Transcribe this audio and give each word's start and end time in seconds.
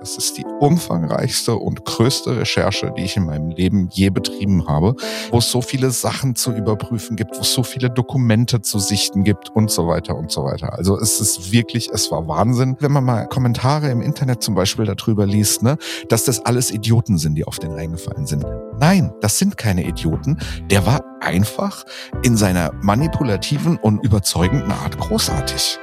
Das 0.00 0.16
ist 0.16 0.38
die 0.38 0.46
umfangreichste 0.60 1.56
und 1.56 1.84
größte 1.84 2.38
Recherche, 2.38 2.90
die 2.96 3.02
ich 3.02 3.18
in 3.18 3.26
meinem 3.26 3.50
Leben 3.50 3.90
je 3.92 4.08
betrieben 4.08 4.66
habe, 4.66 4.94
wo 5.30 5.38
es 5.38 5.50
so 5.50 5.60
viele 5.60 5.90
Sachen 5.90 6.34
zu 6.34 6.52
überprüfen 6.52 7.16
gibt, 7.16 7.36
wo 7.36 7.42
es 7.42 7.52
so 7.52 7.62
viele 7.62 7.90
Dokumente 7.90 8.62
zu 8.62 8.78
sichten 8.78 9.24
gibt 9.24 9.50
und 9.50 9.70
so 9.70 9.88
weiter 9.88 10.16
und 10.16 10.30
so 10.30 10.44
weiter. 10.44 10.72
Also 10.72 10.98
es 10.98 11.20
ist 11.20 11.52
wirklich, 11.52 11.90
es 11.92 12.10
war 12.10 12.26
Wahnsinn. 12.26 12.76
Wenn 12.80 12.92
man 12.92 13.04
mal 13.04 13.26
Kommentare 13.26 13.90
im 13.90 14.00
Internet 14.00 14.42
zum 14.42 14.54
Beispiel 14.54 14.86
darüber 14.86 15.26
liest, 15.26 15.62
ne, 15.62 15.76
dass 16.08 16.24
das 16.24 16.46
alles 16.46 16.70
Idioten 16.70 17.18
sind, 17.18 17.34
die 17.34 17.44
auf 17.44 17.58
den 17.58 17.72
reingefallen 17.72 18.26
sind. 18.26 18.46
Nein, 18.78 19.12
das 19.20 19.38
sind 19.38 19.58
keine 19.58 19.84
Idioten. 19.84 20.38
Der 20.70 20.86
war 20.86 21.04
einfach 21.20 21.84
in 22.22 22.38
seiner 22.38 22.72
manipulativen 22.80 23.76
und 23.76 24.02
überzeugenden 24.02 24.72
Art 24.72 24.98
großartig. 24.98 25.78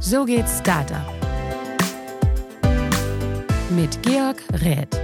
So 0.00 0.24
geht's 0.24 0.58
Startup 0.58 1.17
mit 3.70 4.02
Georg 4.02 4.42
Räth. 4.62 4.98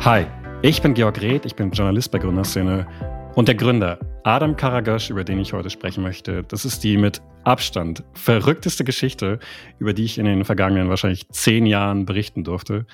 Hi, 0.00 0.26
ich 0.62 0.82
bin 0.82 0.94
Georg 0.94 1.20
Räth, 1.20 1.46
ich 1.46 1.54
bin 1.54 1.70
Journalist 1.70 2.10
bei 2.10 2.18
Gründerszene 2.18 2.86
und 3.34 3.46
der 3.46 3.54
Gründer 3.54 3.98
Adam 4.24 4.56
Karagösch, 4.56 5.10
über 5.10 5.22
den 5.22 5.38
ich 5.38 5.52
heute 5.52 5.70
sprechen 5.70 6.02
möchte. 6.02 6.42
Das 6.42 6.64
ist 6.64 6.82
die 6.82 6.96
mit 6.96 7.22
Abstand 7.44 8.02
verrückteste 8.14 8.82
Geschichte, 8.82 9.38
über 9.78 9.92
die 9.92 10.04
ich 10.04 10.18
in 10.18 10.24
den 10.24 10.44
vergangenen 10.44 10.88
wahrscheinlich 10.88 11.28
zehn 11.28 11.66
Jahren 11.66 12.04
berichten 12.04 12.42
durfte. 12.42 12.86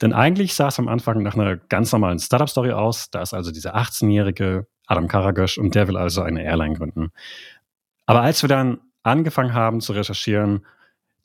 Denn 0.00 0.12
eigentlich 0.12 0.54
sah 0.54 0.68
es 0.68 0.78
am 0.78 0.88
Anfang 0.88 1.22
nach 1.22 1.34
einer 1.34 1.56
ganz 1.56 1.90
normalen 1.90 2.18
Startup-Story 2.18 2.72
aus. 2.72 3.10
Da 3.10 3.22
ist 3.22 3.34
also 3.34 3.50
dieser 3.50 3.76
18-jährige 3.76 4.66
Adam 4.86 5.08
Karagösch 5.08 5.58
und 5.58 5.74
der 5.74 5.88
will 5.88 5.96
also 5.96 6.22
eine 6.22 6.44
Airline 6.44 6.74
gründen. 6.74 7.10
Aber 8.06 8.22
als 8.22 8.42
wir 8.42 8.48
dann 8.48 8.78
angefangen 9.02 9.52
haben 9.52 9.80
zu 9.80 9.92
recherchieren 9.92 10.64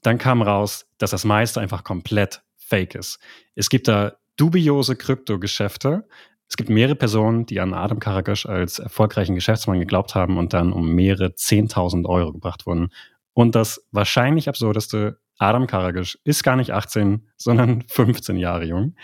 dann 0.02 0.18
kam 0.18 0.42
raus, 0.42 0.88
dass 0.98 1.12
das 1.12 1.26
meiste 1.26 1.60
einfach 1.60 1.84
komplett 1.84 2.42
fake 2.58 2.96
ist. 2.96 3.20
Es 3.56 3.70
gibt 3.70 3.88
da 3.88 4.14
dubiose 4.38 4.96
Kryptogeschäfte. 4.96 6.08
Es 6.48 6.56
gibt 6.58 6.70
mehrere 6.70 6.96
Personen, 6.96 7.46
die 7.46 7.60
an 7.60 7.74
Adam 7.74 8.00
Karagosch 8.00 8.46
als 8.46 8.80
erfolgreichen 8.80 9.36
Geschäftsmann 9.36 9.80
geglaubt 9.80 10.16
haben 10.16 10.38
und 10.38 10.54
dann 10.54 10.72
um 10.72 10.94
mehrere 10.96 11.28
10.000 11.28 12.08
Euro 12.08 12.32
gebracht 12.32 12.66
wurden. 12.66 12.90
Und 13.34 13.56
das 13.56 13.86
wahrscheinlich 13.92 14.50
absurdeste, 14.50 15.20
Adam 15.38 15.68
Karagosch 15.68 16.18
ist 16.24 16.44
gar 16.44 16.56
nicht 16.56 16.72
18, 16.72 17.28
sondern 17.38 17.84
15 17.88 18.38
Jahre 18.38 18.66
jung. 18.66 18.96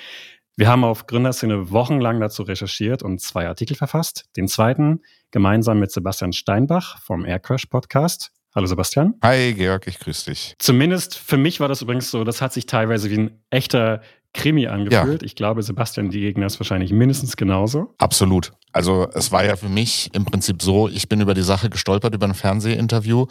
Wir 0.57 0.69
haben 0.69 0.85
auf 0.85 1.05
Gründerszene 1.05 1.71
wochenlang 1.71 2.21
dazu 2.21 2.43
recherchiert 2.43 3.03
und 3.03 3.19
zwei 3.19 3.47
Artikel 3.47 3.75
verfasst. 3.75 4.25
Den 4.37 4.47
zweiten 4.47 5.01
gemeinsam 5.31 5.79
mit 5.79 5.91
Sebastian 5.91 6.31
Steinbach 6.31 7.01
vom 7.01 7.25
Aircrash 7.25 7.65
Podcast 7.65 8.31
Hallo 8.55 8.67
Sebastian. 8.67 9.15
Hi 9.21 9.53
Georg, 9.53 9.85
ich 9.85 9.99
grüße 9.99 10.31
dich. 10.31 10.55
Zumindest 10.59 11.17
für 11.17 11.35
mich 11.35 11.59
war 11.59 11.67
das 11.67 11.81
übrigens 11.81 12.09
so, 12.09 12.23
das 12.23 12.41
hat 12.41 12.53
sich 12.53 12.65
teilweise 12.65 13.09
wie 13.09 13.17
ein 13.17 13.43
echter 13.49 14.01
Krimi 14.33 14.67
angefühlt. 14.67 15.21
Ja. 15.21 15.25
Ich 15.25 15.35
glaube, 15.35 15.61
Sebastian, 15.61 16.09
die 16.09 16.21
Gegner 16.21 16.45
ist 16.45 16.57
wahrscheinlich 16.57 16.93
mindestens 16.93 17.35
genauso. 17.35 17.93
Absolut. 17.97 18.53
Also 18.71 19.09
es 19.13 19.33
war 19.33 19.43
ja 19.43 19.57
für 19.57 19.67
mich 19.67 20.09
im 20.13 20.23
Prinzip 20.23 20.61
so, 20.61 20.87
ich 20.87 21.09
bin 21.09 21.19
über 21.19 21.33
die 21.33 21.41
Sache 21.41 21.69
gestolpert, 21.69 22.15
über 22.15 22.27
ein 22.27 22.33
Fernsehinterview, 22.33 23.25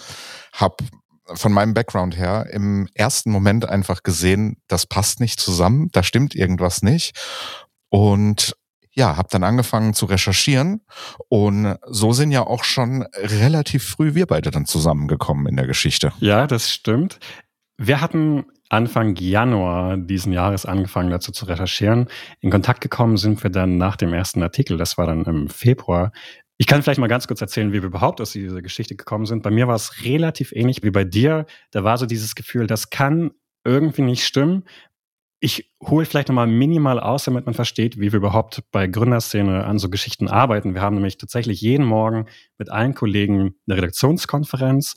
habe 0.52 0.76
von 1.32 1.52
meinem 1.52 1.72
Background 1.72 2.18
her 2.18 2.48
im 2.52 2.86
ersten 2.92 3.30
Moment 3.30 3.66
einfach 3.66 4.02
gesehen, 4.02 4.58
das 4.68 4.84
passt 4.84 5.20
nicht 5.20 5.40
zusammen, 5.40 5.88
da 5.92 6.02
stimmt 6.02 6.34
irgendwas 6.34 6.82
nicht. 6.82 7.18
Und 7.88 8.54
ja, 8.94 9.16
habe 9.16 9.28
dann 9.30 9.42
angefangen 9.42 9.94
zu 9.94 10.06
recherchieren 10.06 10.82
und 11.28 11.76
so 11.86 12.12
sind 12.12 12.30
ja 12.30 12.46
auch 12.46 12.64
schon 12.64 13.06
relativ 13.16 13.84
früh 13.84 14.14
wir 14.14 14.26
beide 14.26 14.50
dann 14.50 14.66
zusammengekommen 14.66 15.46
in 15.46 15.56
der 15.56 15.66
Geschichte. 15.66 16.12
Ja, 16.20 16.46
das 16.46 16.70
stimmt. 16.70 17.18
Wir 17.76 18.00
hatten 18.00 18.46
Anfang 18.68 19.16
Januar 19.16 19.96
diesen 19.96 20.32
Jahres 20.32 20.64
angefangen 20.64 21.10
dazu 21.10 21.32
zu 21.32 21.44
recherchieren. 21.44 22.08
In 22.40 22.50
Kontakt 22.50 22.80
gekommen 22.80 23.16
sind 23.16 23.42
wir 23.42 23.50
dann 23.50 23.76
nach 23.76 23.96
dem 23.96 24.12
ersten 24.12 24.42
Artikel, 24.42 24.76
das 24.76 24.96
war 24.96 25.06
dann 25.06 25.24
im 25.24 25.48
Februar. 25.48 26.12
Ich 26.56 26.66
kann 26.66 26.82
vielleicht 26.82 27.00
mal 27.00 27.08
ganz 27.08 27.26
kurz 27.26 27.40
erzählen, 27.40 27.72
wie 27.72 27.82
wir 27.82 27.88
überhaupt 27.88 28.20
aus 28.20 28.32
dieser 28.32 28.62
Geschichte 28.62 28.94
gekommen 28.94 29.26
sind. 29.26 29.42
Bei 29.42 29.50
mir 29.50 29.66
war 29.66 29.74
es 29.74 30.04
relativ 30.04 30.52
ähnlich 30.52 30.82
wie 30.84 30.92
bei 30.92 31.04
dir. 31.04 31.46
Da 31.72 31.82
war 31.82 31.98
so 31.98 32.06
dieses 32.06 32.36
Gefühl, 32.36 32.68
das 32.68 32.90
kann 32.90 33.32
irgendwie 33.64 34.02
nicht 34.02 34.24
stimmen, 34.24 34.64
ich 35.40 35.70
hole 35.82 36.06
vielleicht 36.06 36.28
nochmal 36.28 36.46
minimal 36.46 36.98
aus, 36.98 37.24
damit 37.24 37.44
man 37.44 37.54
versteht, 37.54 37.98
wie 37.98 38.12
wir 38.12 38.18
überhaupt 38.18 38.62
bei 38.70 38.86
Gründerszene 38.86 39.64
an 39.64 39.78
so 39.78 39.90
Geschichten 39.90 40.28
arbeiten. 40.28 40.74
Wir 40.74 40.80
haben 40.80 40.94
nämlich 40.94 41.18
tatsächlich 41.18 41.60
jeden 41.60 41.84
Morgen 41.84 42.26
mit 42.56 42.70
allen 42.70 42.94
Kollegen 42.94 43.54
eine 43.66 43.76
Redaktionskonferenz 43.76 44.96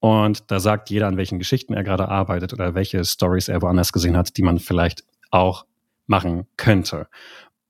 und 0.00 0.50
da 0.50 0.60
sagt 0.60 0.90
jeder, 0.90 1.06
an 1.06 1.18
welchen 1.18 1.38
Geschichten 1.38 1.74
er 1.74 1.84
gerade 1.84 2.08
arbeitet 2.08 2.52
oder 2.52 2.74
welche 2.74 3.04
Stories 3.04 3.48
er 3.48 3.62
woanders 3.62 3.92
gesehen 3.92 4.16
hat, 4.16 4.36
die 4.36 4.42
man 4.42 4.58
vielleicht 4.58 5.04
auch 5.30 5.66
machen 6.06 6.46
könnte. 6.56 7.06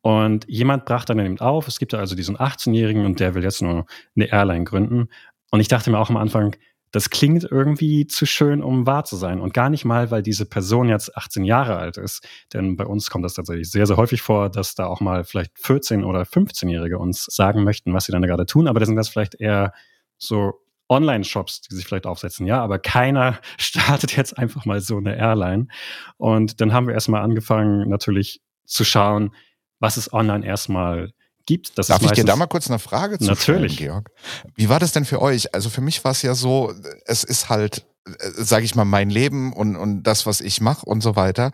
Und 0.03 0.47
jemand 0.49 0.87
brach 0.87 1.05
dann 1.05 1.19
eben 1.19 1.41
auf, 1.41 1.69
es 1.69 1.78
gibt 1.78 1.93
ja 1.93 1.99
also 1.99 2.15
diesen 2.15 2.37
18-Jährigen 2.37 3.05
und 3.05 3.21
der 3.21 3.34
will 3.34 3.43
jetzt 3.43 3.61
nur 3.61 3.84
eine 4.17 4.32
Airline 4.32 4.65
gründen. 4.65 5.09
Und 5.50 5.61
ich 5.61 5.69
dachte 5.69 5.91
mir 5.91 5.99
auch 5.99 6.09
am 6.09 6.17
Anfang, 6.17 6.56
das 6.92 7.10
klingt 7.10 7.44
irgendwie 7.44 8.06
zu 8.06 8.26
schön, 8.26 8.62
um 8.62 8.86
wahr 8.86 9.04
zu 9.04 9.16
sein. 9.16 9.40
Und 9.40 9.54
gar 9.54 9.70
nicht 9.70 9.84
mal, 9.84 10.10
weil 10.10 10.22
diese 10.22 10.46
Person 10.46 10.88
jetzt 10.88 11.16
18 11.16 11.44
Jahre 11.44 11.76
alt 11.76 11.96
ist. 11.96 12.26
Denn 12.52 12.76
bei 12.76 12.84
uns 12.84 13.10
kommt 13.10 13.24
das 13.24 13.34
tatsächlich 13.34 13.70
sehr, 13.70 13.86
sehr 13.86 13.96
häufig 13.96 14.22
vor, 14.22 14.50
dass 14.50 14.74
da 14.74 14.86
auch 14.86 15.00
mal 15.00 15.24
vielleicht 15.24 15.56
14- 15.56 16.04
oder 16.04 16.22
15-Jährige 16.22 16.98
uns 16.98 17.24
sagen 17.24 17.62
möchten, 17.62 17.94
was 17.94 18.06
sie 18.06 18.12
dann 18.12 18.22
gerade 18.22 18.46
tun. 18.46 18.66
Aber 18.66 18.80
das 18.80 18.88
sind 18.88 18.96
das 18.96 19.08
vielleicht 19.08 19.40
eher 19.40 19.72
so 20.18 20.60
Online-Shops, 20.90 21.62
die 21.62 21.74
sich 21.76 21.86
vielleicht 21.86 22.06
aufsetzen, 22.06 22.46
ja, 22.46 22.60
aber 22.60 22.78
keiner 22.80 23.38
startet 23.58 24.16
jetzt 24.16 24.36
einfach 24.36 24.66
mal 24.66 24.80
so 24.80 24.96
eine 24.96 25.16
Airline. 25.16 25.68
Und 26.18 26.60
dann 26.60 26.72
haben 26.72 26.88
wir 26.88 26.94
erstmal 26.94 27.22
angefangen, 27.22 27.88
natürlich 27.88 28.42
zu 28.64 28.84
schauen, 28.84 29.32
was 29.78 29.96
ist 29.96 30.12
online 30.12 30.44
erstmal 30.44 31.12
gibt. 31.50 31.77
Das 31.77 31.88
Darf 31.88 32.00
ich 32.03 32.12
dir 32.12 32.25
da 32.25 32.37
mal 32.37 32.47
kurz 32.47 32.69
eine 32.69 32.78
Frage 32.78 33.19
zu 33.19 33.25
Natürlich. 33.25 33.75
stellen, 33.75 33.88
Georg? 33.91 34.11
Wie 34.55 34.69
war 34.69 34.78
das 34.78 34.93
denn 34.93 35.05
für 35.05 35.21
euch? 35.21 35.53
Also 35.53 35.69
für 35.69 35.81
mich 35.81 36.05
war 36.05 36.12
es 36.12 36.22
ja 36.22 36.34
so, 36.34 36.72
es 37.06 37.25
ist 37.25 37.49
halt 37.49 37.84
äh, 38.06 38.12
sage 38.37 38.65
ich 38.65 38.77
mal, 38.77 38.84
mein 38.84 39.11
Leben 39.11 39.53
und, 39.53 39.75
und 39.75 40.05
das, 40.05 40.27
was 40.27 40.41
ich 40.41 40.61
mache 40.61 40.87
und 40.87 41.00
so 41.00 41.16
weiter. 41.16 41.50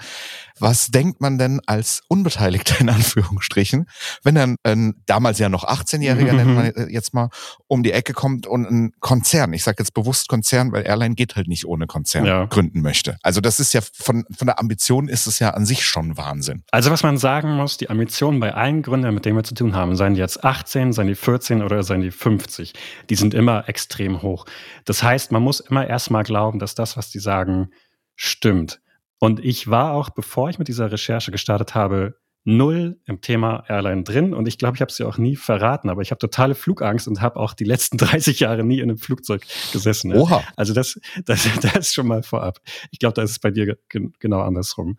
Was 0.59 0.89
denkt 0.89 1.21
man 1.21 1.39
denn 1.39 1.61
als 1.67 2.03
Unbeteiligter 2.09 2.81
in 2.81 2.89
Anführungsstrichen, 2.89 3.87
wenn 4.23 4.35
dann 4.35 4.57
ein 4.63 5.03
damals 5.07 5.39
ja 5.39 5.49
noch 5.49 5.65
18-Jähriger, 5.65 6.33
mhm. 6.33 6.37
nennt 6.37 6.55
man 6.55 6.65
äh, 6.67 6.93
jetzt 6.93 7.15
mal, 7.15 7.29
um 7.67 7.83
die 7.83 7.93
Ecke 7.93 8.13
kommt 8.13 8.47
und 8.47 8.71
ein 8.71 8.93
Konzern, 9.01 9.53
ich 9.53 9.65
sage 9.65 9.77
jetzt 9.81 9.93
bewusst 9.93 10.29
Konzern, 10.29 10.73
weil 10.73 10.87
Airline 10.87 11.15
geht 11.15 11.37
halt 11.37 11.49
nicht 11.49 11.67
ohne 11.67 11.87
Konzern, 11.87 12.25
ja. 12.25 12.47
gründen 12.47 12.81
möchte. 12.81 13.19
Also 13.23 13.41
das 13.41 13.61
ist 13.61 13.75
ja 13.75 13.81
von, 13.81 14.25
von 14.37 14.47
der 14.47 14.59
Ambition 14.59 15.09
ist 15.09 15.27
es 15.27 15.39
ja 15.39 15.51
an 15.51 15.67
sich 15.67 15.85
schon 15.85 16.17
Wahnsinn. 16.17 16.63
Also 16.71 16.91
was 16.91 17.03
man 17.03 17.19
sagen 17.19 17.51
muss, 17.57 17.77
die 17.77 17.91
Ambitionen 17.91 18.41
bei 18.41 18.55
allen 18.55 18.83
Gründern, 18.83 19.15
mit 19.15 19.25
denen 19.25 19.37
wir 19.37 19.45
zu 19.45 19.55
tun 19.55 19.75
haben, 19.75 19.97
seien 19.97 20.15
die 20.15 20.21
jetzt 20.21 20.45
18, 20.45 20.93
seien 20.93 21.09
die 21.09 21.15
14 21.15 21.63
oder 21.63 21.83
seien 21.83 22.01
die 22.01 22.11
50, 22.11 22.73
die 23.11 23.15
sind 23.15 23.35
immer 23.35 23.69
extrem 23.69 24.23
hoch. 24.23 24.47
Das 24.85 25.03
heißt, 25.03 25.33
man 25.33 25.43
muss 25.43 25.61
immer 25.61 25.87
erstmal 25.87 26.23
glauben, 26.23 26.59
dass 26.59 26.75
das, 26.75 26.97
was 26.97 27.11
die 27.11 27.19
sagen, 27.19 27.71
stimmt. 28.15 28.81
Und 29.19 29.41
ich 29.45 29.69
war 29.69 29.93
auch, 29.93 30.11
bevor 30.11 30.51
ich 30.51 30.59
mit 30.59 30.69
dieser 30.69 30.93
Recherche 30.93 31.31
gestartet 31.31 31.75
habe, 31.75 32.17
null 32.47 33.01
im 33.07 33.21
Thema 33.21 33.65
Airline 33.67 34.05
drin. 34.05 34.33
Und 34.33 34.47
ich 34.47 34.57
glaube, 34.57 34.77
ich 34.77 34.81
habe 34.81 34.91
es 34.91 34.99
ja 34.99 35.07
auch 35.07 35.19
nie 35.19 35.35
verraten, 35.35 35.91
aber 35.91 36.01
ich 36.03 36.13
habe 36.13 36.21
totale 36.21 36.55
Flugangst 36.55 37.09
und 37.09 37.21
habe 37.21 37.41
auch 37.41 37.55
die 37.55 37.65
letzten 37.65 37.99
30 37.99 38.41
Jahre 38.41 38.63
nie 38.63 38.79
in 38.79 38.89
einem 38.89 38.99
Flugzeug 38.99 39.45
gesessen. 39.73 40.11
Ne? 40.11 40.21
Oha. 40.21 40.45
Also 40.55 40.73
das, 40.73 41.01
das, 41.25 41.49
das 41.61 41.77
ist 41.77 41.95
schon 41.95 42.07
mal 42.07 42.23
vorab. 42.23 42.61
Ich 42.93 43.01
glaube, 43.01 43.15
da 43.15 43.23
ist 43.23 43.33
es 43.33 43.39
bei 43.41 43.51
dir 43.51 43.77
genau 43.89 44.41
andersrum. 44.41 44.97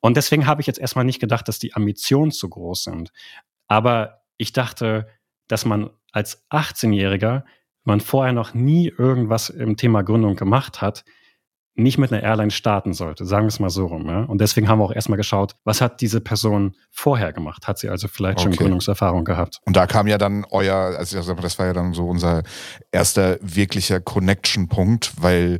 Und 0.00 0.18
deswegen 0.18 0.46
habe 0.46 0.60
ich 0.60 0.66
jetzt 0.66 0.78
erstmal 0.78 1.06
nicht 1.06 1.20
gedacht, 1.20 1.48
dass 1.48 1.58
die 1.58 1.74
Ambitionen 1.74 2.30
zu 2.30 2.50
groß 2.50 2.84
sind. 2.84 3.10
Aber 3.66 4.20
ich 4.36 4.52
dachte, 4.52 5.08
dass 5.48 5.64
man 5.64 5.88
als 6.12 6.46
18-Jähriger, 6.50 7.44
wenn 7.44 7.44
man 7.84 8.00
vorher 8.00 8.34
noch 8.34 8.52
nie 8.52 8.88
irgendwas 8.88 9.48
im 9.48 9.78
Thema 9.78 10.02
Gründung 10.02 10.36
gemacht 10.36 10.82
hat, 10.82 11.04
nicht 11.76 11.98
mit 11.98 12.12
einer 12.12 12.22
Airline 12.22 12.52
starten 12.52 12.92
sollte, 12.92 13.24
sagen 13.26 13.46
wir 13.46 13.48
es 13.48 13.58
mal 13.58 13.70
so 13.70 13.86
rum. 13.86 14.06
Ja? 14.06 14.20
Und 14.24 14.40
deswegen 14.40 14.68
haben 14.68 14.78
wir 14.78 14.84
auch 14.84 14.92
erstmal 14.92 15.16
geschaut, 15.16 15.56
was 15.64 15.80
hat 15.80 16.00
diese 16.00 16.20
Person 16.20 16.76
vorher 16.90 17.32
gemacht? 17.32 17.66
Hat 17.66 17.78
sie 17.78 17.88
also 17.88 18.06
vielleicht 18.06 18.38
okay. 18.38 18.50
schon 18.50 18.56
Gründungserfahrung 18.56 19.24
gehabt? 19.24 19.60
Und 19.64 19.74
da 19.74 19.86
kam 19.86 20.06
ja 20.06 20.16
dann 20.16 20.44
euer, 20.50 20.96
also 20.96 21.34
das 21.34 21.58
war 21.58 21.66
ja 21.66 21.72
dann 21.72 21.92
so 21.92 22.06
unser 22.06 22.42
erster 22.92 23.38
wirklicher 23.40 24.00
Connection-Punkt, 24.00 25.14
weil 25.20 25.58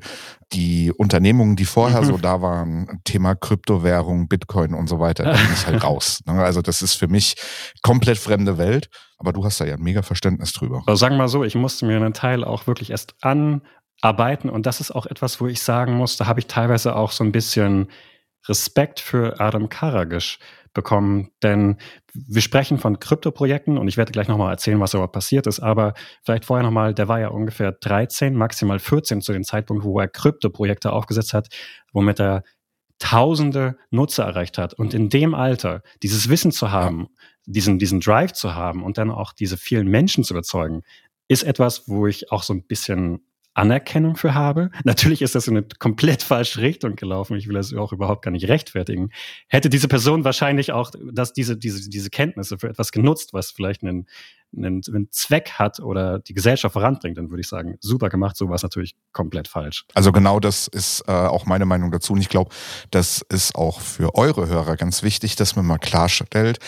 die 0.52 0.92
Unternehmungen, 0.92 1.56
die 1.56 1.64
vorher 1.64 2.02
mhm. 2.02 2.06
so 2.06 2.16
da 2.22 2.40
waren, 2.40 3.00
Thema 3.02 3.34
Kryptowährung, 3.34 4.28
Bitcoin 4.28 4.74
und 4.74 4.88
so 4.88 5.00
weiter, 5.00 5.24
da 5.24 5.32
bin 5.32 5.52
ich 5.52 5.66
halt 5.66 5.82
raus. 5.84 6.20
Ne? 6.26 6.34
Also 6.34 6.62
das 6.62 6.80
ist 6.80 6.94
für 6.94 7.08
mich 7.08 7.34
komplett 7.82 8.18
fremde 8.18 8.56
Welt, 8.56 8.88
aber 9.18 9.32
du 9.32 9.44
hast 9.44 9.60
da 9.60 9.64
ja 9.64 9.74
ein 9.74 9.82
mega 9.82 10.02
Verständnis 10.02 10.52
drüber. 10.52 10.84
Also 10.86 10.96
sagen 10.96 11.16
wir 11.16 11.18
mal 11.18 11.28
so, 11.28 11.42
ich 11.42 11.56
musste 11.56 11.86
mir 11.86 11.96
einen 11.96 12.12
Teil 12.12 12.44
auch 12.44 12.68
wirklich 12.68 12.90
erst 12.90 13.14
an 13.20 13.62
arbeiten. 14.04 14.50
Und 14.50 14.66
das 14.66 14.80
ist 14.80 14.90
auch 14.90 15.06
etwas, 15.06 15.40
wo 15.40 15.46
ich 15.46 15.62
sagen 15.62 15.94
muss, 15.94 16.16
da 16.16 16.26
habe 16.26 16.38
ich 16.38 16.46
teilweise 16.46 16.94
auch 16.94 17.10
so 17.10 17.24
ein 17.24 17.32
bisschen 17.32 17.88
Respekt 18.46 19.00
für 19.00 19.40
Adam 19.40 19.70
Karagisch 19.70 20.38
bekommen, 20.74 21.30
denn 21.42 21.78
wir 22.12 22.42
sprechen 22.42 22.78
von 22.78 22.98
Kryptoprojekten 22.98 23.78
und 23.78 23.88
ich 23.88 23.96
werde 23.96 24.12
gleich 24.12 24.28
nochmal 24.28 24.50
erzählen, 24.50 24.80
was 24.80 24.92
überhaupt 24.92 25.14
passiert 25.14 25.46
ist, 25.46 25.60
aber 25.60 25.94
vielleicht 26.24 26.44
vorher 26.44 26.64
nochmal, 26.64 26.92
der 26.92 27.08
war 27.08 27.20
ja 27.20 27.28
ungefähr 27.28 27.72
13, 27.72 28.34
maximal 28.34 28.80
14 28.80 29.22
zu 29.22 29.32
dem 29.32 29.44
Zeitpunkt, 29.44 29.84
wo 29.84 29.98
er 29.98 30.08
Kryptoprojekte 30.08 30.92
aufgesetzt 30.92 31.32
hat, 31.32 31.48
womit 31.92 32.20
er 32.20 32.42
tausende 32.98 33.78
Nutzer 33.90 34.24
erreicht 34.24 34.58
hat. 34.58 34.74
Und 34.74 34.94
in 34.94 35.08
dem 35.08 35.34
Alter 35.34 35.82
dieses 36.02 36.28
Wissen 36.28 36.52
zu 36.52 36.70
haben, 36.70 37.08
diesen, 37.46 37.78
diesen 37.78 38.00
Drive 38.00 38.32
zu 38.32 38.54
haben 38.54 38.82
und 38.82 38.98
dann 38.98 39.10
auch 39.10 39.32
diese 39.32 39.56
vielen 39.56 39.88
Menschen 39.88 40.24
zu 40.24 40.34
überzeugen, 40.34 40.82
ist 41.28 41.44
etwas, 41.44 41.88
wo 41.88 42.06
ich 42.06 42.30
auch 42.32 42.42
so 42.42 42.52
ein 42.52 42.66
bisschen 42.66 43.24
Anerkennung 43.54 44.16
für 44.16 44.34
habe. 44.34 44.70
Natürlich 44.84 45.22
ist 45.22 45.34
das 45.34 45.48
in 45.48 45.56
eine 45.56 45.66
komplett 45.78 46.22
falsche 46.22 46.60
Richtung 46.60 46.96
gelaufen. 46.96 47.36
Ich 47.36 47.46
will 47.46 47.54
das 47.54 47.72
auch 47.72 47.92
überhaupt 47.92 48.22
gar 48.22 48.32
nicht 48.32 48.48
rechtfertigen. 48.48 49.10
Hätte 49.48 49.70
diese 49.70 49.88
Person 49.88 50.24
wahrscheinlich 50.24 50.72
auch 50.72 50.90
dass 51.12 51.32
diese, 51.32 51.56
diese, 51.56 51.88
diese 51.88 52.10
Kenntnisse 52.10 52.58
für 52.58 52.68
etwas 52.68 52.92
genutzt, 52.92 53.32
was 53.32 53.52
vielleicht 53.52 53.82
einen, 53.82 54.06
einen, 54.56 54.82
einen 54.86 55.08
Zweck 55.10 55.52
hat 55.52 55.80
oder 55.80 56.18
die 56.18 56.34
Gesellschaft 56.34 56.72
voranbringt, 56.72 57.18
dann 57.18 57.30
würde 57.30 57.40
ich 57.40 57.48
sagen, 57.48 57.76
super 57.80 58.08
gemacht, 58.08 58.36
so 58.36 58.48
war 58.48 58.56
es 58.56 58.62
natürlich 58.62 58.94
komplett 59.12 59.48
falsch. 59.48 59.84
Also 59.94 60.12
genau 60.12 60.40
das 60.40 60.68
ist 60.68 61.02
äh, 61.06 61.12
auch 61.12 61.46
meine 61.46 61.66
Meinung 61.66 61.90
dazu. 61.90 62.12
Und 62.12 62.20
ich 62.20 62.28
glaube, 62.28 62.54
das 62.90 63.22
ist 63.28 63.54
auch 63.54 63.80
für 63.80 64.14
eure 64.14 64.48
Hörer 64.48 64.76
ganz 64.76 65.02
wichtig, 65.02 65.36
dass 65.36 65.56
man 65.56 65.66
mal 65.66 65.78
klarstellt, 65.78 66.58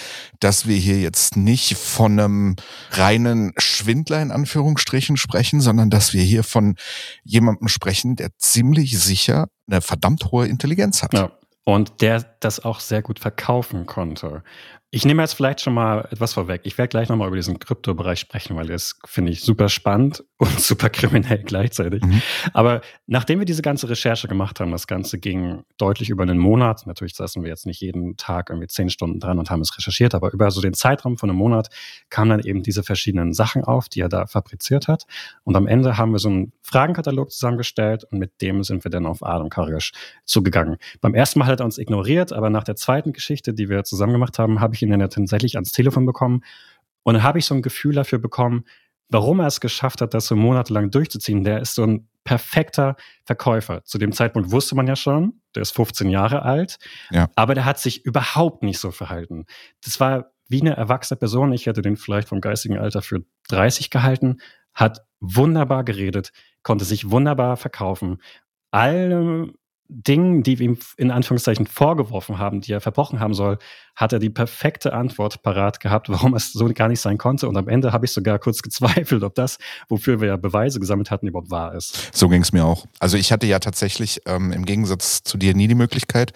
dass 0.41 0.67
wir 0.67 0.77
hier 0.77 1.00
jetzt 1.00 1.37
nicht 1.37 1.77
von 1.77 2.19
einem 2.19 2.56
reinen 2.91 3.53
Schwindler 3.59 4.23
in 4.23 4.31
Anführungsstrichen 4.31 5.17
sprechen, 5.17 5.61
sondern 5.61 5.91
dass 5.91 6.12
wir 6.12 6.23
hier 6.23 6.44
von 6.44 6.77
jemandem 7.25 7.69
sprechen, 7.69 8.17
der 8.17 8.31
ziemlich 8.38 8.99
sicher 8.99 9.49
eine 9.69 9.81
verdammt 9.81 10.31
hohe 10.31 10.47
Intelligenz 10.47 11.03
hat. 11.03 11.15
Ja. 11.15 11.31
Und 11.65 12.00
der 12.00 12.25
das 12.38 12.65
auch 12.65 12.79
sehr 12.79 13.03
gut 13.03 13.19
verkaufen 13.19 13.87
konnte. 13.87 14.44
Ich 14.93 15.05
nehme 15.05 15.21
jetzt 15.21 15.35
vielleicht 15.35 15.61
schon 15.61 15.75
mal 15.75 16.06
etwas 16.12 16.35
vorweg. 16.35 16.61
Ich 16.65 16.79
werde 16.79 16.88
gleich 16.88 17.09
nochmal 17.09 17.27
über 17.27 17.37
diesen 17.37 17.59
Kryptobereich 17.59 18.21
sprechen, 18.21 18.55
weil 18.56 18.69
das 18.69 18.97
finde 19.05 19.33
ich 19.33 19.41
super 19.41 19.69
spannend 19.69 20.25
und 20.38 20.61
super 20.61 20.91
kriminell 20.91 21.43
gleichzeitig. 21.43 22.05
Mhm. 22.05 22.23
Aber 22.53 22.83
nachdem 23.06 23.41
wir 23.41 23.47
diese 23.47 23.62
ganze 23.62 23.88
Recherche 23.88 24.29
gemacht 24.29 24.61
haben, 24.61 24.71
das 24.71 24.87
Ganze 24.87 25.19
ging 25.19 25.65
deutlich 25.77 26.09
über 26.09 26.23
einen 26.23 26.38
Monat. 26.38 26.87
Natürlich 26.87 27.17
saßen 27.17 27.43
wir 27.43 27.50
jetzt 27.50 27.67
nicht 27.67 27.81
jeden 27.81 28.17
Tag 28.17 28.50
irgendwie 28.50 28.69
zehn 28.69 28.88
Stunden 28.88 29.19
dran 29.19 29.41
und 29.41 29.50
haben 29.50 29.61
es 29.61 29.77
recherchiert, 29.77 30.15
aber 30.15 30.33
über 30.33 30.53
so 30.53 30.61
den 30.61 30.73
Zeitraum 30.73 31.19
von 31.19 31.31
einem 31.31 31.38
Monat 31.38 31.69
kamen 32.09 32.31
dann 32.31 32.41
eben 32.41 32.62
diese 32.62 32.85
verschiedenen 32.85 33.33
Sachen 33.33 33.65
auf, 33.65 33.88
die 33.88 34.00
er 34.00 34.09
da 34.09 34.27
fabriziert 34.27 34.87
hat. 34.87 35.06
Und 35.43 35.56
am 35.56 35.67
Ende 35.67 35.99
haben 35.99 36.12
wir 36.12 36.21
so 36.21 36.29
einen 36.29 36.53
Fragenkatalog 36.62 37.33
zusammengestellt 37.33 38.05
und 38.05 38.19
mit 38.19 38.41
dem 38.41 38.62
sind 38.62 38.85
wir 38.85 38.91
dann 38.91 39.05
auf 39.05 39.25
Adam 39.25 39.49
Karisch 39.49 39.93
zugegangen. 40.25 40.77
Beim 41.00 41.15
ersten 41.15 41.41
Mal 41.41 41.47
hat 41.47 41.61
er 41.61 41.67
uns 41.67 41.77
ignoriert, 41.77 42.33
aber 42.33 42.50
nach 42.50 42.65
der 42.65 42.77
zweiten 42.77 43.12
Geschichte, 43.12 43.53
die 43.53 43.69
wir 43.69 43.83
zusammen 43.83 44.12
gemacht 44.12 44.38
haben, 44.38 44.61
habe 44.61 44.75
ich 44.75 44.75
ihn 44.82 44.90
dann 44.90 45.00
tatsächlich 45.08 45.56
ans 45.56 45.73
Telefon 45.73 46.06
bekommen. 46.06 46.43
Und 47.02 47.14
dann 47.14 47.23
habe 47.23 47.38
ich 47.38 47.46
so 47.46 47.55
ein 47.55 47.62
Gefühl 47.62 47.94
dafür 47.94 48.19
bekommen, 48.19 48.64
warum 49.08 49.40
er 49.40 49.46
es 49.46 49.61
geschafft 49.61 50.00
hat, 50.00 50.14
das 50.14 50.26
so 50.26 50.37
monatelang 50.37 50.90
durchzuziehen. 50.90 51.44
Der 51.44 51.61
ist 51.61 51.75
so 51.75 51.84
ein 51.84 52.08
perfekter 52.25 52.96
Verkäufer. 53.25 53.84
Zu 53.84 53.99
dem 53.99 54.12
Zeitpunkt 54.12 54.50
wusste 54.50 54.75
man 54.75 54.87
ja 54.87 54.96
schon, 54.96 55.40
der 55.55 55.62
ist 55.62 55.73
15 55.73 56.11
Jahre 56.11 56.43
alt, 56.43 56.78
ja. 57.11 57.28
aber 57.37 57.55
der 57.55 57.64
hat 57.64 57.78
sich 57.78 58.05
überhaupt 58.05 58.62
nicht 58.62 58.78
so 58.78 58.90
verhalten. 58.90 59.46
Das 59.84 60.00
war 60.00 60.32
wie 60.49 60.61
eine 60.61 60.76
erwachsene 60.76 61.19
Person. 61.19 61.52
Ich 61.52 61.67
hätte 61.67 61.82
den 61.82 61.96
vielleicht 61.96 62.28
vom 62.28 62.40
geistigen 62.40 62.78
Alter 62.78 63.02
für 63.02 63.20
30 63.49 63.90
gehalten, 63.90 64.38
hat 64.75 65.05
wunderbar 65.20 65.84
geredet, 65.84 66.32
konnte 66.62 66.84
sich 66.84 67.11
wunderbar 67.11 67.56
verkaufen. 67.56 68.20
Alle 68.70 69.52
Dingen, 69.88 70.43
die 70.43 70.59
wir 70.59 70.67
ihm 70.67 70.79
in 70.97 71.11
Anführungszeichen 71.11 71.67
vorgeworfen 71.67 72.38
haben, 72.38 72.61
die 72.61 72.73
er 72.73 72.81
verbrochen 72.81 73.21
haben 73.21 73.35
soll, 73.35 73.59
hat 73.94 74.12
er 74.12 74.19
die 74.19 74.31
perfekte 74.31 74.93
Antwort 74.93 75.43
parat 75.43 75.81
gehabt, 75.81 76.09
warum 76.11 76.35
es 76.35 76.53
so 76.53 76.67
gar 76.75 76.88
nicht 76.88 77.00
sein 77.00 77.19
konnte. 77.19 77.49
Und 77.49 77.56
am 77.56 77.69
Ende 77.69 77.93
habe 77.93 78.05
ich 78.05 78.12
sogar 78.12 78.38
kurz 78.38 78.62
gezweifelt, 78.62 79.23
ob 79.23 79.35
das, 79.35 79.59
wofür 79.88 80.21
wir 80.21 80.29
ja 80.29 80.37
Beweise 80.37 80.81
gesammelt 80.81 81.11
hatten, 81.11 81.27
überhaupt 81.27 81.50
wahr 81.50 81.75
ist. 81.75 82.11
So 82.15 82.29
ging 82.29 82.43
es 82.43 82.53
mir 82.53 82.65
auch. 82.65 82.87
Also 82.99 83.17
ich 83.17 83.33
hatte 83.33 83.47
ja 83.47 83.59
tatsächlich 83.59 84.21
ähm, 84.27 84.53
im 84.53 84.65
Gegensatz 84.65 85.23
zu 85.23 85.38
dir 85.38 85.55
nie 85.55 85.69
die 85.69 85.75
Möglichkeit, 85.75 86.33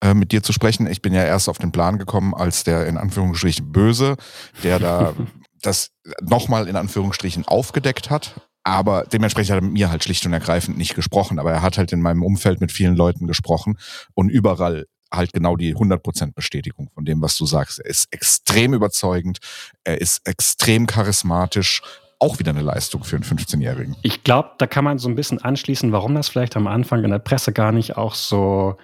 äh, 0.00 0.14
mit 0.14 0.32
dir 0.32 0.42
zu 0.42 0.52
sprechen. 0.52 0.86
Ich 0.86 1.02
bin 1.02 1.14
ja 1.14 1.24
erst 1.24 1.48
auf 1.48 1.58
den 1.58 1.72
Plan 1.72 1.98
gekommen, 1.98 2.34
als 2.34 2.64
der 2.64 2.86
in 2.86 2.96
Anführungsstrichen 2.96 3.72
Böse, 3.72 4.16
der 4.62 4.78
da 4.78 5.14
das 5.62 5.90
nochmal 6.22 6.68
in 6.68 6.76
Anführungsstrichen 6.76 7.46
aufgedeckt 7.46 8.10
hat 8.10 8.47
aber 8.64 9.04
dementsprechend 9.04 9.50
hat 9.50 9.58
er 9.58 9.64
mit 9.64 9.72
mir 9.72 9.90
halt 9.90 10.04
schlicht 10.04 10.26
und 10.26 10.32
ergreifend 10.32 10.76
nicht 10.76 10.94
gesprochen. 10.94 11.38
Aber 11.38 11.52
er 11.52 11.62
hat 11.62 11.78
halt 11.78 11.92
in 11.92 12.02
meinem 12.02 12.22
Umfeld 12.22 12.60
mit 12.60 12.72
vielen 12.72 12.96
Leuten 12.96 13.26
gesprochen 13.26 13.78
und 14.14 14.28
überall 14.28 14.86
halt 15.12 15.32
genau 15.32 15.56
die 15.56 15.74
100% 15.74 16.34
Bestätigung 16.34 16.90
von 16.94 17.04
dem, 17.04 17.22
was 17.22 17.36
du 17.36 17.46
sagst. 17.46 17.78
Er 17.78 17.86
ist 17.86 18.12
extrem 18.12 18.74
überzeugend, 18.74 19.38
er 19.84 20.00
ist 20.00 20.26
extrem 20.26 20.86
charismatisch, 20.86 21.82
auch 22.18 22.38
wieder 22.38 22.50
eine 22.50 22.62
Leistung 22.62 23.04
für 23.04 23.16
einen 23.16 23.24
15-Jährigen. 23.24 23.96
Ich 24.02 24.24
glaube, 24.24 24.50
da 24.58 24.66
kann 24.66 24.84
man 24.84 24.98
so 24.98 25.08
ein 25.08 25.14
bisschen 25.14 25.40
anschließen, 25.40 25.92
warum 25.92 26.14
das 26.14 26.28
vielleicht 26.28 26.56
am 26.56 26.66
Anfang 26.66 27.04
in 27.04 27.10
der 27.10 27.20
Presse 27.20 27.52
gar 27.52 27.72
nicht 27.72 27.96
auch 27.96 28.14
so 28.14 28.76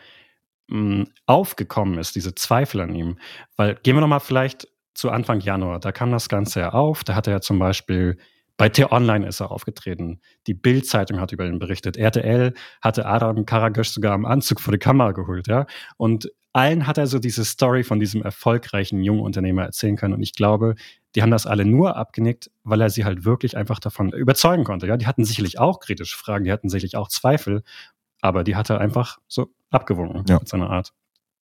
mh, 0.68 0.78
mm, 0.78 1.06
aufgekommen 1.26 1.98
ist, 1.98 2.14
diese 2.14 2.34
Zweifel 2.34 2.80
an 2.80 2.94
ihm. 2.94 3.18
Weil 3.56 3.74
gehen 3.82 3.96
wir 3.96 4.00
nochmal 4.00 4.20
vielleicht 4.20 4.68
zu 4.94 5.10
Anfang 5.10 5.40
Januar, 5.40 5.80
da 5.80 5.90
kam 5.90 6.12
das 6.12 6.28
Ganze 6.28 6.60
ja 6.60 6.68
auf, 6.70 7.02
da 7.02 7.16
hat 7.16 7.26
er 7.26 7.34
ja 7.34 7.40
zum 7.40 7.58
Beispiel 7.58 8.16
bei 8.56 8.68
T-Online 8.68 9.26
ist 9.26 9.40
er 9.40 9.50
aufgetreten. 9.50 10.20
Die 10.46 10.54
Bild-Zeitung 10.54 11.20
hat 11.20 11.32
über 11.32 11.46
ihn 11.46 11.58
berichtet. 11.58 11.96
RTL 11.96 12.54
hatte 12.80 13.06
Adam 13.06 13.46
Karagösch 13.46 13.90
sogar 13.90 14.12
am 14.12 14.24
Anzug 14.24 14.60
vor 14.60 14.72
die 14.72 14.78
Kamera 14.78 15.12
geholt, 15.12 15.48
ja. 15.48 15.66
Und 15.96 16.30
allen 16.52 16.86
hat 16.86 16.98
er 16.98 17.08
so 17.08 17.18
diese 17.18 17.44
Story 17.44 17.82
von 17.82 17.98
diesem 17.98 18.22
erfolgreichen 18.22 19.02
jungen 19.02 19.22
Unternehmer 19.22 19.64
erzählen 19.64 19.96
können. 19.96 20.14
Und 20.14 20.22
ich 20.22 20.34
glaube, 20.34 20.76
die 21.14 21.22
haben 21.22 21.32
das 21.32 21.46
alle 21.46 21.64
nur 21.64 21.96
abgenickt, 21.96 22.50
weil 22.62 22.80
er 22.80 22.90
sie 22.90 23.04
halt 23.04 23.24
wirklich 23.24 23.56
einfach 23.56 23.80
davon 23.80 24.12
überzeugen 24.12 24.62
konnte. 24.62 24.86
Ja, 24.86 24.96
die 24.96 25.06
hatten 25.06 25.24
sicherlich 25.24 25.58
auch 25.58 25.80
kritische 25.80 26.16
Fragen, 26.16 26.44
die 26.44 26.52
hatten 26.52 26.68
sicherlich 26.68 26.96
auch 26.96 27.08
Zweifel, 27.08 27.64
aber 28.20 28.44
die 28.44 28.54
hat 28.54 28.70
er 28.70 28.80
einfach 28.80 29.18
so 29.26 29.48
abgewunken 29.70 30.24
ja. 30.28 30.38
mit 30.38 30.48
seiner 30.48 30.70
Art 30.70 30.92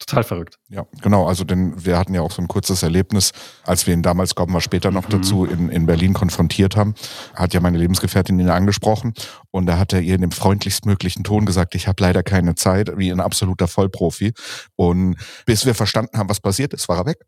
total 0.05 0.23
verrückt. 0.23 0.59
Ja, 0.69 0.85
genau. 1.01 1.27
Also 1.27 1.43
denn 1.43 1.73
wir 1.85 1.97
hatten 1.97 2.13
ja 2.13 2.21
auch 2.21 2.31
so 2.31 2.41
ein 2.41 2.47
kurzes 2.47 2.83
Erlebnis, 2.83 3.31
als 3.65 3.87
wir 3.87 3.93
ihn 3.93 4.01
damals, 4.01 4.35
kommen 4.35 4.53
wir 4.53 4.61
später 4.61 4.91
noch 4.91 5.07
mhm. 5.07 5.11
dazu, 5.11 5.45
in, 5.45 5.69
in 5.69 5.85
Berlin 5.85 6.13
konfrontiert 6.13 6.75
haben, 6.75 6.95
hat 7.35 7.53
ja 7.53 7.59
meine 7.59 7.77
Lebensgefährtin 7.77 8.39
ihn 8.39 8.49
angesprochen 8.49 9.13
und 9.53 9.67
da 9.67 9.77
hat 9.77 9.93
er 9.93 10.01
ihr 10.01 10.15
in 10.15 10.21
dem 10.21 10.31
freundlichstmöglichen 10.31 11.23
Ton 11.23 11.45
gesagt, 11.45 11.75
ich 11.75 11.87
habe 11.87 12.01
leider 12.01 12.23
keine 12.23 12.55
Zeit, 12.55 12.97
wie 12.97 13.11
ein 13.11 13.19
absoluter 13.19 13.67
Vollprofi. 13.67 14.33
Und 14.75 15.15
bis 15.45 15.67
wir 15.67 15.75
verstanden 15.75 16.17
haben, 16.17 16.27
was 16.27 16.39
passiert 16.39 16.73
ist, 16.73 16.89
war 16.89 16.97
er 16.97 17.05
weg. 17.05 17.19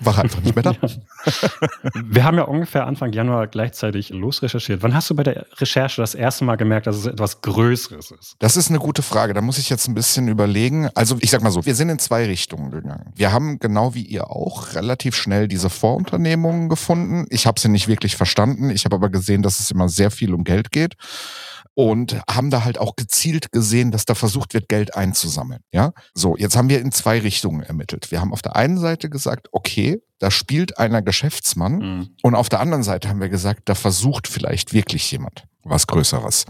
War 0.00 0.16
er 0.16 0.24
einfach 0.24 0.40
nicht 0.42 0.56
mehr 0.56 0.64
da. 0.64 0.74
wir 1.94 2.24
haben 2.24 2.38
ja 2.38 2.42
ungefähr 2.42 2.88
Anfang 2.88 3.12
Januar 3.12 3.46
gleichzeitig 3.46 4.08
losrecherchiert. 4.08 4.82
Wann 4.82 4.94
hast 4.94 5.10
du 5.10 5.14
bei 5.14 5.22
der 5.22 5.46
Recherche 5.58 6.00
das 6.00 6.16
erste 6.16 6.44
Mal 6.44 6.56
gemerkt, 6.56 6.88
dass 6.88 6.96
es 6.96 7.06
etwas 7.06 7.40
Größeres 7.40 8.10
ist? 8.10 8.34
Das 8.40 8.56
ist 8.56 8.70
eine 8.70 8.80
gute 8.80 9.02
Frage. 9.02 9.32
Da 9.32 9.40
muss 9.40 9.58
ich 9.58 9.70
jetzt 9.70 9.86
ein 9.86 9.94
bisschen 9.94 10.26
überlegen. 10.26 10.88
Also 10.96 11.18
ich 11.20 11.30
sag 11.30 11.40
mal 11.40 11.52
so, 11.52 11.64
wir 11.66 11.76
sind 11.76 11.88
in 11.88 12.00
zwei 12.00 12.26
Richtungen 12.26 12.72
gegangen. 12.72 13.12
Wir 13.14 13.30
haben 13.30 13.60
genau 13.60 13.94
wie 13.94 14.02
ihr 14.02 14.28
auch 14.28 14.74
relativ 14.74 15.14
schnell 15.14 15.46
diese 15.46 15.70
Vorunternehmungen 15.70 16.68
gefunden. 16.68 17.26
Ich 17.30 17.46
habe 17.46 17.60
sie 17.60 17.68
nicht 17.68 17.86
wirklich 17.86 18.16
verstanden. 18.16 18.70
Ich 18.70 18.84
habe 18.84 18.96
aber 18.96 19.08
gesehen, 19.08 19.42
dass 19.42 19.60
es 19.60 19.70
immer 19.70 19.88
sehr 19.88 20.10
viel 20.10 20.34
um 20.34 20.42
Geld 20.42 20.72
geht 20.72 20.96
und 21.74 22.20
haben 22.28 22.50
da 22.50 22.64
halt 22.64 22.78
auch 22.78 22.96
gezielt 22.96 23.52
gesehen, 23.52 23.90
dass 23.90 24.04
da 24.04 24.14
versucht 24.14 24.54
wird, 24.54 24.68
Geld 24.68 24.94
einzusammeln. 24.94 25.60
Ja, 25.72 25.92
so 26.14 26.36
jetzt 26.36 26.56
haben 26.56 26.68
wir 26.68 26.80
in 26.80 26.92
zwei 26.92 27.18
Richtungen 27.18 27.62
ermittelt. 27.62 28.10
Wir 28.10 28.20
haben 28.20 28.32
auf 28.32 28.42
der 28.42 28.56
einen 28.56 28.78
Seite 28.78 29.08
gesagt, 29.08 29.48
okay, 29.52 30.02
da 30.18 30.30
spielt 30.30 30.78
einer 30.78 31.02
Geschäftsmann 31.02 31.78
mhm. 31.78 32.08
und 32.22 32.34
auf 32.34 32.48
der 32.48 32.60
anderen 32.60 32.82
Seite 32.82 33.08
haben 33.08 33.20
wir 33.20 33.28
gesagt, 33.28 33.62
da 33.64 33.74
versucht 33.74 34.28
vielleicht 34.28 34.72
wirklich 34.72 35.10
jemand 35.10 35.44
was 35.62 35.86
Größeres 35.86 36.46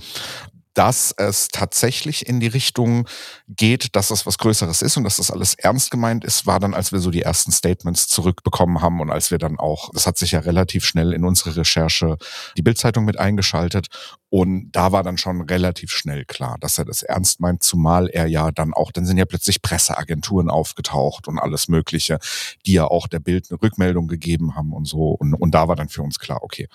dass 0.74 1.12
es 1.16 1.48
tatsächlich 1.48 2.26
in 2.26 2.40
die 2.40 2.46
Richtung 2.46 3.08
geht, 3.48 3.96
dass 3.96 4.08
das 4.08 4.24
was 4.26 4.38
Größeres 4.38 4.82
ist 4.82 4.96
und 4.96 5.04
dass 5.04 5.16
das 5.16 5.30
alles 5.30 5.54
ernst 5.54 5.90
gemeint 5.90 6.24
ist, 6.24 6.46
war 6.46 6.60
dann, 6.60 6.74
als 6.74 6.92
wir 6.92 7.00
so 7.00 7.10
die 7.10 7.22
ersten 7.22 7.50
Statements 7.50 8.06
zurückbekommen 8.06 8.80
haben 8.80 9.00
und 9.00 9.10
als 9.10 9.30
wir 9.30 9.38
dann 9.38 9.58
auch, 9.58 9.90
das 9.92 10.06
hat 10.06 10.16
sich 10.16 10.32
ja 10.32 10.40
relativ 10.40 10.84
schnell 10.84 11.12
in 11.12 11.24
unsere 11.24 11.56
Recherche 11.56 12.16
die 12.56 12.62
Bildzeitung 12.62 13.04
mit 13.04 13.18
eingeschaltet 13.18 13.88
und 14.28 14.70
da 14.70 14.92
war 14.92 15.02
dann 15.02 15.18
schon 15.18 15.42
relativ 15.42 15.90
schnell 15.90 16.24
klar, 16.24 16.56
dass 16.60 16.78
er 16.78 16.84
das 16.84 17.02
ernst 17.02 17.40
meint, 17.40 17.64
zumal 17.64 18.08
er 18.08 18.26
ja 18.26 18.52
dann 18.52 18.72
auch, 18.72 18.92
dann 18.92 19.06
sind 19.06 19.18
ja 19.18 19.24
plötzlich 19.24 19.62
Presseagenturen 19.62 20.50
aufgetaucht 20.50 21.26
und 21.26 21.38
alles 21.38 21.66
Mögliche, 21.68 22.18
die 22.64 22.74
ja 22.74 22.84
auch 22.84 23.08
der 23.08 23.18
Bild 23.18 23.48
eine 23.50 23.60
Rückmeldung 23.60 24.06
gegeben 24.06 24.54
haben 24.54 24.72
und 24.72 24.86
so 24.86 25.08
und, 25.08 25.34
und 25.34 25.52
da 25.52 25.66
war 25.66 25.74
dann 25.74 25.88
für 25.88 26.02
uns 26.02 26.20
klar, 26.20 26.42
okay, 26.42 26.68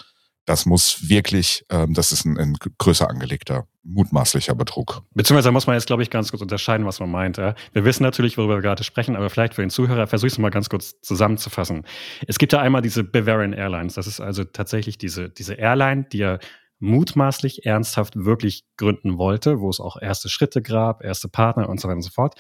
das 0.46 0.66
muss 0.66 1.10
wirklich, 1.10 1.66
ähm, 1.70 1.94
das 1.94 2.12
ist 2.12 2.26
ein, 2.26 2.38
ein 2.38 2.56
größer 2.78 3.10
angelegter, 3.10 3.68
mutmaßlicher 3.84 4.56
Betrug. 4.56 5.02
Beziehungsweise 5.14 5.52
muss 5.52 5.68
man 5.68 5.76
jetzt, 5.76 5.88
glaube 5.88 6.04
ich, 6.04 6.10
ganz 6.10 6.32
kurz 6.32 6.42
unterscheiden, 6.42 6.86
was 6.86 7.00
man 7.00 7.10
meint. 7.10 7.38
Ja? 7.38 7.56
Wir 7.74 7.84
wissen 7.84 8.04
natürlich, 8.04 8.38
worüber 8.38 8.56
wir 8.56 8.62
gerade 8.62 8.84
sprechen, 8.84 9.16
aber 9.16 9.30
vielleicht 9.30 9.56
für 9.56 9.62
den 9.62 9.70
Zuhörer 9.70 10.08
versuche 10.08 10.28
ich 10.28 10.34
es 10.34 10.40
mal 10.40 10.52
ganz 10.52 10.70
kurz 10.70 11.00
zusammenzufassen. 11.02 11.86
Es 12.28 12.38
gibt 12.38 12.54
ja 12.54 12.60
einmal 12.60 12.82
diese 12.82 13.04
Bavarian 13.04 13.54
Airlines. 13.54 13.96
Das 13.96 14.08
ist 14.08 14.20
also 14.20 14.44
tatsächlich 14.44 14.98
diese, 14.98 15.30
diese 15.30 15.56
Airline, 15.56 16.06
die 16.12 16.20
ja 16.20 16.40
mutmaßlich 16.80 17.66
ernsthaft 17.66 18.16
wirklich 18.16 18.66
gründen 18.78 19.18
wollte, 19.18 19.62
wo 19.62 19.70
es 19.70 19.80
auch 19.80 20.00
erste 20.00 20.30
Schritte 20.30 20.62
gab, 20.62 21.04
erste 21.04 21.30
Partner 21.30 21.70
und 21.70 21.80
so 21.80 21.88
weiter 21.88 21.96
und 21.96 22.02
so 22.02 22.12
fort. 22.12 22.36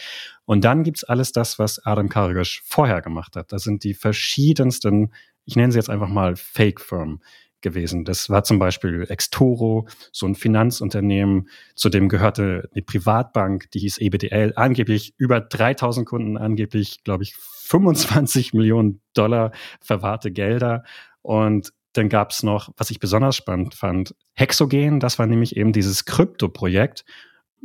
Und 0.46 0.64
dann 0.64 0.84
gibt's 0.84 1.04
alles 1.04 1.32
das, 1.32 1.58
was 1.58 1.84
Adam 1.86 2.10
Karigosch 2.10 2.62
vorher 2.66 3.02
gemacht 3.02 3.36
hat. 3.36 3.52
Das 3.52 3.64
sind 3.64 3.84
die 3.84 3.94
verschiedensten, 3.94 5.14
ich 5.46 5.56
nenne 5.56 5.72
sie 5.72 5.80
jetzt 5.80 5.90
einfach 5.90 6.10
mal 6.10 6.36
Fake-Firmen 6.36 7.22
gewesen. 7.66 8.06
Das 8.06 8.30
war 8.30 8.44
zum 8.44 8.60
Beispiel 8.60 9.06
Extoro, 9.10 9.88
so 10.12 10.28
ein 10.28 10.36
Finanzunternehmen, 10.36 11.50
zu 11.74 11.90
dem 11.90 12.08
gehörte 12.08 12.70
eine 12.72 12.84
Privatbank, 12.84 13.72
die 13.72 13.80
hieß 13.80 13.98
EBDL, 13.98 14.54
angeblich 14.56 15.16
über 15.18 15.42
3000 15.42 16.08
Kunden, 16.08 16.38
angeblich, 16.38 17.04
glaube 17.04 17.24
ich, 17.24 17.36
25 17.36 18.54
Millionen 18.54 19.02
Dollar 19.14 19.52
verwahrte 19.82 20.32
Gelder. 20.32 20.84
Und 21.24 21.74
dann 21.94 22.08
gab 22.08 22.32
es 22.32 22.44
noch, 22.44 22.70
was 22.78 22.92
ich 22.92 23.00
besonders 23.00 23.36
spannend 23.36 23.74
fand, 23.74 24.16
Hexogen, 24.34 25.00
das 25.00 25.18
war 25.18 25.26
nämlich 25.26 25.58
eben 25.58 25.74
dieses 25.74 26.06
Krypto-Projekt 26.06 27.04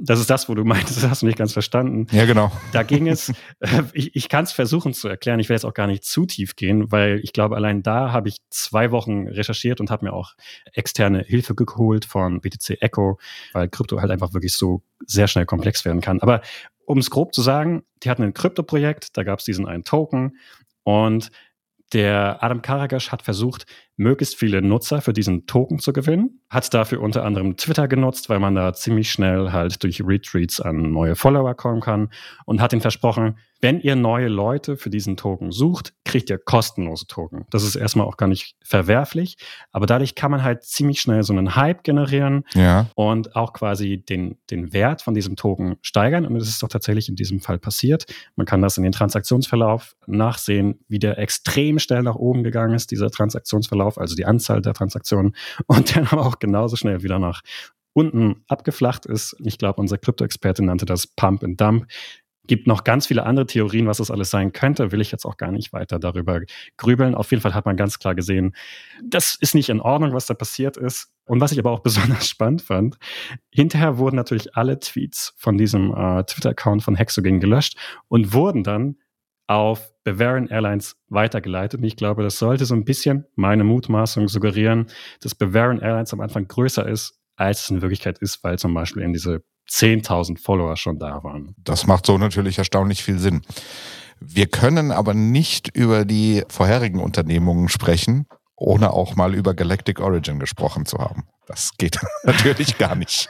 das 0.03 0.19
ist 0.19 0.31
das, 0.31 0.49
wo 0.49 0.55
du 0.55 0.65
meintest, 0.65 1.03
das 1.03 1.11
hast 1.11 1.23
du 1.23 1.27
nicht 1.27 1.39
ganz 1.39 1.53
verstanden. 1.53 2.07
Ja, 2.11 2.25
genau. 2.25 2.51
Da 2.73 2.83
ging 2.83 3.09
es, 3.09 3.29
äh, 3.61 3.83
ich, 3.93 4.17
ich 4.17 4.29
kann 4.29 4.45
es 4.45 4.53
versuchen 4.53 4.95
zu 4.95 5.09
erklären, 5.09 5.41
ich 5.41 5.49
werde 5.49 5.59
jetzt 5.59 5.65
auch 5.65 5.75
gar 5.75 5.87
nicht 5.87 6.05
zu 6.05 6.27
tief 6.27 6.57
gehen, 6.57 6.91
weil 6.91 7.21
ich 7.23 7.33
glaube, 7.33 7.57
allein 7.57 7.83
da 7.83 8.13
habe 8.13 8.29
ich 8.29 8.39
zwei 8.51 8.91
Wochen 8.91 9.29
recherchiert 9.29 9.81
und 9.81 9.91
habe 9.91 10.07
mir 10.07 10.13
auch 10.13 10.35
externe 10.73 11.23
Hilfe 11.23 11.55
geholt 11.55 12.05
von 12.05 12.41
BTC 12.41 12.81
Echo, 12.81 13.19
weil 13.53 13.69
Krypto 13.69 14.01
halt 14.01 14.11
einfach 14.11 14.33
wirklich 14.33 14.55
so 14.55 14.83
sehr 15.07 15.29
schnell 15.29 15.47
komplex 15.47 15.85
werden 15.85 16.01
kann. 16.01 16.21
Aber 16.21 16.41
um 16.87 16.99
es 16.99 17.11
grob 17.11 17.35
zu 17.35 17.43
sagen, 17.43 17.85
die 18.03 18.11
hatten 18.11 18.23
ein 18.23 18.35
Krypto-Projekt, 18.35 19.17
da 19.17 19.23
gab 19.23 19.39
es 19.39 19.45
diesen 19.45 19.67
einen 19.67 19.85
Token 19.85 20.37
und 20.83 21.31
der 21.93 22.43
Adam 22.43 22.63
Karagasch 22.63 23.11
hat 23.11 23.23
versucht, 23.23 23.67
möglichst 24.01 24.37
viele 24.37 24.63
Nutzer 24.63 25.03
für 25.03 25.13
diesen 25.13 25.47
Token 25.47 25.79
zu 25.79 25.93
gewinnen. 25.93 26.41
Hat 26.49 26.73
dafür 26.73 27.03
unter 27.03 27.23
anderem 27.23 27.59
Twitter 27.59 27.87
genutzt, 27.87 28.31
weil 28.31 28.41
man 28.41 28.55
da 28.55 28.73
ziemlich 28.73 29.13
schnell 29.13 29.53
halt 29.53 29.83
durch 29.85 30.03
Retweets 30.03 30.59
an 30.59 30.91
neue 30.91 31.15
Follower 31.15 31.55
kommen 31.55 31.83
kann 31.83 32.09
und 32.47 32.63
hat 32.63 32.73
ihnen 32.73 32.81
versprochen, 32.81 33.37
wenn 33.61 33.81
ihr 33.81 33.95
neue 33.95 34.29
Leute 34.29 34.77
für 34.77 34.89
diesen 34.89 35.19
Token 35.19 35.53
sucht, 35.53 35.93
kriegt 36.05 36.31
ihr 36.31 36.39
kostenlose 36.39 37.07
Token. 37.07 37.45
Das 37.51 37.63
ist 37.63 37.77
erstmal 37.77 38.07
auch 38.07 38.17
gar 38.17 38.27
nicht 38.27 38.57
verwerflich, 38.63 39.37
aber 39.71 39.85
dadurch 39.85 40.15
kann 40.15 40.31
man 40.31 40.43
halt 40.43 40.65
ziemlich 40.65 41.01
schnell 41.01 41.23
so 41.23 41.35
einen 41.35 41.57
Hype 41.57 41.85
generieren 41.85 42.45
ja. 42.55 42.87
und 42.95 43.37
auch 43.37 43.53
quasi 43.53 43.99
den, 43.99 44.39
den 44.51 44.73
Wert 44.73 45.03
von 45.03 45.15
diesem 45.15 45.37
Token 45.37 45.77
steigern. 45.83 46.25
Und 46.25 46.35
das 46.35 46.49
ist 46.49 46.63
doch 46.63 46.69
tatsächlich 46.69 47.11
in 47.11 47.17
diesem 47.17 47.41
Fall 47.41 47.59
passiert. 47.59 48.07
Man 48.35 48.47
kann 48.47 48.63
das 48.63 48.79
in 48.79 48.83
den 48.83 48.93
Transaktionsverlauf 48.93 49.95
nachsehen, 50.07 50.81
wie 50.89 50.99
der 50.99 51.19
extrem 51.19 51.79
schnell 51.79 52.03
nach 52.03 52.17
oben 52.17 52.43
gegangen 52.43 52.75
ist, 52.75 52.91
dieser 52.91 53.11
Transaktionsverlauf, 53.11 53.90
also 53.99 54.15
die 54.15 54.27
Anzahl 54.27 54.63
der 54.63 54.75
Transaktionen 54.75 55.35
und 55.67 55.97
dann 55.97 56.07
aber 56.09 56.27
auch 56.27 56.39
genauso 56.39 56.77
schnell 56.77 57.03
wieder 57.03 57.19
nach 57.19 57.43
unten 57.93 58.45
abgeflacht 58.49 59.07
ist. 59.07 59.37
Ich 59.41 59.59
glaube, 59.59 59.81
unser 59.81 59.99
Krypto-Experte 59.99 60.65
nannte 60.65 60.87
das 60.87 61.07
Pump 61.07 61.43
and 61.43 61.61
Dump 61.61 61.87
gibt 62.51 62.67
noch 62.67 62.83
ganz 62.83 63.07
viele 63.07 63.25
andere 63.27 63.47
Theorien, 63.47 63.87
was 63.87 63.99
das 63.99 64.11
alles 64.11 64.29
sein 64.29 64.53
könnte. 64.53 64.91
Will 64.91 65.01
ich 65.01 65.13
jetzt 65.13 65.25
auch 65.25 65.37
gar 65.37 65.53
nicht 65.53 65.73
weiter 65.73 66.01
darüber 66.01 66.41
grübeln. 66.77 67.15
Auf 67.15 67.31
jeden 67.31 67.41
Fall 67.41 67.55
hat 67.55 67.65
man 67.65 67.77
ganz 67.77 68.01
klar 68.01 68.17
gesehen, 68.17 68.57
das 69.05 69.37
ist 69.41 69.55
nicht 69.55 69.69
in 69.69 69.81
Ordnung, 69.81 70.15
was 70.15 70.27
da 70.27 70.35
passiert 70.35 70.77
ist. 70.77 71.13
Und 71.27 71.41
was 71.41 71.53
ich 71.53 71.61
aber 71.61 71.71
auch 71.71 71.79
besonders 71.85 72.29
spannend 72.29 72.63
fand, 72.63 72.99
hinterher 73.53 73.99
wurden 73.99 74.17
natürlich 74.17 74.57
alle 74.57 74.81
Tweets 74.81 75.33
von 75.37 75.59
diesem 75.59 75.95
äh, 75.95 76.25
Twitter-Account 76.25 76.83
von 76.83 76.97
Hexogen 76.97 77.39
gelöscht 77.39 77.77
und 78.09 78.33
wurden 78.33 78.65
dann 78.65 78.97
auf 79.51 79.93
Bavarian 80.05 80.47
Airlines 80.47 80.95
weitergeleitet. 81.09 81.81
Und 81.81 81.85
ich 81.85 81.97
glaube, 81.97 82.23
das 82.23 82.39
sollte 82.39 82.65
so 82.67 82.75
ein 82.77 82.85
bisschen 82.85 83.25
meine 83.35 83.65
Mutmaßung 83.65 84.29
suggerieren, 84.29 84.87
dass 85.23 85.35
Bavarian 85.35 85.81
Airlines 85.81 86.13
am 86.13 86.21
Anfang 86.21 86.47
größer 86.47 86.87
ist, 86.87 87.19
als 87.35 87.63
es 87.63 87.71
in 87.71 87.83
Wirklichkeit 87.83 88.19
ist, 88.19 88.45
weil 88.45 88.61
zum 88.61 88.73
Beispiel 88.73 89.03
in 89.03 89.13
diese 89.13 89.43
10.000 89.69 90.41
Follower 90.41 90.77
schon 90.77 91.01
da 91.01 91.25
waren. 91.25 91.57
Das 91.59 91.89
macht 91.89 92.07
so 92.07 92.17
natürlich 92.17 92.59
erstaunlich 92.59 93.03
viel 93.03 93.19
Sinn. 93.19 93.43
Wir 94.21 94.47
können 94.47 94.93
aber 94.93 95.15
nicht 95.15 95.77
über 95.77 96.05
die 96.05 96.45
vorherigen 96.49 97.01
Unternehmungen 97.01 97.69
sprechen, 97.69 98.27
ohne 98.55 98.93
auch 98.93 99.17
mal 99.17 99.35
über 99.35 99.55
Galactic 99.55 99.99
Origin 99.99 100.39
gesprochen 100.39 100.87
zu 100.87 100.99
haben. 100.99 101.25
Das 101.47 101.77
geht 101.77 101.99
natürlich 102.23 102.79
gar 102.79 102.95
nicht. 102.95 103.29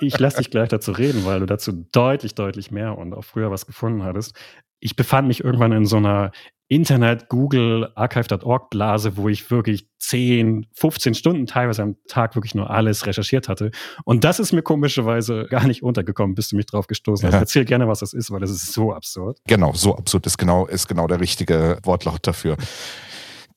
ich 0.00 0.18
lasse 0.18 0.38
dich 0.38 0.50
gleich 0.50 0.70
dazu 0.70 0.90
reden, 0.90 1.24
weil 1.24 1.38
du 1.38 1.46
dazu 1.46 1.70
deutlich, 1.92 2.34
deutlich 2.34 2.72
mehr 2.72 2.98
und 2.98 3.14
auch 3.14 3.24
früher 3.24 3.52
was 3.52 3.66
gefunden 3.66 4.02
hattest. 4.02 4.34
Ich 4.80 4.96
befand 4.96 5.28
mich 5.28 5.42
irgendwann 5.42 5.72
in 5.72 5.86
so 5.86 5.96
einer 5.96 6.32
Internet, 6.68 7.28
Google, 7.28 7.92
Archive.org 7.94 8.70
Blase, 8.70 9.16
wo 9.16 9.28
ich 9.28 9.50
wirklich 9.50 9.88
10, 10.00 10.66
15 10.72 11.14
Stunden 11.14 11.46
teilweise 11.46 11.82
am 11.82 11.96
Tag 12.08 12.34
wirklich 12.34 12.56
nur 12.56 12.70
alles 12.70 13.06
recherchiert 13.06 13.48
hatte. 13.48 13.70
Und 14.04 14.24
das 14.24 14.40
ist 14.40 14.52
mir 14.52 14.62
komischerweise 14.62 15.46
gar 15.48 15.66
nicht 15.66 15.84
untergekommen, 15.84 16.34
bis 16.34 16.48
du 16.48 16.56
mich 16.56 16.66
drauf 16.66 16.88
gestoßen 16.88 17.26
hast. 17.26 17.34
Ja. 17.34 17.40
Erzähl 17.40 17.64
gerne, 17.64 17.86
was 17.86 18.00
das 18.00 18.12
ist, 18.12 18.32
weil 18.32 18.40
das 18.40 18.50
ist 18.50 18.72
so 18.72 18.92
absurd. 18.92 19.38
Genau, 19.46 19.72
so 19.74 19.96
absurd 19.96 20.26
ist 20.26 20.38
genau, 20.38 20.66
ist 20.66 20.88
genau 20.88 21.06
der 21.06 21.20
richtige 21.20 21.78
Wortlaut 21.84 22.26
dafür. 22.26 22.56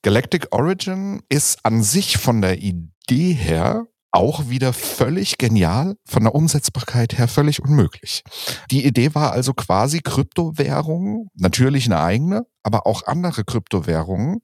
Galactic 0.02 0.46
Origin 0.52 1.22
ist 1.28 1.64
an 1.64 1.82
sich 1.82 2.16
von 2.16 2.40
der 2.40 2.58
Idee 2.58 3.32
her 3.32 3.86
auch 4.12 4.48
wieder 4.48 4.72
völlig 4.72 5.38
genial, 5.38 5.96
von 6.04 6.24
der 6.24 6.34
Umsetzbarkeit 6.34 7.16
her 7.16 7.28
völlig 7.28 7.62
unmöglich. 7.62 8.22
Die 8.70 8.84
Idee 8.84 9.14
war 9.14 9.32
also 9.32 9.54
quasi 9.54 10.00
Kryptowährungen, 10.00 11.28
natürlich 11.34 11.86
eine 11.86 12.00
eigene, 12.00 12.46
aber 12.62 12.86
auch 12.86 13.06
andere 13.06 13.44
Kryptowährungen 13.44 14.40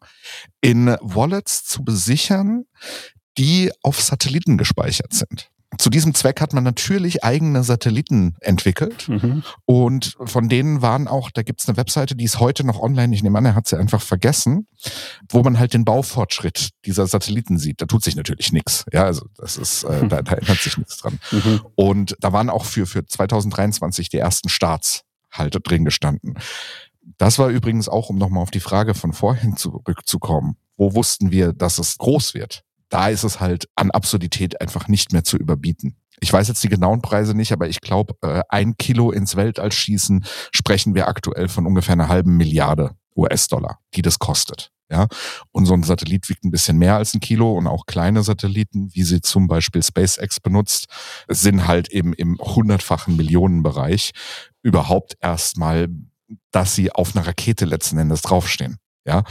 in 0.61 0.97
Wallets 1.01 1.65
zu 1.65 1.85
besichern, 1.85 2.65
die 3.39 3.71
auf 3.83 4.01
Satelliten 4.01 4.57
gespeichert 4.57 5.13
sind. 5.13 5.51
Zu 5.79 5.91
diesem 5.91 6.15
Zweck 6.15 6.41
hat 6.41 6.53
man 6.53 6.65
natürlich 6.65 7.25
eigene 7.25 7.65
Satelliten 7.65 8.37
entwickelt 8.41 9.09
mhm. 9.09 9.43
und 9.65 10.17
von 10.25 10.49
denen 10.49 10.81
waren 10.81 11.09
auch, 11.09 11.31
da 11.31 11.43
gibt's 11.43 11.69
eine 11.69 11.77
Webseite, 11.77 12.15
die 12.15 12.25
ist 12.25 12.39
heute 12.39 12.65
noch 12.65 12.81
online, 12.81 13.15
ich 13.15 13.23
nehme 13.23 13.37
an, 13.37 13.45
er 13.45 13.55
hat 13.57 13.67
sie 13.67 13.77
einfach 13.77 14.01
vergessen, 14.01 14.69
wo 15.29 15.43
man 15.43 15.59
halt 15.59 15.75
den 15.75 15.85
Baufortschritt 15.85 16.71
dieser 16.85 17.07
Satelliten 17.07 17.59
sieht. 17.59 17.81
Da 17.81 17.87
tut 17.87 18.05
sich 18.05 18.15
natürlich 18.15 18.53
nichts. 18.53 18.85
Ja, 18.93 19.05
also 19.05 19.27
das 19.37 19.57
ist, 19.57 19.83
äh, 19.85 20.07
da, 20.07 20.23
da 20.23 20.37
ändert 20.37 20.59
sich 20.59 20.79
nichts 20.79 20.99
dran. 20.99 21.19
Mhm. 21.33 21.61
Und 21.75 22.17
da 22.21 22.33
waren 22.33 22.49
auch 22.49 22.65
für, 22.65 22.87
für 22.87 23.05
2023 23.05 24.09
die 24.09 24.19
ersten 24.19 24.49
Starts 24.49 25.03
halt 25.33 25.59
drin 25.63 25.85
gestanden. 25.85 26.35
Das 27.19 27.39
war 27.39 27.49
übrigens 27.49 27.89
auch, 27.89 28.09
um 28.09 28.19
nochmal 28.19 28.43
auf 28.43 28.51
die 28.51 28.61
Frage 28.61 28.95
von 28.95 29.13
vorhin 29.13 29.57
zurückzukommen. 29.57 30.57
Wo 30.77 30.95
wussten 30.95 31.31
wir, 31.31 31.53
dass 31.53 31.79
es 31.79 31.99
groß 31.99 32.35
wird? 32.35 32.63
Da 32.88 33.09
ist 33.09 33.25
es 33.25 33.40
halt 33.40 33.66
an 33.75 33.90
Absurdität 33.90 34.61
einfach 34.61 34.88
nicht 34.88 35.12
mehr 35.12 35.25
zu 35.25 35.37
überbieten. 35.37 35.97
Ich 36.21 36.33
weiß 36.33 36.49
jetzt 36.49 36.62
die 36.64 36.69
genauen 36.69 37.02
Preise 37.02 37.35
nicht, 37.35 37.52
aber 37.52 37.69
ich 37.69 37.81
glaube, 37.81 38.14
äh, 38.23 38.43
ein 38.49 38.76
Kilo 38.76 39.11
ins 39.11 39.37
Weltall 39.37 39.73
schießen 39.73 40.25
sprechen 40.52 40.95
wir 40.95 41.09
aktuell 41.09 41.49
von 41.49 41.66
ungefähr 41.66 41.93
einer 41.93 42.09
halben 42.09 42.37
Milliarde 42.37 42.93
US-Dollar, 43.16 43.81
die 43.95 44.02
das 44.02 44.19
kostet. 44.19 44.71
Ja, 44.88 45.09
und 45.50 45.66
so 45.66 45.75
ein 45.75 45.83
Satellit 45.83 46.28
wiegt 46.28 46.45
ein 46.45 46.52
bisschen 46.52 46.78
mehr 46.78 46.95
als 46.95 47.12
ein 47.12 47.19
Kilo 47.19 47.52
und 47.55 47.66
auch 47.66 47.87
kleine 47.87 48.23
Satelliten, 48.23 48.95
wie 48.95 49.02
sie 49.02 49.21
zum 49.21 49.49
Beispiel 49.49 49.83
SpaceX 49.83 50.38
benutzt, 50.38 50.87
sind 51.26 51.66
halt 51.66 51.88
eben 51.88 52.12
im 52.12 52.38
hundertfachen 52.38 53.16
Millionenbereich 53.16 54.12
überhaupt 54.62 55.16
erstmal, 55.21 55.88
dass 56.52 56.76
sie 56.76 56.93
auf 56.93 57.16
einer 57.16 57.26
Rakete 57.26 57.64
letzten 57.64 57.99
Endes 57.99 58.23
draufstehen. 58.23 58.78
Ja, 59.05 59.25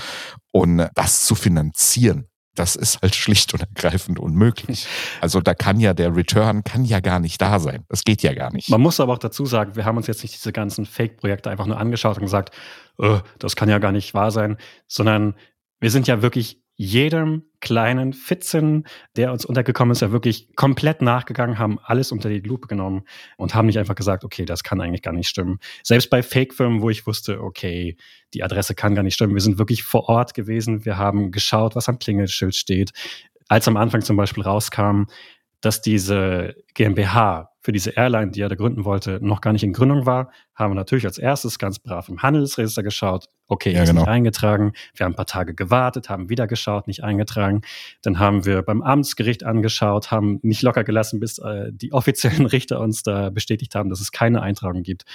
und 0.52 0.90
das 0.94 1.26
zu 1.26 1.36
finanzieren, 1.36 2.28
das 2.56 2.76
ist 2.76 3.02
halt 3.02 3.16
schlicht 3.16 3.54
und 3.54 3.62
ergreifend 3.62 4.20
unmöglich. 4.20 4.88
Also 5.22 5.42
da 5.42 5.54
kann 5.54 5.80
ja 5.80 5.94
der 5.94 6.16
Return 6.16 6.64
kann 6.64 6.86
ja 6.86 7.00
gar 7.00 7.20
nicht 7.20 7.42
da 7.42 7.60
sein. 7.60 7.84
Das 7.90 8.04
geht 8.04 8.24
ja 8.24 8.34
gar 8.34 8.52
nicht. 8.52 8.70
Man 8.70 8.82
muss 8.82 9.00
aber 9.00 9.14
auch 9.14 9.18
dazu 9.20 9.46
sagen, 9.46 9.76
wir 9.76 9.86
haben 9.86 9.98
uns 9.98 10.08
jetzt 10.08 10.24
nicht 10.24 10.36
diese 10.36 10.52
ganzen 10.52 10.86
Fake-Projekte 10.86 11.50
einfach 11.50 11.66
nur 11.66 11.78
angeschaut 11.78 12.18
und 12.18 12.24
gesagt, 12.24 12.56
oh, 12.98 13.20
das 13.40 13.56
kann 13.56 13.70
ja 13.70 13.80
gar 13.80 13.92
nicht 13.92 14.14
wahr 14.14 14.32
sein, 14.32 14.58
sondern 14.88 15.36
wir 15.80 15.92
sind 15.92 16.08
ja 16.08 16.22
wirklich 16.22 16.65
jedem 16.76 17.44
kleinen 17.62 18.14
Fitzen, 18.14 18.86
der 19.16 19.32
uns 19.32 19.46
untergekommen 19.46 19.94
ist, 19.94 20.02
ja 20.02 20.12
wirklich 20.12 20.56
komplett 20.56 21.02
nachgegangen, 21.02 21.58
haben 21.58 21.80
alles 21.84 22.12
unter 22.12 22.30
die 22.30 22.42
Lupe 22.42 22.68
genommen 22.68 23.04
und 23.38 23.56
haben 23.56 23.66
nicht 23.66 23.80
einfach 23.80 23.96
gesagt, 23.96 24.24
okay, 24.24 24.46
das 24.46 24.64
kann 24.64 24.82
eigentlich 24.82 25.02
gar 25.02 25.14
nicht 25.14 25.30
stimmen. 25.30 25.60
Selbst 25.84 26.10
bei 26.10 26.22
Fake-Firmen, 26.22 26.82
wo 26.82 26.90
ich 26.90 27.08
wusste, 27.08 27.42
okay, 27.42 27.98
die 28.34 28.44
Adresse 28.44 28.76
kann 28.76 28.94
gar 28.94 29.04
nicht 29.04 29.16
stimmen. 29.16 29.34
Wir 29.34 29.42
sind 29.42 29.58
wirklich 29.58 29.84
vor 29.84 30.10
Ort 30.10 30.34
gewesen. 30.34 30.86
Wir 30.86 30.98
haben 30.98 31.32
geschaut, 31.32 31.76
was 31.76 31.90
am 31.90 31.98
Klingelschild 31.98 32.56
steht. 32.56 32.92
Als 33.48 33.68
am 33.68 33.78
Anfang 33.78 34.02
zum 34.02 34.18
Beispiel 34.18 34.44
rauskam, 34.44 35.04
dass 35.66 35.82
diese 35.82 36.56
GmbH 36.76 37.50
für 37.60 37.72
diese 37.72 37.90
Airline, 37.90 38.30
die 38.30 38.42
er 38.42 38.50
da 38.50 38.54
gründen 38.54 38.86
wollte, 38.86 39.18
noch 39.24 39.42
gar 39.42 39.52
nicht 39.52 39.64
in 39.64 39.74
Gründung 39.74 40.06
war, 40.06 40.30
haben 40.54 40.72
wir 40.72 40.76
natürlich 40.76 41.06
als 41.08 41.18
erstes 41.18 41.58
ganz 41.58 41.80
brav 41.80 42.08
im 42.08 42.22
Handelsregister 42.22 42.84
geschaut. 42.84 43.26
Okay, 43.48 43.72
ja, 43.72 43.82
ist 43.82 43.90
genau. 43.90 44.02
nicht 44.02 44.10
eingetragen. 44.10 44.74
Wir 44.94 45.06
haben 45.06 45.14
ein 45.14 45.16
paar 45.16 45.26
Tage 45.26 45.56
gewartet, 45.56 46.08
haben 46.08 46.30
wieder 46.30 46.46
geschaut, 46.46 46.86
nicht 46.86 47.04
eingetragen. 47.04 47.62
Dann 48.04 48.20
haben 48.20 48.46
wir 48.46 48.62
beim 48.62 48.84
Amtsgericht 48.84 49.44
angeschaut, 49.44 50.12
haben 50.12 50.40
nicht 50.44 50.62
locker 50.62 50.84
gelassen, 50.84 51.20
bis 51.20 51.40
äh, 51.40 51.72
die 51.74 51.92
offiziellen 51.92 52.46
Richter 52.46 52.80
uns 52.80 53.02
da 53.02 53.32
bestätigt 53.32 53.74
haben, 53.74 53.90
dass 53.90 54.00
es 54.00 54.12
keine 54.12 54.44
Eintragung 54.44 54.84
gibt. 54.84 55.06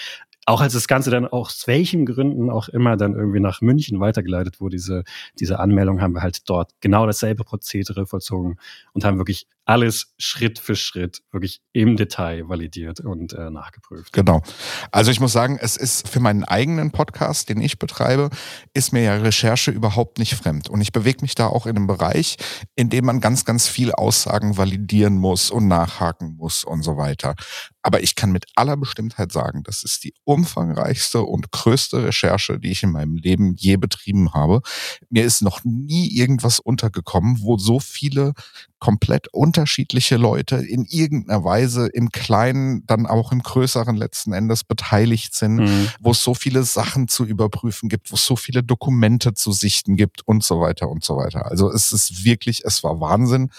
Auch 0.51 0.61
als 0.61 0.73
das 0.73 0.89
Ganze 0.89 1.11
dann 1.11 1.29
aus 1.29 1.63
welchen 1.67 2.05
Gründen 2.05 2.51
auch 2.51 2.69
immer 2.69 2.97
dann 2.97 3.15
irgendwie 3.15 3.39
nach 3.39 3.61
München 3.61 4.01
weitergeleitet 4.01 4.61
wurde, 4.61 4.77
diese, 4.77 5.05
diese 5.39 5.61
Anmeldung, 5.61 6.01
haben 6.01 6.15
wir 6.15 6.23
halt 6.23 6.49
dort 6.51 6.73
genau 6.81 7.07
dasselbe 7.07 7.45
Prozedere 7.45 8.05
vollzogen 8.05 8.57
und 8.93 9.05
haben 9.05 9.19
wirklich 9.19 9.47
alles 9.71 10.13
Schritt 10.19 10.59
für 10.59 10.75
Schritt 10.75 11.23
wirklich 11.31 11.61
im 11.73 11.97
Detail 11.97 12.49
validiert 12.49 12.99
und 12.99 13.33
äh, 13.35 13.51
nachgeprüft. 13.51 14.13
Genau. 14.13 14.43
Also 14.91 15.13
ich 15.13 15.21
muss 15.21 15.33
sagen, 15.33 15.59
es 15.61 15.77
ist 15.77 16.09
für 16.09 16.19
meinen 16.19 16.43
eigenen 16.43 16.91
Podcast, 16.91 17.49
den 17.49 17.61
ich 17.61 17.79
betreibe, 17.79 18.31
ist 18.75 18.93
mir 18.93 19.03
ja 19.03 19.17
Recherche 19.19 19.71
überhaupt 19.71 20.19
nicht 20.19 20.35
fremd. 20.35 20.69
Und 20.69 20.81
ich 20.81 20.91
bewege 20.91 21.23
mich 21.23 21.37
da 21.37 21.47
auch 21.47 21.67
in 21.67 21.77
einem 21.77 21.87
Bereich, 21.87 22.37
in 22.75 22.91
dem 22.91 23.05
man 23.05 23.21
ganz, 23.21 23.45
ganz 23.45 23.69
viel 23.69 23.93
Aussagen 23.93 24.57
validieren 24.57 25.15
muss 25.15 25.53
und 25.53 25.69
nachhaken 25.69 26.35
muss 26.37 26.65
und 26.65 26.83
so 26.83 26.97
weiter. 26.97 27.37
Aber 27.83 28.03
ich 28.03 28.17
kann 28.17 28.33
mit 28.33 28.47
aller 28.57 28.77
Bestimmtheit 28.77 29.31
sagen, 29.31 29.63
das 29.63 29.85
ist 29.85 30.03
die 30.03 30.15
umfangreichste 30.41 31.23
und 31.23 31.53
größte 31.53 32.03
Recherche, 32.05 32.59
die 32.59 32.71
ich 32.71 32.83
in 32.83 32.93
meinem 32.93 33.17
Leben 33.17 33.55
je 33.57 33.77
betrieben 33.77 34.33
habe. 34.33 34.63
Mir 35.11 35.25
ist 35.25 35.43
noch 35.43 35.61
nie 35.65 36.09
irgendwas 36.09 36.61
untergekommen, 36.61 37.41
wo 37.43 37.59
so 37.59 37.79
viele 37.79 38.33
komplett 38.79 39.29
unterschiedliche 39.29 40.17
Leute 40.17 40.57
in 40.57 40.87
irgendeiner 40.87 41.45
Weise 41.45 41.89
im 41.89 42.11
Kleinen, 42.11 42.87
dann 42.87 43.07
auch 43.07 43.31
im 43.31 43.43
Größeren 43.43 43.95
letzten 43.95 44.33
Endes 44.33 44.65
beteiligt 44.65 45.35
sind, 45.35 45.57
mhm. 45.57 45.89
wo 46.01 46.13
es 46.13 46.25
so 46.25 46.33
viele 46.33 46.63
Sachen 46.63 47.07
zu 47.07 47.27
überprüfen 47.27 47.91
gibt, 47.91 48.11
wo 48.11 48.15
es 48.15 48.25
so 48.25 48.37
viele 48.37 48.63
Dokumente 48.63 49.35
zu 49.35 49.53
sichten 49.53 49.97
gibt 49.97 50.27
und 50.27 50.43
so 50.43 50.61
weiter 50.61 50.89
und 50.89 51.05
so 51.05 51.17
weiter. 51.17 51.47
Also 51.51 51.71
es 51.71 51.93
ist 51.93 52.25
wirklich, 52.25 52.65
es 52.65 52.83
war 52.83 53.01
Wahnsinn. 53.01 53.51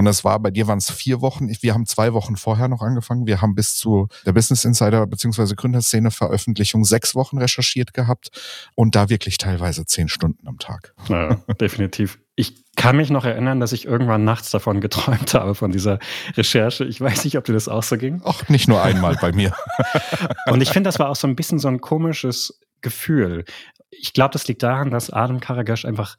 Und 0.00 0.06
es 0.06 0.24
war, 0.24 0.40
bei 0.40 0.50
dir 0.50 0.66
waren 0.66 0.78
es 0.78 0.90
vier 0.90 1.20
Wochen. 1.20 1.50
Wir 1.60 1.74
haben 1.74 1.84
zwei 1.84 2.14
Wochen 2.14 2.36
vorher 2.36 2.68
noch 2.68 2.80
angefangen. 2.80 3.26
Wir 3.26 3.42
haben 3.42 3.54
bis 3.54 3.76
zu 3.76 4.08
der 4.24 4.32
Business 4.32 4.64
Insider 4.64 5.06
bzw. 5.06 5.54
Gründerszene 5.54 6.10
Veröffentlichung 6.10 6.86
sechs 6.86 7.14
Wochen 7.14 7.36
recherchiert 7.36 7.92
gehabt 7.92 8.30
und 8.74 8.94
da 8.94 9.10
wirklich 9.10 9.36
teilweise 9.36 9.84
zehn 9.84 10.08
Stunden 10.08 10.48
am 10.48 10.56
Tag. 10.58 10.94
Ja, 11.10 11.34
definitiv. 11.60 12.18
Ich 12.34 12.64
kann 12.76 12.96
mich 12.96 13.10
noch 13.10 13.26
erinnern, 13.26 13.60
dass 13.60 13.72
ich 13.72 13.84
irgendwann 13.84 14.24
nachts 14.24 14.50
davon 14.50 14.80
geträumt 14.80 15.34
habe, 15.34 15.54
von 15.54 15.70
dieser 15.70 15.98
Recherche. 16.34 16.86
Ich 16.86 16.98
weiß 16.98 17.24
nicht, 17.24 17.36
ob 17.36 17.44
dir 17.44 17.52
das 17.52 17.68
auch 17.68 17.82
so 17.82 17.98
ging. 17.98 18.22
Ach, 18.24 18.48
nicht 18.48 18.68
nur 18.68 18.82
einmal 18.82 19.18
bei 19.20 19.32
mir. 19.32 19.54
und 20.46 20.62
ich 20.62 20.70
finde, 20.70 20.88
das 20.88 20.98
war 20.98 21.10
auch 21.10 21.16
so 21.16 21.28
ein 21.28 21.36
bisschen 21.36 21.58
so 21.58 21.68
ein 21.68 21.82
komisches 21.82 22.58
Gefühl. 22.80 23.44
Ich 23.90 24.14
glaube, 24.14 24.32
das 24.32 24.48
liegt 24.48 24.62
daran, 24.62 24.90
dass 24.90 25.10
Adam 25.10 25.40
Karagash 25.40 25.84
einfach 25.84 26.16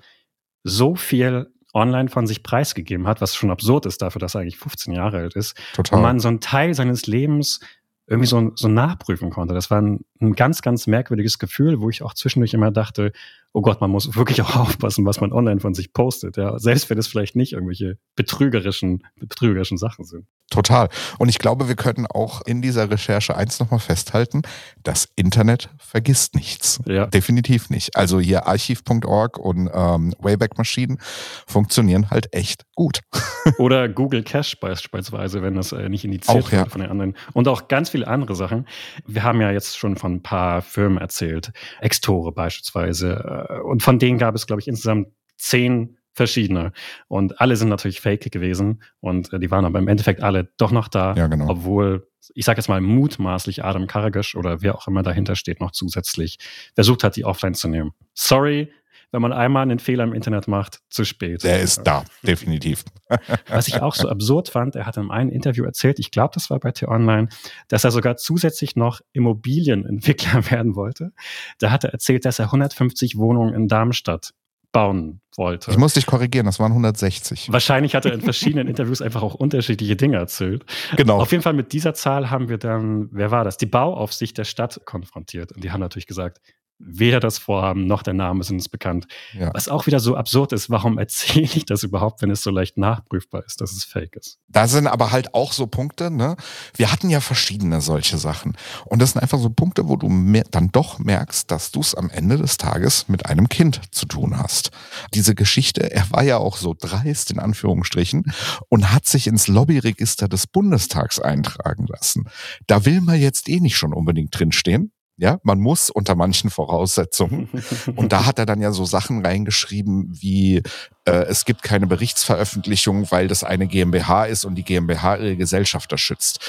so 0.64 0.94
viel 0.96 1.52
online 1.74 2.10
von 2.10 2.28
sich 2.28 2.44
preisgegeben 2.44 3.08
hat, 3.08 3.22
was 3.22 3.36
schon 3.36 3.51
absurd 3.51 3.86
ist 3.86 4.01
dafür, 4.01 4.20
dass 4.20 4.36
er 4.36 4.42
eigentlich 4.42 4.58
15 4.58 4.94
Jahre 4.94 5.18
alt 5.18 5.36
ist. 5.36 5.58
Total. 5.74 5.98
Und 5.98 6.04
man 6.04 6.20
so 6.20 6.28
einen 6.28 6.40
Teil 6.40 6.74
seines 6.74 7.08
Lebens 7.08 7.60
irgendwie 8.08 8.28
so, 8.28 8.51
so 8.56 8.68
nachprüfen 8.68 9.30
konnte. 9.30 9.54
Das 9.54 9.72
war 9.72 9.82
ein, 9.82 10.06
ein 10.22 10.34
ganz, 10.34 10.62
ganz 10.62 10.88
merkwürdiges 10.88 11.40
Gefühl, 11.40 11.82
wo 11.82 11.90
ich 11.90 12.04
auch 12.04 12.13
zwischendurch 12.13 12.54
immer 12.54 12.72
dachte, 12.72 13.12
oh 13.54 13.62
Gott, 13.62 13.82
man 13.82 13.92
muss 13.92 14.16
wirklich 14.16 14.42
auch 14.42 14.56
aufpassen, 14.68 15.06
was 15.06 15.22
man 15.22 15.34
online 15.34 15.60
von 15.60 15.74
sich 15.74 15.94
postet. 15.94 16.38
Ja, 16.38 16.58
selbst 16.60 16.90
wenn 16.90 16.98
es 16.98 17.08
vielleicht 17.08 17.36
nicht 17.36 17.54
irgendwelche 17.54 17.98
betrügerischen, 18.16 19.04
betrügerischen 19.16 19.78
Sachen 19.78 20.06
sind. 20.06 20.25
Total. 20.50 20.90
Und 21.18 21.30
ich 21.30 21.40
glaube, 21.40 21.70
wir 21.70 21.75
können 21.75 22.06
auch 22.08 22.42
in 22.46 22.62
dieser 22.62 22.92
Recherche 22.92 23.38
eins 23.38 23.60
nochmal 23.60 23.80
festhalten. 23.80 24.42
Das 24.84 25.08
Internet 25.16 25.70
vergisst 25.78 26.36
nichts. 26.36 26.80
Ja. 26.86 27.06
Definitiv 27.06 27.70
nicht. 27.70 27.96
Also 27.96 28.20
hier 28.20 28.48
archiv.org 28.48 29.38
und 29.38 29.70
ähm, 29.74 30.13
Wayback 30.20 30.58
Maschinen 30.58 31.00
funktionieren 31.48 32.10
halt 32.10 32.34
echt 32.34 32.66
gut. 32.75 33.00
Oder 33.60 33.88
Google 33.88 34.24
Cache 34.24 34.58
beispielsweise, 34.60 35.42
wenn 35.42 35.56
das 35.56 35.72
äh, 35.72 35.88
nicht 35.88 36.04
initiiert 36.04 36.44
auch, 36.44 36.51
wird 36.51 36.63
ja. 36.63 36.70
von 36.70 36.82
den 36.82 36.92
anderen. 36.92 37.16
Und 37.32 37.48
auch 37.48 37.70
ganz 37.70 37.90
viele 37.90 38.08
andere 38.08 38.36
Sachen. 38.36 38.68
Wir 39.08 39.24
haben 39.24 39.40
ja 39.40 39.51
jetzt 39.51 39.78
schon 39.78 39.96
von 39.96 40.11
ein 40.12 40.24
paar 40.24 40.62
Firmen 40.62 40.98
erzählt. 40.98 41.51
Extore 41.80 42.32
beispielsweise, 42.32 43.48
äh, 43.50 43.60
und 43.62 43.84
von 43.84 44.00
denen 44.00 44.18
gab 44.18 44.36
es, 44.36 44.48
glaube 44.48 44.62
ich, 44.62 44.68
insgesamt 44.68 45.08
zehn 45.38 45.98
verschiedene. 46.13 46.74
Und 47.08 47.39
alle 47.39 47.56
sind 47.56 47.70
natürlich 47.70 48.01
fake 48.01 48.32
gewesen. 48.32 48.84
Und 49.00 49.32
äh, 49.34 49.39
die 49.39 49.50
waren 49.50 49.65
aber 49.65 49.80
im 49.80 49.88
Endeffekt 49.88 50.22
alle 50.22 50.51
doch 50.58 50.72
noch 50.72 50.88
da, 50.88 51.13
ja, 51.15 51.27
genau. 51.27 51.50
obwohl, 51.50 52.08
ich 52.34 52.46
sage 52.46 52.60
jetzt 52.60 52.68
mal 52.68 52.82
mutmaßlich 52.82 53.63
Adam 53.63 53.88
Karagisch 53.88 54.36
oder 54.36 54.62
wer 54.62 54.75
auch 54.75 54.88
immer 54.88 55.03
dahinter 55.03 55.36
steht, 55.36 55.62
noch 55.62 55.72
zusätzlich 55.72 56.38
versucht 56.75 57.03
hat, 57.03 57.15
die 57.15 57.25
offline 57.25 57.53
zu 57.53 57.68
nehmen. 57.68 57.91
Sorry, 58.13 58.72
wenn 59.12 59.22
man 59.22 59.34
einmal 59.34 59.63
einen 59.63 59.80
Fehler 59.80 60.03
im 60.03 60.13
Internet 60.13 60.48
macht, 60.48 60.80
zu 60.89 61.03
spät. 61.03 61.44
Der 61.44 61.60
ist 61.60 61.84
da, 61.84 62.06
definitiv. 62.24 62.84
Was 63.48 63.68
ich 63.68 63.82
auch 63.82 63.96
so 63.96 64.10
absurd 64.10 64.50
fand, 64.50 64.75
er 64.75 64.86
hat 64.86 64.98
in 64.98 65.12
einem 65.12 65.30
Interview 65.30 65.65
erzählt, 65.65 66.00
ich 66.00 66.12
glaube, 66.12 66.32
das 66.34 66.50
war 66.50 66.60
bei 66.60 66.72
T-Online, 66.72 67.27
dass 67.68 67.84
er 67.84 67.91
sogar 67.91 68.18
zusätzlich 68.18 68.76
noch 68.76 69.02
Immobilienentwickler 69.13 70.50
werden 70.52 70.76
wollte. 70.76 71.12
Da 71.60 71.71
hat 71.71 71.84
er 71.84 71.91
erzählt, 71.91 72.26
dass 72.26 72.39
er 72.39 72.45
150 72.45 73.17
Wohnungen 73.17 73.54
in 73.54 73.67
Darmstadt 73.67 74.34
bauen 74.71 75.21
wollte. 75.36 75.71
Ich 75.71 75.78
muss 75.78 75.93
dich 75.93 76.06
korrigieren, 76.06 76.45
das 76.45 76.60
waren 76.60 76.71
160. 76.71 77.52
Wahrscheinlich 77.52 77.95
hat 77.95 78.06
er 78.06 78.13
in 78.13 78.21
verschiedenen 78.21 78.67
Interviews 78.69 79.02
einfach 79.02 79.21
auch 79.21 79.36
unterschiedliche 79.36 79.95
Dinge 79.95 80.17
erzählt. 80.17 80.65
Genau. 80.95 81.19
Auf 81.19 81.32
jeden 81.32 81.43
Fall 81.43 81.54
mit 81.54 81.74
dieser 81.74 81.93
Zahl 81.93 82.30
haben 82.30 82.50
wir 82.50 82.58
dann, 82.58 83.10
wer 83.12 83.32
war 83.32 83.43
das? 83.43 83.58
Die 83.58 83.65
Bauaufsicht 83.65 84.38
der 84.38 84.45
Stadt 84.45 84.82
konfrontiert. 84.86 85.52
Und 85.52 85.63
die 85.63 85.71
haben 85.71 85.82
natürlich 85.82 86.08
gesagt, 86.08 86.39
weder 86.84 87.20
das 87.20 87.38
Vorhaben 87.38 87.88
noch 87.88 88.04
der 88.04 88.13
Name 88.13 88.44
sind 88.44 88.58
uns 88.58 88.70
bekannt. 88.70 89.08
Ja. 89.38 89.52
Was 89.54 89.70
auch 89.70 89.88
wieder 89.88 90.00
so 90.00 90.15
absurd 90.15 90.54
ist, 90.54 90.70
warum 90.70 90.98
erzähle 90.98 91.46
ich 91.54 91.65
das 91.65 91.84
überhaupt, 91.84 92.22
wenn 92.22 92.32
es 92.32 92.44
so 92.44 92.50
leicht 92.50 92.78
nachprüfbar 92.78 93.44
ist, 93.46 93.62
dass 93.62 93.72
es 93.72 93.84
fake 93.84 94.15
ist? 94.15 94.39
Da 94.48 94.67
sind 94.67 94.88
aber 94.88 95.12
halt 95.12 95.34
auch 95.34 95.54
so 95.54 95.67
Punkte, 95.67 96.12
ne? 96.12 96.36
Wir 96.76 96.91
hatten 96.91 97.10
ja 97.10 97.20
verschiedene 97.22 97.82
solche 97.82 98.17
Sachen. 98.17 98.58
Und 98.86 99.02
das 99.02 99.12
sind 99.12 99.22
einfach 99.22 99.39
so 99.39 99.50
Punkte, 99.50 99.88
wo 99.88 99.96
du 99.96 100.10
dann 100.52 100.72
doch 100.72 101.00
merkst, 101.00 101.50
dass 101.50 101.72
du 101.72 101.80
es 101.80 101.96
am 101.96 102.10
Ende 102.10 102.38
des 102.38 102.58
Tages 102.58 103.08
mit 103.08 103.26
einem 103.26 103.50
Kind 103.50 103.82
zu 103.91 104.06
tun 104.06 104.38
hast. 104.38 104.72
Diese 105.13 105.36
Geschichte, 105.36 105.91
er 105.91 106.10
war 106.12 106.24
ja 106.24 106.38
auch 106.38 106.58
so 106.58 106.76
dreist 106.78 107.32
in 107.32 107.39
Anführungsstrichen 107.39 108.32
und 108.70 108.91
hat 108.91 109.06
sich 109.06 109.28
ins 109.28 109.48
Lobbyregister 109.48 110.28
des 110.28 110.48
Bundestags 110.48 111.20
eintragen 111.20 111.88
lassen. 111.88 112.30
Da 112.67 112.86
will 112.86 113.02
man 113.02 113.20
jetzt 113.20 113.50
eh 113.50 113.60
nicht 113.60 113.78
schon 113.78 113.94
unbedingt 113.94 114.38
drinstehen. 114.38 114.91
Ja, 115.21 115.39
man 115.43 115.60
muss 115.60 115.91
unter 115.91 116.15
manchen 116.15 116.49
Voraussetzungen. 116.49 117.47
Und 117.95 118.12
da 118.12 118.25
hat 118.25 118.39
er 118.39 118.47
dann 118.47 118.60
ja 118.60 118.71
so 118.71 118.86
Sachen 118.86 119.23
reingeschrieben 119.23 120.07
wie, 120.19 120.63
äh, 121.05 121.12
es 121.12 121.45
gibt 121.45 121.62
keine 121.62 121.86
Berichtsveröffentlichung, 121.86 123.12
weil 123.12 123.27
das 123.27 123.43
eine 123.43 123.67
GmbH 123.67 124.25
ist 124.25 124.45
und 124.45 124.55
die 124.55 124.63
GmbH 124.63 125.17
ihre 125.17 125.38
Gesellschafter 125.38 125.99
schützt. 125.99 126.39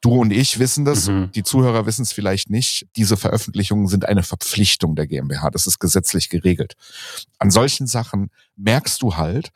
Du 0.00 0.20
und 0.20 0.32
ich 0.32 0.60
wissen 0.60 0.84
das, 0.84 1.08
mhm. 1.08 1.32
die 1.32 1.42
Zuhörer 1.42 1.84
wissen 1.84 2.02
es 2.02 2.12
vielleicht 2.12 2.48
nicht. 2.48 2.86
Diese 2.94 3.16
Veröffentlichungen 3.16 3.88
sind 3.88 4.04
eine 4.04 4.22
Verpflichtung 4.22 4.94
der 4.94 5.08
GmbH. 5.08 5.50
Das 5.50 5.66
ist 5.66 5.80
gesetzlich 5.80 6.28
geregelt. 6.28 6.74
An 7.40 7.50
solchen 7.50 7.88
Sachen 7.88 8.30
merkst 8.54 9.02
du 9.02 9.16
halt, 9.16 9.50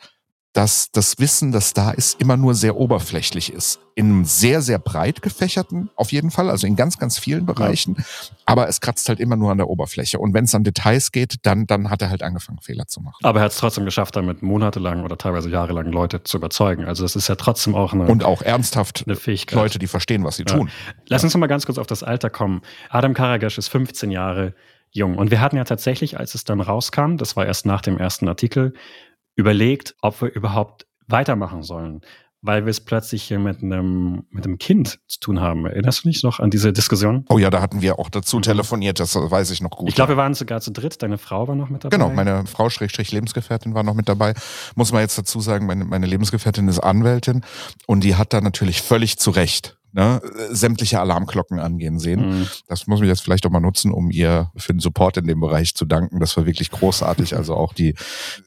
dass 0.56 0.90
das 0.90 1.18
Wissen, 1.18 1.52
das 1.52 1.74
da 1.74 1.90
ist, 1.90 2.18
immer 2.18 2.38
nur 2.38 2.54
sehr 2.54 2.76
oberflächlich 2.76 3.52
ist. 3.52 3.78
In 3.94 4.06
einem 4.06 4.24
sehr, 4.24 4.62
sehr 4.62 4.78
breit 4.78 5.20
gefächerten, 5.20 5.90
auf 5.96 6.12
jeden 6.12 6.30
Fall, 6.30 6.48
also 6.48 6.66
in 6.66 6.76
ganz, 6.76 6.98
ganz 6.98 7.18
vielen 7.18 7.44
Bereichen. 7.44 7.96
Ja. 7.98 8.04
Aber 8.46 8.66
es 8.66 8.80
kratzt 8.80 9.10
halt 9.10 9.20
immer 9.20 9.36
nur 9.36 9.50
an 9.50 9.58
der 9.58 9.68
Oberfläche. 9.68 10.18
Und 10.18 10.32
wenn 10.32 10.44
es 10.44 10.54
an 10.54 10.64
Details 10.64 11.12
geht, 11.12 11.36
dann, 11.42 11.66
dann 11.66 11.90
hat 11.90 12.00
er 12.00 12.08
halt 12.08 12.22
angefangen, 12.22 12.58
Fehler 12.62 12.86
zu 12.86 13.02
machen. 13.02 13.18
Aber 13.22 13.40
er 13.40 13.44
hat 13.44 13.52
es 13.52 13.58
trotzdem 13.58 13.84
geschafft, 13.84 14.16
damit 14.16 14.42
monatelang 14.42 15.04
oder 15.04 15.18
teilweise 15.18 15.50
jahrelang 15.50 15.92
Leute 15.92 16.22
zu 16.22 16.38
überzeugen. 16.38 16.86
Also 16.86 17.02
das 17.02 17.16
ist 17.16 17.28
ja 17.28 17.34
trotzdem 17.34 17.74
auch 17.74 17.92
eine 17.92 18.06
Und 18.06 18.24
auch 18.24 18.40
ernsthaft 18.40 19.04
eine 19.06 19.16
Fähigkeit. 19.16 19.56
Leute, 19.56 19.78
die 19.78 19.86
verstehen, 19.86 20.24
was 20.24 20.36
sie 20.36 20.44
ja. 20.48 20.56
tun. 20.56 20.70
Lass 21.06 21.22
uns 21.22 21.34
noch 21.34 21.40
mal 21.40 21.48
ganz 21.48 21.66
kurz 21.66 21.76
auf 21.76 21.86
das 21.86 22.02
Alter 22.02 22.30
kommen. 22.30 22.62
Adam 22.88 23.12
Karagash 23.12 23.58
ist 23.58 23.68
15 23.68 24.10
Jahre 24.10 24.54
jung. 24.90 25.18
Und 25.18 25.30
wir 25.30 25.42
hatten 25.42 25.56
ja 25.56 25.64
tatsächlich, 25.64 26.18
als 26.18 26.34
es 26.34 26.44
dann 26.44 26.62
rauskam, 26.62 27.16
das 27.16 27.36
war 27.36 27.44
erst 27.44 27.66
nach 27.66 27.82
dem 27.82 27.98
ersten 27.98 28.26
Artikel, 28.28 28.72
überlegt, 29.36 29.94
ob 30.02 30.20
wir 30.20 30.34
überhaupt 30.34 30.86
weitermachen 31.06 31.62
sollen, 31.62 32.00
weil 32.42 32.64
wir 32.64 32.70
es 32.70 32.80
plötzlich 32.80 33.22
hier 33.22 33.38
mit 33.38 33.62
einem, 33.62 34.24
mit 34.30 34.44
einem 34.44 34.58
Kind 34.58 34.98
zu 35.06 35.20
tun 35.20 35.40
haben. 35.40 35.66
Erinnerst 35.66 36.04
du 36.04 36.08
dich 36.08 36.22
noch 36.22 36.40
an 36.40 36.50
diese 36.50 36.72
Diskussion? 36.72 37.24
Oh 37.28 37.38
ja, 37.38 37.50
da 37.50 37.60
hatten 37.60 37.82
wir 37.82 37.98
auch 37.98 38.08
dazu 38.08 38.38
mhm. 38.38 38.42
telefoniert, 38.42 38.98
das 38.98 39.14
weiß 39.14 39.50
ich 39.50 39.60
noch 39.60 39.70
gut. 39.70 39.88
Ich 39.88 39.94
glaube, 39.94 40.12
wir 40.12 40.16
waren 40.16 40.34
sogar 40.34 40.60
zu 40.60 40.72
dritt, 40.72 41.02
deine 41.02 41.18
Frau 41.18 41.46
war 41.48 41.54
noch 41.54 41.68
mit 41.68 41.84
dabei. 41.84 41.96
Genau, 41.96 42.10
meine 42.10 42.46
Frau 42.46 42.70
Schrägstrich 42.70 43.12
Lebensgefährtin 43.12 43.74
war 43.74 43.82
noch 43.82 43.94
mit 43.94 44.08
dabei. 44.08 44.34
Muss 44.74 44.92
man 44.92 45.02
jetzt 45.02 45.18
dazu 45.18 45.40
sagen, 45.40 45.66
meine, 45.66 45.84
meine 45.84 46.06
Lebensgefährtin 46.06 46.66
ist 46.68 46.80
Anwältin 46.80 47.42
und 47.86 48.04
die 48.04 48.16
hat 48.16 48.32
da 48.32 48.40
natürlich 48.40 48.82
völlig 48.82 49.18
zu 49.18 49.30
Recht 49.30 49.76
ne, 49.96 50.20
sämtliche 50.50 51.00
Alarmglocken 51.00 51.58
angehen 51.58 51.98
sehen. 51.98 52.40
Mhm. 52.40 52.48
Das 52.68 52.86
muss 52.86 53.00
ich 53.00 53.08
jetzt 53.08 53.22
vielleicht 53.22 53.46
auch 53.46 53.50
mal 53.50 53.60
nutzen, 53.60 53.92
um 53.92 54.10
ihr 54.10 54.50
für 54.54 54.74
den 54.74 54.80
Support 54.80 55.16
in 55.16 55.26
dem 55.26 55.40
Bereich 55.40 55.74
zu 55.74 55.86
danken. 55.86 56.20
Das 56.20 56.36
war 56.36 56.44
wirklich 56.44 56.70
großartig. 56.70 57.34
Also 57.34 57.54
auch 57.54 57.72
die 57.72 57.94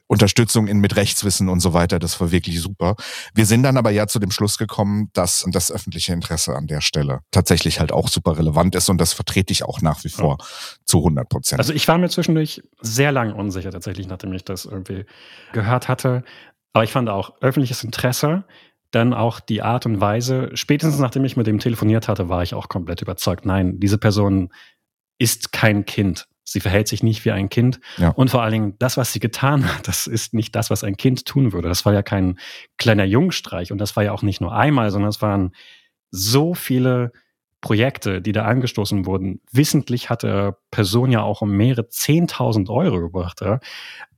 Unterstützung 0.06 0.68
in 0.68 0.80
mit 0.80 0.96
Rechtswissen 0.96 1.50
und 1.50 1.60
so 1.60 1.74
weiter, 1.74 1.98
das 1.98 2.22
war 2.22 2.32
wirklich 2.32 2.62
super. 2.62 2.96
Wir 3.34 3.48
sind 3.48 3.64
dann 3.64 3.78
aber 3.78 3.90
ja 3.90 4.08
zu 4.08 4.20
dem 4.20 4.32
Schluss 4.32 4.58
gekommen, 4.58 5.10
dass 5.14 5.44
das 5.50 5.72
öffentliche 5.72 6.14
Interesse 6.14 6.56
an 6.56 6.68
der 6.68 6.82
Stelle 6.82 7.22
tatsächlich 7.32 7.80
halt 7.80 7.92
auch 7.92 8.08
super 8.08 8.38
relevant 8.38 8.76
ist 8.76 8.90
und 8.90 9.02
das 9.02 9.14
vertrete 9.14 9.52
ich 9.52 9.64
auch 9.64 9.82
nach 9.82 10.04
wie 10.04 10.10
vor 10.10 10.38
ja. 10.40 10.46
zu 10.86 11.00
100 11.00 11.28
Prozent. 11.30 11.60
Also 11.60 11.74
ich 11.74 11.88
war 11.88 11.98
mir 11.98 12.10
zwischendurch 12.10 12.62
sehr 12.82 13.12
lange 13.12 13.34
unsicher 13.34 13.72
tatsächlich, 13.72 14.08
nachdem 14.08 14.34
ich 14.34 14.44
das 14.44 14.66
irgendwie 14.66 15.06
gehört 15.52 15.88
hatte. 15.88 16.24
Aber 16.74 16.84
ich 16.84 16.92
fand 16.92 17.10
auch 17.10 17.34
öffentliches 17.42 17.84
Interesse 17.84 18.44
dann 18.92 19.14
auch 19.14 19.40
die 19.40 19.62
Art 19.62 19.86
und 19.86 20.02
Weise, 20.02 20.50
spätestens 20.54 21.00
nachdem 21.00 21.26
ich 21.26 21.38
mit 21.38 21.48
dem 21.48 21.60
telefoniert 21.60 22.08
hatte, 22.08 22.30
war 22.30 22.44
ich 22.44 22.54
auch 22.54 22.70
komplett 22.70 23.02
überzeugt. 23.02 23.46
Nein, 23.46 23.80
diese 23.80 23.98
Person 23.98 24.52
ist 25.20 25.52
kein 25.52 25.86
Kind. 25.86 26.28
Sie 26.44 26.60
verhält 26.60 26.88
sich 26.88 27.04
nicht 27.04 27.26
wie 27.26 27.32
ein 27.32 27.50
Kind. 27.50 27.80
Ja. 27.98 28.10
Und 28.10 28.32
vor 28.32 28.42
allen 28.42 28.54
Dingen, 28.54 28.76
das, 28.80 28.98
was 28.98 29.14
sie 29.14 29.20
getan 29.20 29.72
hat, 29.72 29.88
das 29.88 30.08
ist 30.08 30.34
nicht 30.34 30.56
das, 30.56 30.70
was 30.70 30.84
ein 30.84 30.98
Kind 30.98 31.26
tun 31.26 31.54
würde. 31.54 31.70
Das 31.70 31.86
war 31.86 31.94
ja 31.94 32.02
kein 32.02 32.40
kleiner 32.78 33.06
Jungstreich 33.06 33.72
und 33.72 33.78
das 33.78 33.96
war 33.96 34.04
ja 34.04 34.12
auch 34.12 34.24
nicht 34.24 34.42
nur 34.42 34.56
einmal, 34.56 34.90
sondern 34.90 35.10
es 35.10 35.22
waren 35.22 35.54
so 36.10 36.56
viele 36.56 37.12
Projekte, 37.62 38.22
die 38.22 38.32
da 38.32 38.46
angestoßen 38.46 39.06
wurden. 39.06 39.42
Wissentlich 39.52 40.10
hat 40.10 40.24
der 40.24 40.58
Person 40.72 41.12
ja 41.12 41.22
auch 41.22 41.42
um 41.42 41.52
mehrere 41.52 41.82
10.000 41.82 42.70
Euro 42.70 43.02
gebracht. 43.02 43.42
Ja? 43.42 43.60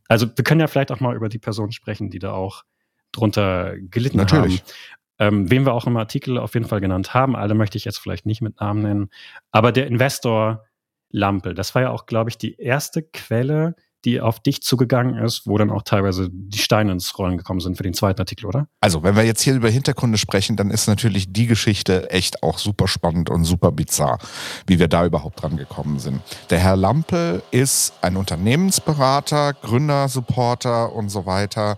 Also 0.07 0.27
wir 0.27 0.43
können 0.43 0.61
ja 0.61 0.67
vielleicht 0.67 0.91
auch 0.91 0.99
mal 0.99 1.15
über 1.15 1.27
die 1.27 1.39
Person 1.39 1.71
sprechen, 1.71 2.09
die 2.09 2.19
da 2.19 2.33
auch 2.33 2.63
drunter 3.11 3.75
gelitten 3.77 4.17
Natürlich. 4.17 4.59
haben. 4.59 4.71
Ähm, 5.19 5.51
wen 5.51 5.65
wir 5.65 5.73
auch 5.73 5.85
im 5.85 5.97
Artikel 5.97 6.37
auf 6.37 6.55
jeden 6.55 6.65
Fall 6.65 6.81
genannt 6.81 7.13
haben, 7.13 7.35
alle 7.35 7.53
möchte 7.53 7.77
ich 7.77 7.85
jetzt 7.85 7.99
vielleicht 7.99 8.25
nicht 8.25 8.41
mit 8.41 8.59
Namen 8.59 8.81
nennen, 8.81 9.09
aber 9.51 9.71
der 9.71 9.87
Investor 9.87 10.65
Lampel, 11.11 11.53
das 11.53 11.75
war 11.75 11.83
ja 11.83 11.89
auch, 11.91 12.05
glaube 12.05 12.29
ich, 12.29 12.37
die 12.37 12.55
erste 12.55 13.03
Quelle, 13.03 13.75
die 14.03 14.19
auf 14.19 14.39
dich 14.39 14.63
zugegangen 14.63 15.23
ist, 15.23 15.45
wo 15.45 15.57
dann 15.57 15.69
auch 15.69 15.83
teilweise 15.83 16.29
die 16.31 16.57
Steine 16.57 16.91
ins 16.91 17.17
Rollen 17.17 17.37
gekommen 17.37 17.59
sind 17.59 17.77
für 17.77 17.83
den 17.83 17.93
zweiten 17.93 18.19
Artikel, 18.19 18.47
oder? 18.47 18.67
Also, 18.79 19.03
wenn 19.03 19.15
wir 19.15 19.23
jetzt 19.23 19.41
hier 19.41 19.53
über 19.53 19.69
Hintergründe 19.69 20.17
sprechen, 20.17 20.55
dann 20.55 20.71
ist 20.71 20.87
natürlich 20.87 21.31
die 21.31 21.45
Geschichte 21.45 22.09
echt 22.09 22.41
auch 22.41 22.57
super 22.57 22.87
spannend 22.87 23.29
und 23.29 23.43
super 23.43 23.71
bizarr, 23.71 24.17
wie 24.65 24.79
wir 24.79 24.87
da 24.87 25.05
überhaupt 25.05 25.41
dran 25.41 25.55
gekommen 25.55 25.99
sind. 25.99 26.21
Der 26.49 26.59
Herr 26.59 26.75
Lampel 26.75 27.43
ist 27.51 27.93
ein 28.01 28.17
Unternehmensberater, 28.17 29.53
Gründer, 29.53 30.07
Supporter 30.07 30.93
und 30.93 31.09
so 31.09 31.27
weiter, 31.27 31.77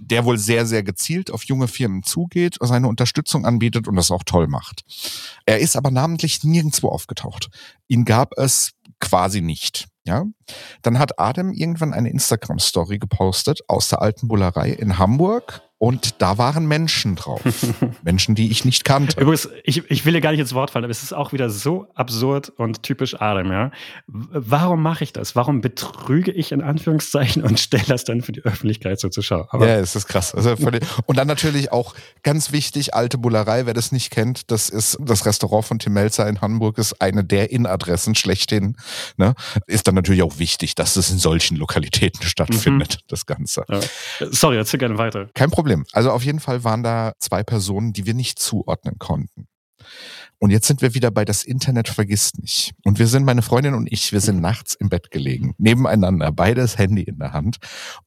der 0.00 0.24
wohl 0.24 0.38
sehr, 0.38 0.66
sehr 0.66 0.82
gezielt 0.82 1.30
auf 1.30 1.44
junge 1.44 1.68
Firmen 1.68 2.02
zugeht, 2.02 2.56
seine 2.60 2.88
Unterstützung 2.88 3.44
anbietet 3.44 3.88
und 3.88 3.96
das 3.96 4.10
auch 4.10 4.24
toll 4.24 4.48
macht. 4.48 4.82
Er 5.46 5.58
ist 5.58 5.76
aber 5.76 5.90
namentlich 5.90 6.44
nirgendwo 6.44 6.88
aufgetaucht. 6.88 7.50
Ihn 7.88 8.04
gab 8.04 8.36
es 8.36 8.72
quasi 9.00 9.40
nicht. 9.40 9.88
Ja, 10.04 10.24
dann 10.80 10.98
hat 10.98 11.18
Adam 11.18 11.52
irgendwann 11.52 11.92
eine 11.92 12.08
Instagram-Story 12.08 12.98
gepostet 12.98 13.60
aus 13.68 13.88
der 13.88 14.00
alten 14.00 14.26
Bullerei 14.26 14.70
in 14.70 14.96
Hamburg 14.96 15.60
und 15.78 16.20
da 16.20 16.38
waren 16.38 16.66
Menschen 16.66 17.14
drauf. 17.14 17.40
Menschen, 18.02 18.34
die 18.34 18.50
ich 18.50 18.64
nicht 18.64 18.84
kannte. 18.84 19.20
Übrigens, 19.20 19.48
ich, 19.62 19.88
ich 19.90 20.04
will 20.04 20.12
dir 20.12 20.20
gar 20.20 20.32
nicht 20.32 20.40
ins 20.40 20.52
Wort 20.52 20.70
fallen, 20.70 20.84
aber 20.84 20.90
es 20.90 21.04
ist 21.04 21.12
auch 21.12 21.32
wieder 21.32 21.50
so 21.50 21.86
absurd 21.94 22.50
und 22.56 22.82
typisch 22.82 23.20
Adam, 23.20 23.52
ja. 23.52 23.70
Warum 24.06 24.82
mache 24.82 25.04
ich 25.04 25.12
das? 25.12 25.36
Warum 25.36 25.60
betrüge 25.60 26.32
ich 26.32 26.50
in 26.50 26.62
Anführungszeichen 26.62 27.44
und 27.44 27.60
stelle 27.60 27.84
das 27.86 28.04
dann 28.04 28.22
für 28.22 28.32
die 28.32 28.42
Öffentlichkeit 28.42 28.98
so 28.98 29.08
zur 29.08 29.22
Schau? 29.22 29.46
Aber 29.50 29.68
ja, 29.68 29.76
es 29.76 29.94
ist 29.94 30.08
krass. 30.08 30.34
Also 30.34 30.56
und 31.06 31.16
dann 31.16 31.28
natürlich 31.28 31.70
auch 31.70 31.94
ganz 32.24 32.50
wichtig, 32.50 32.94
alte 32.94 33.16
Bullerei, 33.16 33.66
wer 33.66 33.74
das 33.74 33.92
nicht 33.92 34.10
kennt, 34.10 34.50
das 34.50 34.68
ist 34.68 34.98
das 35.00 35.26
Restaurant 35.26 35.64
von 35.64 35.78
Tim 35.78 35.92
Melzer 35.92 36.28
in 36.28 36.40
Hamburg, 36.40 36.78
ist 36.78 37.00
eine 37.00 37.22
der 37.22 37.52
In-Adressen 37.52 38.16
schlechthin. 38.16 38.76
Ne? 39.16 39.34
Ist 39.66 39.86
dann 39.86 39.94
natürlich 39.94 40.22
auch 40.22 40.38
wichtig, 40.38 40.74
dass 40.74 40.96
es 40.96 41.10
in 41.10 41.18
solchen 41.18 41.56
Lokalitäten 41.56 42.22
stattfindet, 42.26 42.94
mhm. 42.94 43.04
das 43.06 43.26
Ganze. 43.26 43.64
Ja. 43.68 43.80
Sorry, 44.30 44.56
erzähl 44.56 44.78
gerne 44.78 44.98
weiter. 44.98 45.28
Kein 45.34 45.50
Problem. 45.50 45.67
Problem. 45.68 45.84
Also 45.92 46.12
auf 46.12 46.24
jeden 46.24 46.40
Fall 46.40 46.64
waren 46.64 46.82
da 46.82 47.12
zwei 47.18 47.42
Personen, 47.42 47.92
die 47.92 48.06
wir 48.06 48.14
nicht 48.14 48.38
zuordnen 48.38 48.98
konnten. 48.98 49.48
Und 50.38 50.50
jetzt 50.50 50.66
sind 50.66 50.80
wir 50.80 50.94
wieder 50.94 51.10
bei 51.10 51.24
das 51.24 51.44
Internet 51.44 51.88
vergisst 51.88 52.38
nicht. 52.38 52.72
Und 52.84 52.98
wir 52.98 53.06
sind, 53.06 53.24
meine 53.24 53.42
Freundin 53.42 53.74
und 53.74 53.90
ich, 53.92 54.12
wir 54.12 54.20
sind 54.20 54.40
nachts 54.40 54.74
im 54.74 54.88
Bett 54.88 55.10
gelegen, 55.10 55.54
nebeneinander, 55.58 56.32
beides 56.32 56.78
Handy 56.78 57.02
in 57.02 57.18
der 57.18 57.32
Hand 57.32 57.58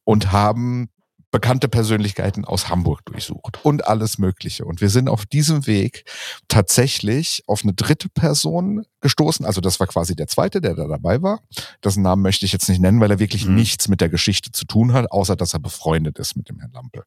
und 0.04 0.32
haben 0.32 0.88
bekannte 1.32 1.66
Persönlichkeiten 1.68 2.44
aus 2.44 2.68
Hamburg 2.68 3.04
durchsucht 3.06 3.64
und 3.64 3.86
alles 3.88 4.18
Mögliche. 4.18 4.66
Und 4.66 4.80
wir 4.80 4.90
sind 4.90 5.08
auf 5.08 5.26
diesem 5.26 5.66
Weg 5.66 6.04
tatsächlich 6.46 7.42
auf 7.46 7.64
eine 7.64 7.72
dritte 7.72 8.10
Person 8.10 8.84
gestoßen. 9.00 9.44
Also 9.44 9.60
das 9.62 9.80
war 9.80 9.86
quasi 9.86 10.14
der 10.14 10.28
zweite, 10.28 10.60
der 10.60 10.74
da 10.74 10.86
dabei 10.86 11.22
war. 11.22 11.40
Dessen 11.82 12.02
Namen 12.02 12.22
möchte 12.22 12.44
ich 12.44 12.52
jetzt 12.52 12.68
nicht 12.68 12.80
nennen, 12.80 13.00
weil 13.00 13.10
er 13.10 13.18
wirklich 13.18 13.46
mhm. 13.46 13.54
nichts 13.54 13.88
mit 13.88 14.02
der 14.02 14.10
Geschichte 14.10 14.52
zu 14.52 14.66
tun 14.66 14.92
hat, 14.92 15.10
außer 15.10 15.34
dass 15.34 15.54
er 15.54 15.58
befreundet 15.58 16.18
ist 16.18 16.36
mit 16.36 16.50
dem 16.50 16.60
Herrn 16.60 16.72
Lampe. 16.72 17.02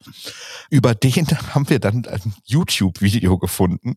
Über 0.70 0.94
den 0.94 1.26
haben 1.54 1.70
wir 1.70 1.78
dann 1.78 2.04
ein 2.06 2.34
YouTube-Video 2.44 3.38
gefunden, 3.38 3.96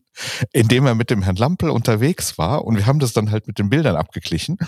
in 0.52 0.68
dem 0.68 0.86
er 0.86 0.94
mit 0.94 1.10
dem 1.10 1.22
Herrn 1.22 1.36
Lampe 1.36 1.72
unterwegs 1.72 2.38
war. 2.38 2.64
Und 2.64 2.76
wir 2.76 2.86
haben 2.86 3.00
das 3.00 3.12
dann 3.12 3.32
halt 3.32 3.48
mit 3.48 3.58
den 3.58 3.68
Bildern 3.68 3.96
abgeglichen. 3.96 4.58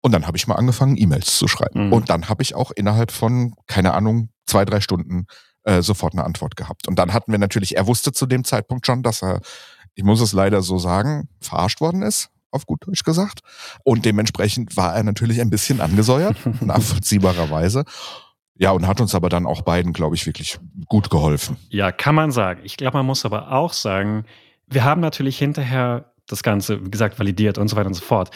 Und 0.00 0.12
dann 0.12 0.26
habe 0.26 0.36
ich 0.36 0.46
mal 0.46 0.54
angefangen, 0.54 0.96
E-Mails 0.96 1.38
zu 1.38 1.48
schreiben. 1.48 1.88
Mhm. 1.88 1.92
Und 1.92 2.10
dann 2.10 2.28
habe 2.28 2.42
ich 2.42 2.54
auch 2.54 2.70
innerhalb 2.70 3.10
von, 3.10 3.54
keine 3.66 3.94
Ahnung, 3.94 4.28
zwei, 4.46 4.64
drei 4.64 4.80
Stunden 4.80 5.26
äh, 5.64 5.82
sofort 5.82 6.12
eine 6.12 6.24
Antwort 6.24 6.56
gehabt. 6.56 6.88
Und 6.88 6.98
dann 6.98 7.12
hatten 7.12 7.32
wir 7.32 7.38
natürlich, 7.38 7.76
er 7.76 7.86
wusste 7.86 8.12
zu 8.12 8.26
dem 8.26 8.44
Zeitpunkt 8.44 8.86
schon, 8.86 9.02
dass 9.02 9.22
er, 9.22 9.40
ich 9.94 10.04
muss 10.04 10.20
es 10.20 10.32
leider 10.32 10.62
so 10.62 10.78
sagen, 10.78 11.28
verarscht 11.40 11.80
worden 11.80 12.02
ist 12.02 12.30
auf 12.50 12.66
gut 12.66 12.86
Deutsch 12.86 13.04
gesagt. 13.04 13.40
Und 13.84 14.04
dementsprechend 14.04 14.76
war 14.76 14.94
er 14.94 15.02
natürlich 15.02 15.40
ein 15.40 15.50
bisschen 15.50 15.80
angesäuert, 15.80 16.36
nachvollziehbarerweise. 16.60 17.84
Ja, 18.54 18.72
und 18.72 18.86
hat 18.86 19.00
uns 19.00 19.14
aber 19.14 19.28
dann 19.28 19.46
auch 19.46 19.62
beiden, 19.62 19.92
glaube 19.92 20.16
ich, 20.16 20.26
wirklich 20.26 20.58
gut 20.86 21.10
geholfen. 21.10 21.56
Ja, 21.68 21.92
kann 21.92 22.14
man 22.14 22.32
sagen. 22.32 22.60
Ich 22.64 22.76
glaube, 22.76 22.96
man 22.96 23.06
muss 23.06 23.24
aber 23.24 23.52
auch 23.52 23.72
sagen, 23.72 24.24
wir 24.66 24.84
haben 24.84 25.00
natürlich 25.00 25.38
hinterher 25.38 26.12
das 26.26 26.42
Ganze, 26.42 26.84
wie 26.84 26.90
gesagt, 26.90 27.18
validiert 27.18 27.56
und 27.56 27.68
so 27.68 27.76
weiter 27.76 27.86
und 27.86 27.94
so 27.94 28.04
fort. 28.04 28.30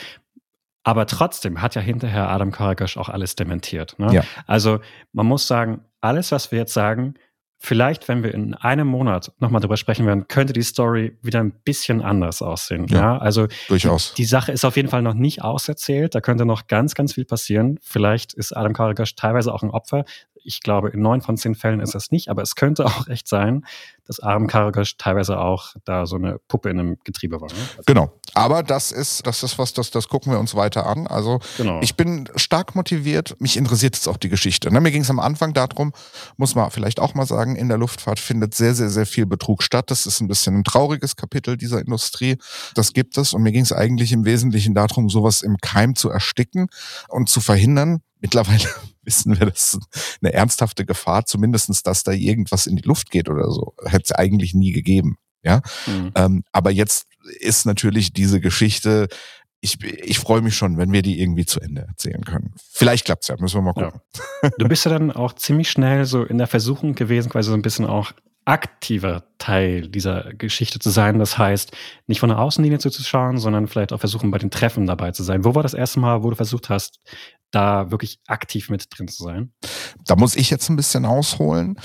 Aber 0.85 1.07
trotzdem 1.07 1.63
hat 1.63 1.75
ja 1.75 1.81
hinterher 1.81 2.29
Adam 2.29 2.51
Karakasch 2.51 2.97
auch 2.97 3.09
alles 3.09 3.37
dementiert. 3.37 3.99
Ne? 3.99 4.13
Ja. 4.13 4.25
Also 4.47 4.81
man 5.13 5.27
muss 5.27 5.47
sagen, 5.47 5.85
alles, 6.01 6.33
was 6.33 6.51
wir 6.51 6.59
jetzt 6.59 6.75
sagen, 6.75 7.15
vielleicht, 7.63 8.09
wenn 8.09 8.25
wir 8.25 8.35
in 8.35 8.55
einem 8.55 8.89
Monat 8.89 9.33
nochmal 9.39 9.61
drüber 9.61 9.77
sprechen 9.77 10.05
werden, 10.05 10.27
könnte 10.27 10.53
die 10.53 10.63
Story 10.63 11.17
wieder 11.23 11.39
ein 11.39 11.53
bisschen 11.53 12.03
anders 12.03 12.43
aussehen. 12.43 12.89
Ja, 12.89 12.99
ja? 12.99 13.19
also 13.19 13.47
durchaus. 13.69 14.15
Die, 14.15 14.23
die, 14.23 14.25
Sache 14.27 14.51
ist 14.51 14.65
auf 14.65 14.75
jeden 14.75 14.89
Fall 14.89 15.03
noch 15.03 15.15
nicht 15.15 15.43
auserzählt. 15.43 16.17
Da 16.17 16.21
könnte 16.21 16.45
noch 16.45 16.67
ganz, 16.67 16.97
ganz 16.97 17.15
viel 17.15 17.25
passieren. 17.25 17.79
Vielleicht 17.81 18.35
ist 18.35 18.53
Adam 18.57 18.73
Karakasch 18.73 19.15
teilweise 19.15 19.55
auch 19.55 19.63
ein 19.63 19.71
Opfer. 19.71 20.05
Ich 20.45 20.61
glaube, 20.61 20.91
in 20.91 21.01
neun 21.01 21.21
von 21.21 21.37
zehn 21.37 21.55
Fällen 21.55 21.81
ist 21.81 21.95
das 21.95 22.11
nicht, 22.11 22.29
aber 22.29 22.43
es 22.43 22.55
könnte 22.55 22.85
auch 22.87 23.09
echt 23.09 23.29
sein, 23.29 23.65
dass 24.07 24.21
Adam 24.21 24.47
Karakasch 24.47 24.97
teilweise 24.97 25.39
auch 25.39 25.75
da 25.85 26.07
so 26.07 26.17
eine 26.17 26.39
Puppe 26.49 26.71
in 26.71 26.79
einem 26.79 26.99
Getriebe 27.05 27.41
war. 27.41 27.49
Ne? 27.49 27.59
Also 27.77 27.83
genau. 27.87 28.13
Aber 28.35 28.63
das 28.63 28.93
ist, 28.93 29.27
das 29.27 29.43
ist 29.43 29.59
was, 29.59 29.73
das, 29.73 29.91
das 29.91 30.09
gucken 30.09 30.33
wir 30.33 30.41
uns 30.41 30.55
weiter 30.55 30.87
an. 30.87 31.07
Also 31.07 31.41
genau. 31.57 31.81
ich 31.83 31.97
bin 31.97 32.29
stark 32.37 32.75
motiviert. 32.75 33.37
Mich 33.41 33.57
interessiert 33.57 33.95
jetzt 33.95 34.09
auch 34.09 34.17
die 34.17 34.29
Geschichte. 34.29 34.73
Ne? 34.73 34.81
Mir 34.81 34.91
ging 34.91 35.03
es 35.03 35.11
am 35.11 35.21
Anfang 35.21 35.53
darum, 35.53 35.93
muss 36.37 36.55
man 36.55 36.71
vielleicht 36.71 36.99
auch 36.99 37.15
mal 37.15 37.27
sagen, 37.27 37.57
in 37.57 37.69
der 37.69 37.79
Luftfahrt 37.79 38.19
findet 38.19 38.55
sehr, 38.55 38.75
sehr, 38.75 38.91
sehr 38.91 39.07
viel 39.07 39.27
Betrug 39.27 39.63
statt. 39.63 39.91
Das 39.91 40.07
ist 40.07 40.21
ein 40.21 40.29
bisschen 40.29 40.59
ein 40.59 40.65
trauriges 40.65 41.17
Kapitel 41.17 41.57
dieser 41.57 41.81
Industrie. 41.81 42.39
Das 42.75 42.93
gibt 42.93 43.17
es. 43.19 43.35
Und 43.35 43.43
mir 43.43 43.53
ging 43.53 43.63
es 43.63 43.73
eigentlich 43.73 44.13
im 44.13 44.25
Wesentlichen 44.25 44.75
darum, 44.75 45.11
sowas 45.11 45.43
im 45.43 45.59
Keim 45.59 45.95
zu 45.95 46.11
ersticken 46.11 46.69
und 47.09 47.29
zu 47.29 47.41
verhindern. 47.41 48.03
Mittlerweile 48.23 48.65
wissen 49.03 49.39
wir, 49.39 49.47
das 49.47 49.75
ist 49.75 50.19
eine 50.23 50.33
ernsthafte 50.33 50.87
Gefahr, 50.87 51.27
zumindestens, 51.27 51.83
dass 51.83 52.05
da 52.05 52.13
irgendwas 52.13 52.67
in 52.67 52.77
die 52.77 52.83
Luft 52.89 53.11
geht 53.11 53.29
oder 53.29 53.51
so. 53.51 53.75
Hätte 53.85 54.05
es 54.05 54.13
eigentlich 54.13 54.55
nie 54.55 54.73
gegeben. 54.73 55.19
Ja, 55.45 55.61
mhm. 55.87 56.13
ähm, 56.15 56.45
aber 56.53 56.71
jetzt 56.71 57.09
ist 57.41 57.67
natürlich 57.67 58.13
diese 58.13 58.41
Geschichte 58.41 59.09
ich, 59.65 59.81
ich 59.81 60.19
freue 60.19 60.43
mich 60.43 60.57
schon, 60.57 60.77
wenn 60.77 60.93
wir 60.93 61.03
die 61.03 61.21
irgendwie 61.21 61.47
zu 61.47 61.61
Ende 61.61 61.83
erzählen 61.83 62.25
können. 62.25 62.53
Vielleicht 62.73 63.05
klappt's 63.05 63.29
ja, 63.29 63.37
müssen 63.39 63.59
wir 63.59 63.63
mal 63.63 63.73
gucken. 63.73 64.01
Ja. 64.43 64.51
Du 64.59 64.67
bist 64.67 64.85
ja 64.85 64.91
dann 64.91 65.13
auch 65.13 65.35
ziemlich 65.35 65.71
schnell 65.71 66.05
so 66.05 66.25
in 66.25 66.39
der 66.39 66.49
Versuchung 66.49 66.97
gewesen, 66.97 67.31
quasi 67.31 67.49
so 67.49 67.55
ein 67.55 67.63
bisschen 67.63 67.87
auch 67.87 68.13
aktiver 68.45 69.23
Teil 69.39 69.87
dieser 69.87 70.35
Geschichte 70.35 70.81
zu 70.81 70.91
sein. 70.91 71.21
Das 71.21 71.39
heißt, 71.39 71.71
nicht 72.09 72.19
von 72.19 72.29
der 72.29 72.41
Außenlinie 72.41 72.81
zuzuschauen, 72.81 73.39
sondern 73.39 73.69
vielleicht 73.69 73.93
auch 73.93 74.01
versuchen, 74.01 74.33
bei 74.33 74.39
den 74.39 74.51
Treffen 74.51 74.87
dabei 74.87 75.13
zu 75.13 75.23
sein. 75.23 75.45
Wo 75.45 75.55
war 75.55 75.63
das 75.63 75.75
erste 75.75 76.01
Mal, 76.01 76.25
wo 76.25 76.31
du 76.31 76.37
versucht 76.37 76.69
hast, 76.69 76.99
da 77.53 77.91
wirklich 77.91 78.21
aktiv 78.27 78.69
mit 78.69 78.87
drin 78.91 79.09
zu 79.09 79.23
sein? 79.23 79.53
Da 80.05 80.17
muss 80.17 80.37
ich 80.37 80.51
jetzt 80.51 80.69
ein 80.69 80.77
bisschen 80.77 81.05
ausholen. 81.05 81.79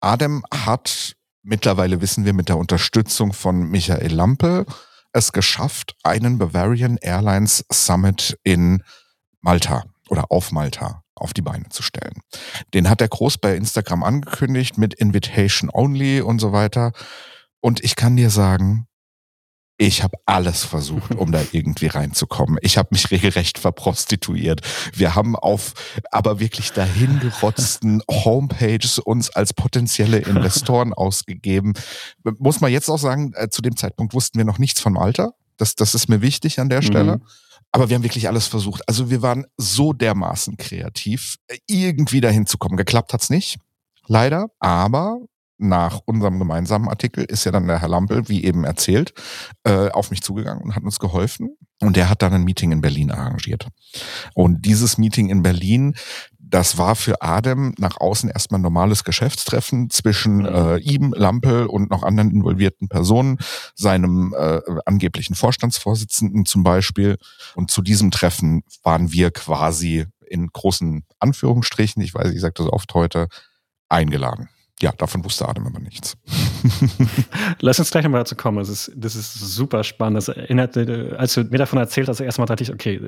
Adam 0.00 0.44
hat 0.52 1.16
mittlerweile 1.42 2.00
wissen 2.00 2.24
wir 2.24 2.32
mit 2.32 2.48
der 2.48 2.58
Unterstützung 2.58 3.32
von 3.32 3.68
Michael 3.68 4.12
Lampe 4.12 4.66
es 5.12 5.32
geschafft, 5.32 5.94
einen 6.02 6.38
Bavarian 6.38 6.96
Airlines 6.96 7.64
Summit 7.70 8.38
in 8.44 8.82
Malta 9.40 9.84
oder 10.08 10.30
auf 10.30 10.52
Malta 10.52 11.02
auf 11.14 11.34
die 11.34 11.42
Beine 11.42 11.68
zu 11.68 11.82
stellen. 11.82 12.22
Den 12.74 12.88
hat 12.88 13.00
er 13.00 13.08
groß 13.08 13.38
bei 13.38 13.54
Instagram 13.54 14.02
angekündigt 14.02 14.78
mit 14.78 14.94
Invitation 14.94 15.70
Only 15.72 16.20
und 16.20 16.38
so 16.40 16.52
weiter. 16.52 16.92
Und 17.60 17.84
ich 17.84 17.94
kann 17.94 18.16
dir 18.16 18.30
sagen, 18.30 18.86
ich 19.86 20.04
habe 20.04 20.16
alles 20.26 20.62
versucht, 20.62 21.16
um 21.16 21.32
da 21.32 21.42
irgendwie 21.50 21.88
reinzukommen. 21.88 22.56
Ich 22.60 22.78
habe 22.78 22.90
mich 22.92 23.10
regelrecht 23.10 23.58
verprostituiert. 23.58 24.60
Wir 24.94 25.16
haben 25.16 25.34
auf 25.34 25.74
aber 26.12 26.38
wirklich 26.38 26.70
dahingerotzten 26.70 28.00
Homepages 28.08 29.00
uns 29.00 29.30
als 29.30 29.52
potenzielle 29.52 30.18
Investoren 30.18 30.92
ausgegeben. 30.94 31.74
Muss 32.38 32.60
man 32.60 32.70
jetzt 32.70 32.88
auch 32.88 32.98
sagen, 32.98 33.32
äh, 33.34 33.48
zu 33.48 33.60
dem 33.60 33.76
Zeitpunkt 33.76 34.14
wussten 34.14 34.38
wir 34.38 34.44
noch 34.44 34.58
nichts 34.58 34.80
vom 34.80 34.96
Alter. 34.96 35.34
Das, 35.56 35.74
das 35.74 35.96
ist 35.96 36.08
mir 36.08 36.22
wichtig 36.22 36.60
an 36.60 36.68
der 36.68 36.82
Stelle. 36.82 37.16
Mhm. 37.16 37.22
Aber 37.72 37.88
wir 37.88 37.96
haben 37.96 38.04
wirklich 38.04 38.28
alles 38.28 38.46
versucht. 38.46 38.88
Also 38.88 39.10
wir 39.10 39.20
waren 39.20 39.46
so 39.56 39.92
dermaßen 39.92 40.58
kreativ, 40.58 41.38
äh, 41.48 41.58
irgendwie 41.66 42.20
dahin 42.20 42.46
zu 42.46 42.56
kommen. 42.56 42.76
Geklappt 42.76 43.12
hat's 43.12 43.30
nicht, 43.30 43.58
leider. 44.06 44.46
Aber 44.60 45.18
nach 45.62 46.00
unserem 46.04 46.38
gemeinsamen 46.38 46.88
Artikel 46.88 47.24
ist 47.24 47.44
ja 47.44 47.52
dann 47.52 47.68
der 47.68 47.80
Herr 47.80 47.88
Lampel, 47.88 48.28
wie 48.28 48.44
eben 48.44 48.64
erzählt, 48.64 49.14
äh, 49.64 49.88
auf 49.88 50.10
mich 50.10 50.22
zugegangen 50.22 50.62
und 50.62 50.74
hat 50.74 50.82
uns 50.82 50.98
geholfen. 50.98 51.56
Und 51.80 51.96
der 51.96 52.08
hat 52.08 52.22
dann 52.22 52.32
ein 52.32 52.44
Meeting 52.44 52.70
in 52.70 52.80
Berlin 52.80 53.10
arrangiert. 53.10 53.66
Und 54.34 54.64
dieses 54.64 54.98
Meeting 54.98 55.30
in 55.30 55.42
Berlin, 55.42 55.94
das 56.38 56.78
war 56.78 56.94
für 56.94 57.22
Adem 57.22 57.74
nach 57.78 57.96
außen 57.96 58.30
erstmal 58.30 58.60
ein 58.60 58.62
normales 58.62 59.04
Geschäftstreffen 59.04 59.90
zwischen 59.90 60.38
mhm. 60.38 60.46
äh, 60.46 60.76
ihm, 60.78 61.12
Lampel 61.16 61.66
und 61.66 61.90
noch 61.90 62.02
anderen 62.02 62.30
involvierten 62.30 62.88
Personen, 62.88 63.38
seinem 63.74 64.34
äh, 64.36 64.60
angeblichen 64.84 65.34
Vorstandsvorsitzenden 65.34 66.44
zum 66.44 66.62
Beispiel. 66.62 67.16
Und 67.54 67.70
zu 67.70 67.82
diesem 67.82 68.10
Treffen 68.10 68.62
waren 68.82 69.12
wir 69.12 69.30
quasi 69.30 70.06
in 70.28 70.48
großen 70.48 71.04
Anführungsstrichen, 71.18 72.02
ich 72.02 72.14
weiß, 72.14 72.32
ich 72.32 72.40
sage 72.40 72.54
das 72.56 72.66
oft 72.66 72.94
heute, 72.94 73.28
eingeladen 73.88 74.48
ja, 74.82 74.90
davon 74.92 75.24
wusste 75.24 75.48
Adam 75.48 75.66
aber 75.66 75.78
nichts. 75.78 76.16
Lass 77.60 77.78
uns 77.78 77.92
gleich 77.92 78.02
nochmal 78.02 78.20
dazu 78.20 78.34
kommen. 78.34 78.58
Das 78.58 78.68
ist, 78.68 78.92
das 78.96 79.14
ist 79.14 79.34
super 79.34 79.84
spannend. 79.84 80.16
Das 80.16 80.28
erinnert, 80.28 80.76
als 80.76 81.34
du 81.34 81.44
mir 81.44 81.58
davon 81.58 81.78
erzählt 81.78 82.08
hast, 82.08 82.18
erstmal 82.18 82.46
dachte 82.46 82.64
ich, 82.64 82.72
okay, 82.72 83.00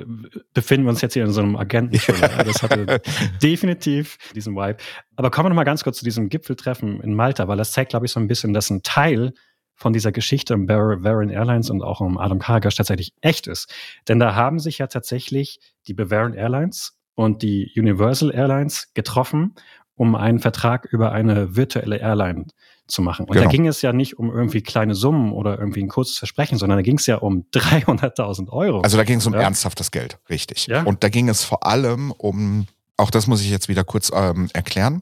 befinden 0.53 0.85
wir 0.85 0.91
uns 0.91 1.01
jetzt 1.01 1.13
hier 1.13 1.25
in 1.25 1.33
so 1.33 1.41
einem 1.41 1.57
agenten 1.57 1.99
Das 2.17 2.63
hatte 2.63 3.01
definitiv 3.43 4.17
diesen 4.33 4.55
Vibe. 4.55 4.77
Aber 5.17 5.29
kommen 5.31 5.47
wir 5.47 5.49
nochmal 5.49 5.65
ganz 5.65 5.83
kurz 5.83 5.97
zu 5.97 6.05
diesem 6.05 6.29
Gipfeltreffen 6.29 7.01
in 7.01 7.13
Malta, 7.13 7.49
weil 7.49 7.57
das 7.57 7.73
zeigt, 7.73 7.89
glaube 7.89 8.05
ich, 8.05 8.13
so 8.13 8.21
ein 8.21 8.27
bisschen, 8.27 8.53
dass 8.53 8.69
ein 8.69 8.81
Teil 8.81 9.33
von 9.75 9.91
dieser 9.91 10.13
Geschichte 10.13 10.53
um 10.53 10.67
Bavarian 10.67 11.29
Airlines 11.29 11.69
und 11.69 11.81
auch 11.81 11.99
um 11.99 12.17
Adam 12.17 12.39
Karagash 12.39 12.75
tatsächlich 12.75 13.13
echt 13.19 13.47
ist. 13.47 13.69
Denn 14.07 14.19
da 14.19 14.33
haben 14.33 14.59
sich 14.59 14.77
ja 14.77 14.87
tatsächlich 14.87 15.59
die 15.87 15.93
Bavarian 15.93 16.33
Airlines 16.33 16.97
und 17.15 17.41
die 17.41 17.69
Universal 17.75 18.33
Airlines 18.33 18.93
getroffen 18.93 19.55
um 19.95 20.15
einen 20.15 20.39
Vertrag 20.39 20.85
über 20.85 21.11
eine 21.11 21.55
virtuelle 21.55 21.97
Airline 21.97 22.45
zu 22.87 23.01
machen. 23.01 23.25
Und 23.25 23.31
genau. 23.33 23.45
da 23.45 23.51
ging 23.51 23.67
es 23.67 23.81
ja 23.81 23.93
nicht 23.93 24.19
um 24.19 24.29
irgendwie 24.29 24.61
kleine 24.61 24.93
Summen 24.93 25.31
oder 25.31 25.57
irgendwie 25.57 25.81
ein 25.81 25.87
kurzes 25.87 26.17
Versprechen, 26.17 26.57
sondern 26.57 26.77
da 26.77 26.81
ging 26.83 26.97
es 26.97 27.07
ja 27.07 27.17
um 27.17 27.45
300.000 27.53 28.49
Euro. 28.49 28.81
Also 28.81 28.97
da 28.97 29.03
ging 29.03 29.17
es 29.17 29.25
um 29.25 29.33
ja. 29.33 29.41
ernsthaftes 29.41 29.91
Geld, 29.91 30.19
richtig. 30.29 30.67
Ja. 30.67 30.83
Und 30.83 31.03
da 31.03 31.09
ging 31.09 31.29
es 31.29 31.43
vor 31.43 31.65
allem 31.65 32.11
um, 32.11 32.67
auch 32.97 33.09
das 33.09 33.27
muss 33.27 33.41
ich 33.41 33.49
jetzt 33.49 33.69
wieder 33.69 33.83
kurz 33.83 34.11
ähm, 34.13 34.49
erklären, 34.53 35.01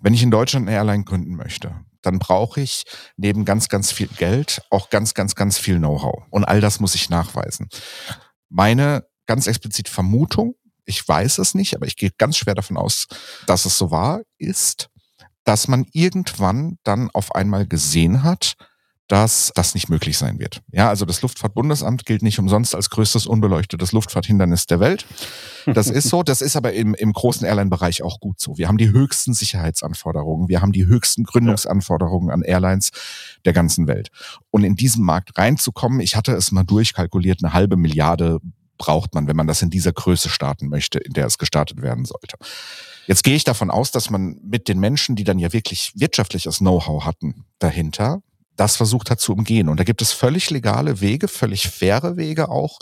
wenn 0.00 0.14
ich 0.14 0.22
in 0.22 0.30
Deutschland 0.30 0.66
eine 0.66 0.76
Airline 0.76 1.04
gründen 1.04 1.36
möchte, 1.36 1.74
dann 2.02 2.18
brauche 2.18 2.60
ich 2.60 2.84
neben 3.16 3.44
ganz, 3.44 3.68
ganz 3.68 3.92
viel 3.92 4.08
Geld 4.08 4.62
auch 4.70 4.90
ganz, 4.90 5.14
ganz, 5.14 5.36
ganz 5.36 5.58
viel 5.58 5.78
Know-how. 5.78 6.24
Und 6.30 6.44
all 6.44 6.60
das 6.60 6.80
muss 6.80 6.94
ich 6.94 7.08
nachweisen. 7.10 7.68
Meine 8.48 9.04
ganz 9.26 9.46
explizit 9.46 9.88
Vermutung 9.88 10.56
ich 10.84 11.06
weiß 11.06 11.38
es 11.38 11.54
nicht, 11.54 11.74
aber 11.74 11.86
ich 11.86 11.96
gehe 11.96 12.10
ganz 12.18 12.36
schwer 12.36 12.54
davon 12.54 12.76
aus, 12.76 13.06
dass 13.46 13.64
es 13.64 13.78
so 13.78 13.90
war, 13.90 14.22
ist, 14.38 14.88
dass 15.44 15.68
man 15.68 15.86
irgendwann 15.92 16.78
dann 16.84 17.10
auf 17.10 17.34
einmal 17.34 17.66
gesehen 17.66 18.22
hat, 18.22 18.54
dass 19.12 19.52
das 19.54 19.74
nicht 19.74 19.90
möglich 19.90 20.16
sein 20.16 20.38
wird. 20.38 20.62
Ja, 20.72 20.88
also 20.88 21.04
das 21.04 21.20
Luftfahrtbundesamt 21.20 22.06
gilt 22.06 22.22
nicht 22.22 22.38
umsonst 22.38 22.74
als 22.74 22.88
größtes 22.88 23.26
unbeleuchtetes 23.26 23.92
Luftfahrthindernis 23.92 24.64
der 24.66 24.80
Welt. 24.80 25.04
Das 25.66 25.90
ist 25.90 26.08
so, 26.08 26.22
das 26.22 26.40
ist 26.40 26.56
aber 26.56 26.72
im, 26.72 26.94
im 26.94 27.12
großen 27.12 27.46
Airline-Bereich 27.46 28.02
auch 28.02 28.20
gut 28.20 28.40
so. 28.40 28.56
Wir 28.56 28.68
haben 28.68 28.78
die 28.78 28.90
höchsten 28.90 29.34
Sicherheitsanforderungen, 29.34 30.48
wir 30.48 30.62
haben 30.62 30.72
die 30.72 30.86
höchsten 30.86 31.24
Gründungsanforderungen 31.24 32.30
an 32.30 32.40
Airlines 32.42 32.90
der 33.44 33.52
ganzen 33.52 33.86
Welt. 33.86 34.08
Und 34.50 34.64
in 34.64 34.76
diesen 34.76 35.04
Markt 35.04 35.36
reinzukommen, 35.36 36.00
ich 36.00 36.16
hatte 36.16 36.32
es 36.32 36.50
mal 36.50 36.64
durchkalkuliert, 36.64 37.44
eine 37.44 37.52
halbe 37.52 37.76
Milliarde 37.76 38.40
braucht 38.82 39.14
man, 39.14 39.28
wenn 39.28 39.36
man 39.36 39.46
das 39.46 39.62
in 39.62 39.70
dieser 39.70 39.92
Größe 39.92 40.28
starten 40.28 40.68
möchte, 40.68 40.98
in 40.98 41.12
der 41.12 41.26
es 41.26 41.38
gestartet 41.38 41.82
werden 41.82 42.04
sollte. 42.04 42.36
Jetzt 43.06 43.22
gehe 43.22 43.36
ich 43.36 43.44
davon 43.44 43.70
aus, 43.70 43.92
dass 43.92 44.10
man 44.10 44.40
mit 44.42 44.66
den 44.66 44.80
Menschen, 44.80 45.14
die 45.14 45.22
dann 45.22 45.38
ja 45.38 45.52
wirklich 45.52 45.92
wirtschaftliches 45.94 46.58
Know-how 46.58 47.04
hatten 47.04 47.44
dahinter, 47.60 48.22
das 48.56 48.74
versucht 48.74 49.08
hat 49.08 49.20
zu 49.20 49.34
umgehen. 49.34 49.68
Und 49.68 49.78
da 49.78 49.84
gibt 49.84 50.02
es 50.02 50.10
völlig 50.12 50.50
legale 50.50 51.00
Wege, 51.00 51.28
völlig 51.28 51.68
faire 51.68 52.16
Wege 52.16 52.48
auch, 52.48 52.80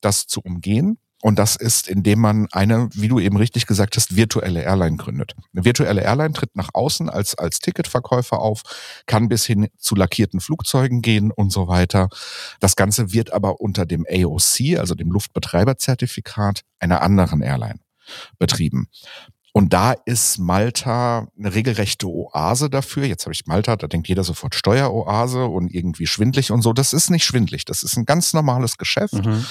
das 0.00 0.26
zu 0.26 0.40
umgehen. 0.40 0.96
Und 1.22 1.38
das 1.38 1.54
ist, 1.54 1.86
indem 1.86 2.18
man 2.18 2.48
eine, 2.50 2.88
wie 2.94 3.06
du 3.06 3.20
eben 3.20 3.36
richtig 3.36 3.66
gesagt 3.68 3.96
hast, 3.96 4.16
virtuelle 4.16 4.62
Airline 4.62 4.96
gründet. 4.96 5.34
Eine 5.54 5.64
virtuelle 5.64 6.02
Airline 6.02 6.32
tritt 6.32 6.56
nach 6.56 6.70
außen 6.74 7.08
als, 7.08 7.36
als 7.36 7.60
Ticketverkäufer 7.60 8.40
auf, 8.40 8.62
kann 9.06 9.28
bis 9.28 9.46
hin 9.46 9.68
zu 9.78 9.94
lackierten 9.94 10.40
Flugzeugen 10.40 11.00
gehen 11.00 11.30
und 11.30 11.52
so 11.52 11.68
weiter. 11.68 12.08
Das 12.58 12.74
Ganze 12.74 13.12
wird 13.12 13.32
aber 13.32 13.60
unter 13.60 13.86
dem 13.86 14.04
AOC, 14.10 14.78
also 14.78 14.96
dem 14.96 15.12
Luftbetreiberzertifikat 15.12 16.62
einer 16.80 17.02
anderen 17.02 17.40
Airline 17.40 17.78
betrieben. 18.40 18.88
Und 19.54 19.74
da 19.74 19.92
ist 19.92 20.38
Malta 20.38 21.28
eine 21.38 21.54
regelrechte 21.54 22.06
Oase 22.06 22.70
dafür. 22.70 23.04
Jetzt 23.04 23.26
habe 23.26 23.34
ich 23.34 23.46
Malta, 23.46 23.76
da 23.76 23.86
denkt 23.86 24.08
jeder 24.08 24.24
sofort 24.24 24.54
Steueroase 24.54 25.44
und 25.44 25.68
irgendwie 25.72 26.06
schwindlig 26.06 26.50
und 26.50 26.62
so. 26.62 26.72
Das 26.72 26.94
ist 26.94 27.10
nicht 27.10 27.24
schwindlig. 27.24 27.66
Das 27.66 27.82
ist 27.82 27.98
ein 27.98 28.06
ganz 28.06 28.32
normales 28.32 28.78
Geschäft. 28.78 29.12
Mhm. 29.12 29.44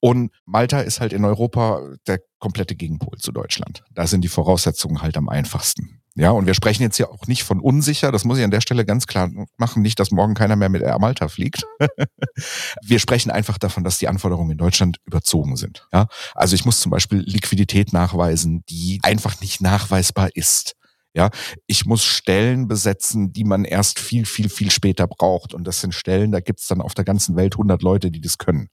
Und 0.00 0.30
Malta 0.44 0.80
ist 0.80 1.00
halt 1.00 1.12
in 1.12 1.24
Europa 1.24 1.80
der 2.06 2.20
komplette 2.38 2.76
Gegenpol 2.76 3.18
zu 3.18 3.32
Deutschland. 3.32 3.82
Da 3.92 4.06
sind 4.06 4.22
die 4.22 4.28
Voraussetzungen 4.28 5.02
halt 5.02 5.16
am 5.16 5.28
einfachsten. 5.28 6.02
Ja, 6.18 6.30
und 6.30 6.46
wir 6.46 6.54
sprechen 6.54 6.82
jetzt 6.82 6.96
ja 6.96 7.08
auch 7.08 7.26
nicht 7.26 7.44
von 7.44 7.60
unsicher, 7.60 8.10
das 8.10 8.24
muss 8.24 8.38
ich 8.38 8.44
an 8.44 8.50
der 8.50 8.62
Stelle 8.62 8.86
ganz 8.86 9.06
klar 9.06 9.30
machen, 9.58 9.82
nicht, 9.82 10.00
dass 10.00 10.10
morgen 10.10 10.32
keiner 10.32 10.56
mehr 10.56 10.70
mit 10.70 10.80
Air 10.80 10.98
Malta 10.98 11.28
fliegt. 11.28 11.64
wir 12.82 12.98
sprechen 12.98 13.30
einfach 13.30 13.58
davon, 13.58 13.84
dass 13.84 13.98
die 13.98 14.08
Anforderungen 14.08 14.52
in 14.52 14.58
Deutschland 14.58 14.96
überzogen 15.04 15.56
sind. 15.56 15.86
Ja, 15.92 16.06
also 16.34 16.54
ich 16.54 16.64
muss 16.64 16.80
zum 16.80 16.90
Beispiel 16.90 17.18
Liquidität 17.18 17.92
nachweisen, 17.92 18.64
die 18.70 18.98
einfach 19.02 19.40
nicht 19.42 19.60
nachweisbar 19.60 20.30
ist. 20.34 20.74
Ja, 21.12 21.30
ich 21.66 21.84
muss 21.84 22.04
Stellen 22.04 22.66
besetzen, 22.66 23.32
die 23.32 23.44
man 23.44 23.64
erst 23.64 23.98
viel, 23.98 24.24
viel, 24.24 24.48
viel 24.48 24.70
später 24.70 25.06
braucht. 25.06 25.52
Und 25.52 25.64
das 25.64 25.80
sind 25.80 25.94
Stellen, 25.94 26.32
da 26.32 26.40
gibt's 26.40 26.66
dann 26.66 26.80
auf 26.80 26.94
der 26.94 27.04
ganzen 27.04 27.36
Welt 27.36 27.54
100 27.54 27.82
Leute, 27.82 28.10
die 28.10 28.20
das 28.20 28.38
können 28.38 28.68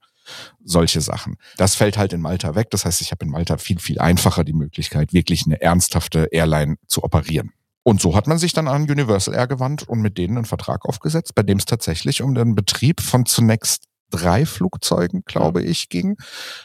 solche 0.64 1.00
Sachen. 1.00 1.36
Das 1.56 1.74
fällt 1.74 1.96
halt 1.96 2.12
in 2.12 2.20
Malta 2.20 2.54
weg. 2.54 2.70
Das 2.70 2.84
heißt, 2.84 3.00
ich 3.00 3.10
habe 3.10 3.24
in 3.24 3.30
Malta 3.30 3.58
viel, 3.58 3.78
viel 3.78 3.98
einfacher 3.98 4.44
die 4.44 4.52
Möglichkeit, 4.52 5.12
wirklich 5.12 5.46
eine 5.46 5.60
ernsthafte 5.60 6.28
Airline 6.32 6.76
zu 6.86 7.04
operieren. 7.04 7.52
Und 7.82 8.00
so 8.00 8.16
hat 8.16 8.26
man 8.26 8.38
sich 8.38 8.54
dann 8.54 8.66
an 8.66 8.90
Universal 8.90 9.34
Air 9.34 9.46
gewandt 9.46 9.86
und 9.86 10.00
mit 10.00 10.16
denen 10.16 10.38
einen 10.38 10.46
Vertrag 10.46 10.86
aufgesetzt, 10.86 11.34
bei 11.34 11.42
dem 11.42 11.58
es 11.58 11.66
tatsächlich 11.66 12.22
um 12.22 12.34
den 12.34 12.54
Betrieb 12.54 13.02
von 13.02 13.26
zunächst 13.26 13.84
drei 14.10 14.46
Flugzeugen, 14.46 15.22
glaube 15.26 15.62
ich, 15.62 15.88
ging, 15.88 16.16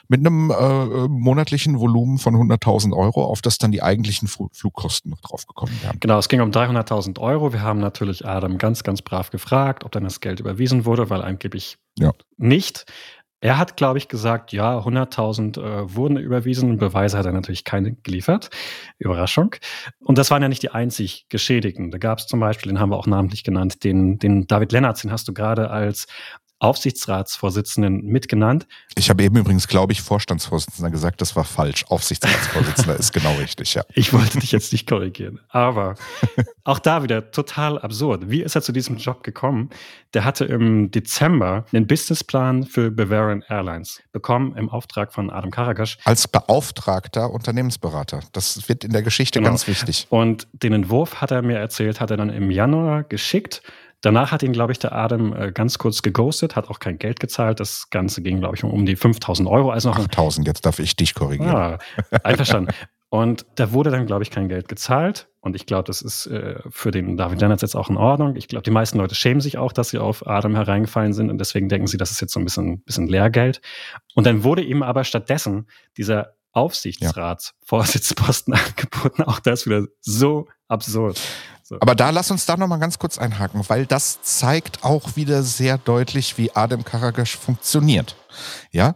mit 0.07 0.19
einem 0.19 0.51
äh, 0.51 1.07
monatlichen 1.07 1.79
Volumen 1.79 2.19
von 2.19 2.35
100.000 2.35 2.95
Euro, 2.95 3.25
auf 3.25 3.41
das 3.41 3.57
dann 3.57 3.71
die 3.71 3.81
eigentlichen 3.81 4.27
Flugkosten 4.27 5.11
noch 5.11 5.21
draufgekommen 5.21 5.73
wären. 5.81 5.99
Genau, 5.99 6.19
es 6.19 6.29
ging 6.29 6.41
um 6.41 6.51
300.000 6.51 7.19
Euro. 7.19 7.51
Wir 7.51 7.61
haben 7.61 7.79
natürlich 7.79 8.25
Adam 8.25 8.57
ganz, 8.57 8.83
ganz 8.83 9.01
brav 9.01 9.31
gefragt, 9.31 9.83
ob 9.83 9.91
dann 9.91 10.03
das 10.03 10.19
Geld 10.19 10.39
überwiesen 10.39 10.85
wurde, 10.85 11.09
weil 11.09 11.21
angeblich 11.21 11.77
ja. 11.97 12.11
nicht. 12.37 12.85
Er 13.41 13.57
hat, 13.57 13.77
glaube 13.77 13.97
ich, 13.97 14.09
gesagt, 14.09 14.51
ja, 14.51 14.79
100.000 14.79 15.57
äh, 15.57 15.95
wurden 15.95 16.17
überwiesen. 16.17 16.77
Beweise 16.77 17.17
hat 17.17 17.25
er 17.25 17.31
natürlich 17.31 17.63
keine 17.63 17.93
geliefert. 17.93 18.49
Überraschung. 18.97 19.55
Und 19.99 20.17
das 20.17 20.29
waren 20.29 20.41
ja 20.41 20.49
nicht 20.49 20.63
die 20.63 20.71
einzig 20.71 21.25
Geschädigten. 21.29 21.89
Da 21.91 21.97
gab 21.99 22.19
es 22.19 22.27
zum 22.27 22.41
Beispiel, 22.41 22.71
den 22.71 22.79
haben 22.79 22.89
wir 22.91 22.97
auch 22.97 23.07
namentlich 23.07 23.43
genannt, 23.43 23.83
den, 23.83 24.19
den 24.19 24.45
David 24.47 24.73
Lennartz, 24.73 25.01
den 25.01 25.11
hast 25.11 25.27
du 25.27 25.33
gerade 25.33 25.69
als 25.69 26.07
Aufsichtsratsvorsitzenden 26.59 28.05
mitgenannt. 28.05 28.67
Ich 28.95 29.09
habe 29.09 29.23
eben 29.23 29.37
übrigens, 29.37 29.67
glaube 29.67 29.93
ich, 29.93 30.01
Vorstandsvorsitzender 30.01 30.91
gesagt, 30.91 31.21
das 31.21 31.35
war 31.35 31.45
falsch. 31.45 31.85
Aufsichtsratsvorsitzender 31.87 32.95
ist 32.99 33.13
genau 33.13 33.33
richtig, 33.35 33.73
ja. 33.73 33.83
Ich 33.93 34.13
wollte 34.13 34.39
dich 34.39 34.51
jetzt 34.51 34.71
nicht 34.71 34.87
korrigieren, 34.87 35.39
aber 35.49 35.95
auch 36.63 36.79
da 36.79 37.03
wieder 37.03 37.31
total 37.31 37.79
absurd. 37.79 38.29
Wie 38.29 38.41
ist 38.41 38.55
er 38.55 38.61
zu 38.61 38.71
diesem 38.71 38.97
Job 38.97 39.23
gekommen? 39.23 39.69
Der 40.13 40.25
hatte 40.25 40.45
im 40.45 40.91
Dezember 40.91 41.65
einen 41.71 41.87
Businessplan 41.87 42.65
für 42.65 42.91
Bavarian 42.91 43.43
Airlines 43.47 44.01
bekommen 44.11 44.55
im 44.57 44.69
Auftrag 44.69 45.13
von 45.13 45.29
Adam 45.29 45.51
Karagasch. 45.51 45.97
Als 46.03 46.27
beauftragter 46.27 47.31
Unternehmensberater. 47.31 48.21
Das 48.33 48.67
wird 48.67 48.83
in 48.83 48.91
der 48.91 49.03
Geschichte 49.03 49.39
genau. 49.39 49.51
ganz 49.51 49.67
wichtig. 49.67 50.07
Und 50.09 50.47
den 50.51 50.73
Entwurf 50.73 51.21
hat 51.21 51.31
er 51.31 51.41
mir 51.41 51.57
erzählt, 51.57 52.01
hat 52.01 52.11
er 52.11 52.17
dann 52.17 52.29
im 52.29 52.51
Januar 52.51 53.03
geschickt 53.03 53.61
Danach 54.01 54.31
hat 54.31 54.43
ihn, 54.43 54.53
glaube 54.53 54.71
ich, 54.71 54.79
der 54.79 54.93
Adam 54.93 55.33
äh, 55.33 55.51
ganz 55.51 55.77
kurz 55.77 56.01
geghostet, 56.01 56.55
hat 56.55 56.69
auch 56.69 56.79
kein 56.79 56.97
Geld 56.97 57.19
gezahlt. 57.19 57.59
Das 57.59 57.89
Ganze 57.89 58.21
ging, 58.21 58.39
glaube 58.39 58.55
ich, 58.55 58.63
um, 58.63 58.71
um 58.71 58.85
die 58.85 58.95
5000 58.95 59.49
Euro. 59.49 59.71
Also 59.71 59.89
noch 59.89 59.99
8000, 59.99 60.47
jetzt 60.47 60.65
darf 60.65 60.79
ich 60.79 60.95
dich 60.95 61.15
korrigieren. 61.15 61.55
Ah, 61.55 61.77
einverstanden. 62.23 62.73
Und 63.09 63.45
da 63.55 63.71
wurde 63.71 63.89
dann, 63.89 64.05
glaube 64.05 64.23
ich, 64.23 64.29
kein 64.29 64.49
Geld 64.49 64.67
gezahlt. 64.67 65.29
Und 65.41 65.55
ich 65.55 65.65
glaube, 65.65 65.85
das 65.85 66.01
ist 66.01 66.27
äh, 66.27 66.59
für 66.69 66.91
den 66.91 67.17
David 67.17 67.41
Lennartz 67.41 67.63
jetzt 67.63 67.75
auch 67.75 67.89
in 67.89 67.97
Ordnung. 67.97 68.35
Ich 68.35 68.47
glaube, 68.47 68.63
die 68.63 68.71
meisten 68.71 68.99
Leute 68.99 69.15
schämen 69.15 69.41
sich 69.41 69.57
auch, 69.57 69.73
dass 69.73 69.89
sie 69.89 69.97
auf 69.97 70.27
Adam 70.27 70.55
hereingefallen 70.55 71.13
sind. 71.13 71.31
Und 71.31 71.39
deswegen 71.39 71.69
denken 71.69 71.87
sie, 71.87 71.97
das 71.97 72.11
ist 72.11 72.21
jetzt 72.21 72.33
so 72.33 72.39
ein 72.39 72.43
bisschen, 72.43 72.83
bisschen 72.83 73.07
Lehrgeld. 73.07 73.61
Und 74.13 74.27
dann 74.27 74.43
wurde 74.43 74.61
ihm 74.61 74.83
aber 74.83 75.03
stattdessen 75.03 75.67
dieser 75.97 76.35
Aufsichtsratsvorsitzposten 76.51 78.53
ja. 78.53 78.59
angeboten. 78.67 79.23
Auch 79.23 79.39
das 79.39 79.65
wieder 79.65 79.87
so 80.01 80.47
absurd. 80.67 81.19
So. 81.69 81.77
Aber 81.81 81.93
da 81.93 82.09
lass 82.09 82.31
uns 82.31 82.47
da 82.47 82.57
nochmal 82.57 82.79
ganz 82.79 82.97
kurz 82.97 83.19
einhaken, 83.19 83.61
weil 83.67 83.85
das 83.85 84.23
zeigt 84.23 84.83
auch 84.83 85.15
wieder 85.15 85.43
sehr 85.43 85.77
deutlich, 85.77 86.35
wie 86.39 86.51
Adem 86.55 86.83
Karagasch 86.83 87.37
funktioniert. 87.37 88.15
Ja. 88.71 88.95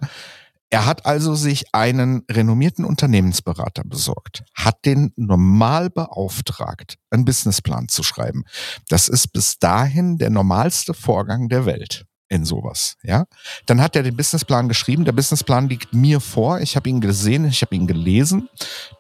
Er 0.72 0.88
hat 0.88 1.06
also 1.06 1.36
sich 1.36 1.66
einen 1.76 2.24
renommierten 2.32 2.84
Unternehmensberater 2.84 3.84
besorgt, 3.86 4.44
hat 4.56 4.86
den 4.86 5.14
normal 5.16 5.92
beauftragt, 5.92 6.98
einen 7.12 7.26
Businessplan 7.26 7.90
zu 7.90 8.02
schreiben. 8.02 8.44
Das 8.90 9.08
ist 9.08 9.28
bis 9.28 9.60
dahin 9.60 10.18
der 10.18 10.32
normalste 10.32 10.96
Vorgang 10.96 11.50
der 11.50 11.68
Welt. 11.68 12.08
In 12.34 12.46
sowas, 12.46 12.98
ja? 13.04 13.26
Dann 13.68 13.80
hat 13.80 13.96
er 13.96 14.02
den 14.02 14.18
Businessplan 14.18 14.68
geschrieben. 14.68 15.06
Der 15.06 15.12
Businessplan 15.12 15.70
liegt 15.70 15.94
mir 15.94 16.20
vor. 16.20 16.60
Ich 16.62 16.76
habe 16.76 16.90
ihn 16.90 17.00
gesehen, 17.00 17.46
ich 17.46 17.62
habe 17.62 17.76
ihn 17.76 17.86
gelesen. 17.86 18.50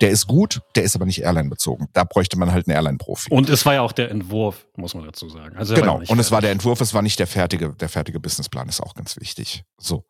Der 0.01 0.11
ist 0.11 0.27
gut, 0.27 0.61
der 0.75 0.83
ist 0.83 0.95
aber 0.95 1.05
nicht 1.05 1.21
Airline 1.21 1.49
bezogen. 1.49 1.87
Da 1.93 2.03
bräuchte 2.03 2.37
man 2.37 2.51
halt 2.51 2.67
einen 2.67 2.75
Airline-Profi. 2.75 3.31
Und 3.31 3.49
es 3.49 3.65
war 3.65 3.73
ja 3.73 3.81
auch 3.81 3.91
der 3.91 4.11
Entwurf, 4.11 4.67
muss 4.77 4.93
man 4.93 5.03
dazu 5.03 5.27
sagen. 5.29 5.57
Also 5.57 5.73
genau. 5.73 6.01
Und 6.07 6.19
es 6.19 6.31
war 6.31 6.41
der 6.41 6.51
Entwurf, 6.51 6.79
es 6.79 6.93
war 6.93 7.01
nicht 7.01 7.17
der 7.17 7.27
fertige, 7.27 7.73
der 7.73 7.89
fertige 7.89 8.19
Businessplan 8.19 8.69
ist 8.69 8.81
auch 8.81 8.93
ganz 8.93 9.19
wichtig. 9.19 9.63
So. 9.79 10.05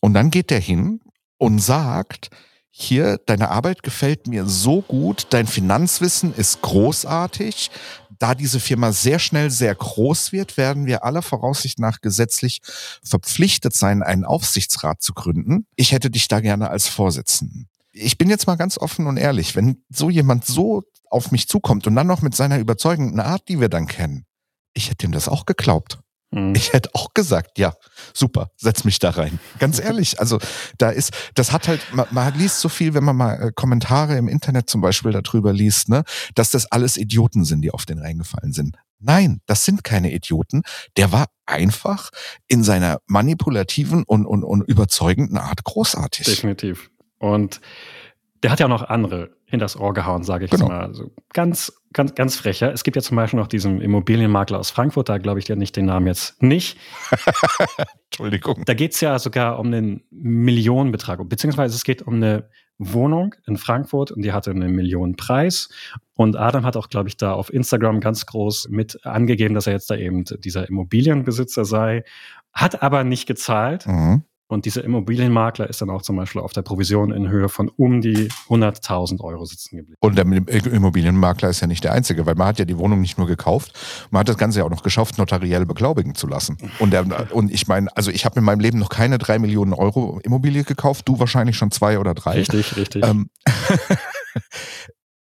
Und 0.00 0.12
dann 0.12 0.30
geht 0.30 0.50
der 0.50 0.60
hin 0.60 1.00
und 1.38 1.60
sagt, 1.60 2.28
hier, 2.70 3.18
deine 3.26 3.50
Arbeit 3.50 3.82
gefällt 3.82 4.26
mir 4.26 4.44
so 4.44 4.82
gut, 4.82 5.28
dein 5.30 5.46
Finanzwissen 5.46 6.34
ist 6.34 6.60
großartig. 6.60 7.70
Da 8.18 8.34
diese 8.34 8.60
Firma 8.60 8.92
sehr 8.92 9.18
schnell 9.18 9.50
sehr 9.50 9.74
groß 9.74 10.32
wird, 10.32 10.56
werden 10.56 10.86
wir 10.86 11.04
aller 11.04 11.22
Voraussicht 11.22 11.78
nach 11.78 12.00
gesetzlich 12.00 12.60
verpflichtet 13.04 13.74
sein, 13.74 14.02
einen 14.02 14.24
Aufsichtsrat 14.24 15.02
zu 15.02 15.14
gründen. 15.14 15.66
Ich 15.76 15.92
hätte 15.92 16.10
dich 16.10 16.28
da 16.28 16.40
gerne 16.40 16.70
als 16.70 16.88
Vorsitzenden. 16.88 17.68
Ich 17.92 18.18
bin 18.18 18.28
jetzt 18.28 18.46
mal 18.46 18.56
ganz 18.56 18.78
offen 18.78 19.06
und 19.06 19.16
ehrlich, 19.16 19.56
wenn 19.56 19.82
so 19.88 20.10
jemand 20.10 20.44
so 20.44 20.82
auf 21.10 21.30
mich 21.30 21.48
zukommt 21.48 21.86
und 21.86 21.94
dann 21.94 22.06
noch 22.06 22.22
mit 22.22 22.34
seiner 22.34 22.58
überzeugenden 22.58 23.20
Art, 23.20 23.48
die 23.48 23.60
wir 23.60 23.68
dann 23.68 23.86
kennen, 23.86 24.24
ich 24.74 24.90
hätte 24.90 25.06
ihm 25.06 25.12
das 25.12 25.28
auch 25.28 25.46
geglaubt. 25.46 25.98
Mhm. 26.30 26.54
Ich 26.54 26.72
hätte 26.72 26.90
auch 26.94 27.14
gesagt, 27.14 27.58
ja, 27.58 27.74
super, 28.12 28.50
setz 28.56 28.84
mich 28.84 28.98
da 28.98 29.10
rein. 29.10 29.38
Ganz 29.58 29.78
ehrlich, 29.80 30.20
also 30.20 30.38
da 30.76 30.90
ist, 30.90 31.12
das 31.34 31.52
hat 31.52 31.68
halt, 31.68 31.80
man, 31.92 32.06
man 32.10 32.34
liest 32.38 32.60
so 32.60 32.68
viel, 32.68 32.94
wenn 32.94 33.04
man 33.04 33.16
mal 33.16 33.34
äh, 33.34 33.52
Kommentare 33.54 34.16
im 34.16 34.28
Internet 34.28 34.68
zum 34.68 34.80
Beispiel 34.80 35.12
darüber 35.12 35.52
liest, 35.52 35.88
ne, 35.88 36.04
dass 36.34 36.50
das 36.50 36.66
alles 36.66 36.96
Idioten 36.96 37.44
sind, 37.44 37.62
die 37.62 37.70
auf 37.70 37.86
den 37.86 37.98
reingefallen 37.98 38.52
sind. 38.52 38.76
Nein, 39.00 39.40
das 39.46 39.64
sind 39.64 39.84
keine 39.84 40.12
Idioten. 40.12 40.62
Der 40.96 41.12
war 41.12 41.26
einfach 41.46 42.10
in 42.48 42.64
seiner 42.64 42.98
manipulativen 43.06 44.02
und, 44.02 44.26
und, 44.26 44.42
und 44.42 44.62
überzeugenden 44.62 45.38
Art 45.38 45.62
großartig. 45.62 46.26
Definitiv. 46.26 46.90
Und 47.18 47.60
der 48.42 48.50
hat 48.50 48.60
ja 48.60 48.66
auch 48.66 48.70
noch 48.70 48.88
andere 48.88 49.30
hinters 49.46 49.78
Ohr 49.78 49.94
gehauen, 49.94 50.22
sage 50.22 50.44
ich 50.44 50.50
genau. 50.50 50.68
mal. 50.68 50.86
Also 50.86 51.10
ganz, 51.32 51.72
ganz, 51.92 52.14
ganz 52.14 52.36
frecher. 52.36 52.72
Es 52.72 52.84
gibt 52.84 52.96
ja 52.96 53.02
zum 53.02 53.16
Beispiel 53.16 53.38
noch 53.38 53.46
diesen 53.46 53.80
Immobilienmakler 53.80 54.58
aus 54.58 54.70
Frankfurt, 54.70 55.08
da 55.08 55.18
glaube 55.18 55.38
ich 55.38 55.46
dir 55.46 55.56
nicht 55.56 55.76
den 55.76 55.86
Namen 55.86 56.06
jetzt 56.06 56.42
nicht. 56.42 56.78
Entschuldigung. 58.10 58.62
Da 58.66 58.74
geht 58.74 58.92
es 58.94 59.00
ja 59.00 59.18
sogar 59.18 59.58
um 59.58 59.66
einen 59.66 60.02
Millionenbetrag, 60.10 61.26
beziehungsweise 61.28 61.74
es 61.74 61.84
geht 61.84 62.02
um 62.02 62.14
eine 62.14 62.48
Wohnung 62.78 63.34
in 63.46 63.56
Frankfurt 63.56 64.12
und 64.12 64.22
die 64.22 64.32
hatte 64.32 64.50
einen 64.50 64.72
Millionenpreis. 64.72 65.68
Und 66.14 66.36
Adam 66.36 66.64
hat 66.64 66.76
auch, 66.76 66.88
glaube 66.88 67.08
ich, 67.08 67.16
da 67.16 67.32
auf 67.32 67.52
Instagram 67.52 68.00
ganz 68.00 68.24
groß 68.26 68.68
mit 68.70 69.04
angegeben, 69.04 69.54
dass 69.54 69.66
er 69.66 69.72
jetzt 69.72 69.90
da 69.90 69.96
eben 69.96 70.24
dieser 70.24 70.68
Immobilienbesitzer 70.68 71.64
sei, 71.64 72.04
hat 72.52 72.82
aber 72.82 73.04
nicht 73.04 73.26
gezahlt. 73.26 73.86
Mhm. 73.86 74.22
Und 74.48 74.64
dieser 74.64 74.82
Immobilienmakler 74.82 75.68
ist 75.68 75.82
dann 75.82 75.90
auch 75.90 76.00
zum 76.00 76.16
Beispiel 76.16 76.40
auf 76.40 76.54
der 76.54 76.62
Provision 76.62 77.12
in 77.12 77.28
Höhe 77.28 77.50
von 77.50 77.70
um 77.76 78.00
die 78.00 78.28
100.000 78.48 79.20
Euro 79.20 79.44
sitzen 79.44 79.76
geblieben. 79.76 79.98
Und 80.00 80.16
der 80.16 80.24
Immobilienmakler 80.24 81.50
ist 81.50 81.60
ja 81.60 81.66
nicht 81.66 81.84
der 81.84 81.92
Einzige, 81.92 82.24
weil 82.24 82.34
man 82.34 82.48
hat 82.48 82.58
ja 82.58 82.64
die 82.64 82.78
Wohnung 82.78 83.02
nicht 83.02 83.18
nur 83.18 83.26
gekauft, 83.26 83.72
man 84.10 84.20
hat 84.20 84.28
das 84.28 84.38
Ganze 84.38 84.60
ja 84.60 84.64
auch 84.64 84.70
noch 84.70 84.82
geschafft, 84.82 85.18
notariell 85.18 85.66
beglaubigen 85.66 86.14
zu 86.14 86.26
lassen. 86.26 86.56
Und, 86.78 86.92
der, 86.92 87.04
und 87.34 87.52
ich 87.52 87.68
meine, 87.68 87.94
also 87.94 88.10
ich 88.10 88.24
habe 88.24 88.38
in 88.38 88.44
meinem 88.44 88.60
Leben 88.60 88.78
noch 88.78 88.88
keine 88.88 89.18
drei 89.18 89.38
Millionen 89.38 89.74
Euro 89.74 90.18
Immobilie 90.22 90.64
gekauft, 90.64 91.06
du 91.06 91.18
wahrscheinlich 91.18 91.56
schon 91.56 91.70
zwei 91.70 91.98
oder 91.98 92.14
drei. 92.14 92.32
Richtig, 92.32 92.74
richtig. 92.76 93.04
Ähm, 93.04 93.28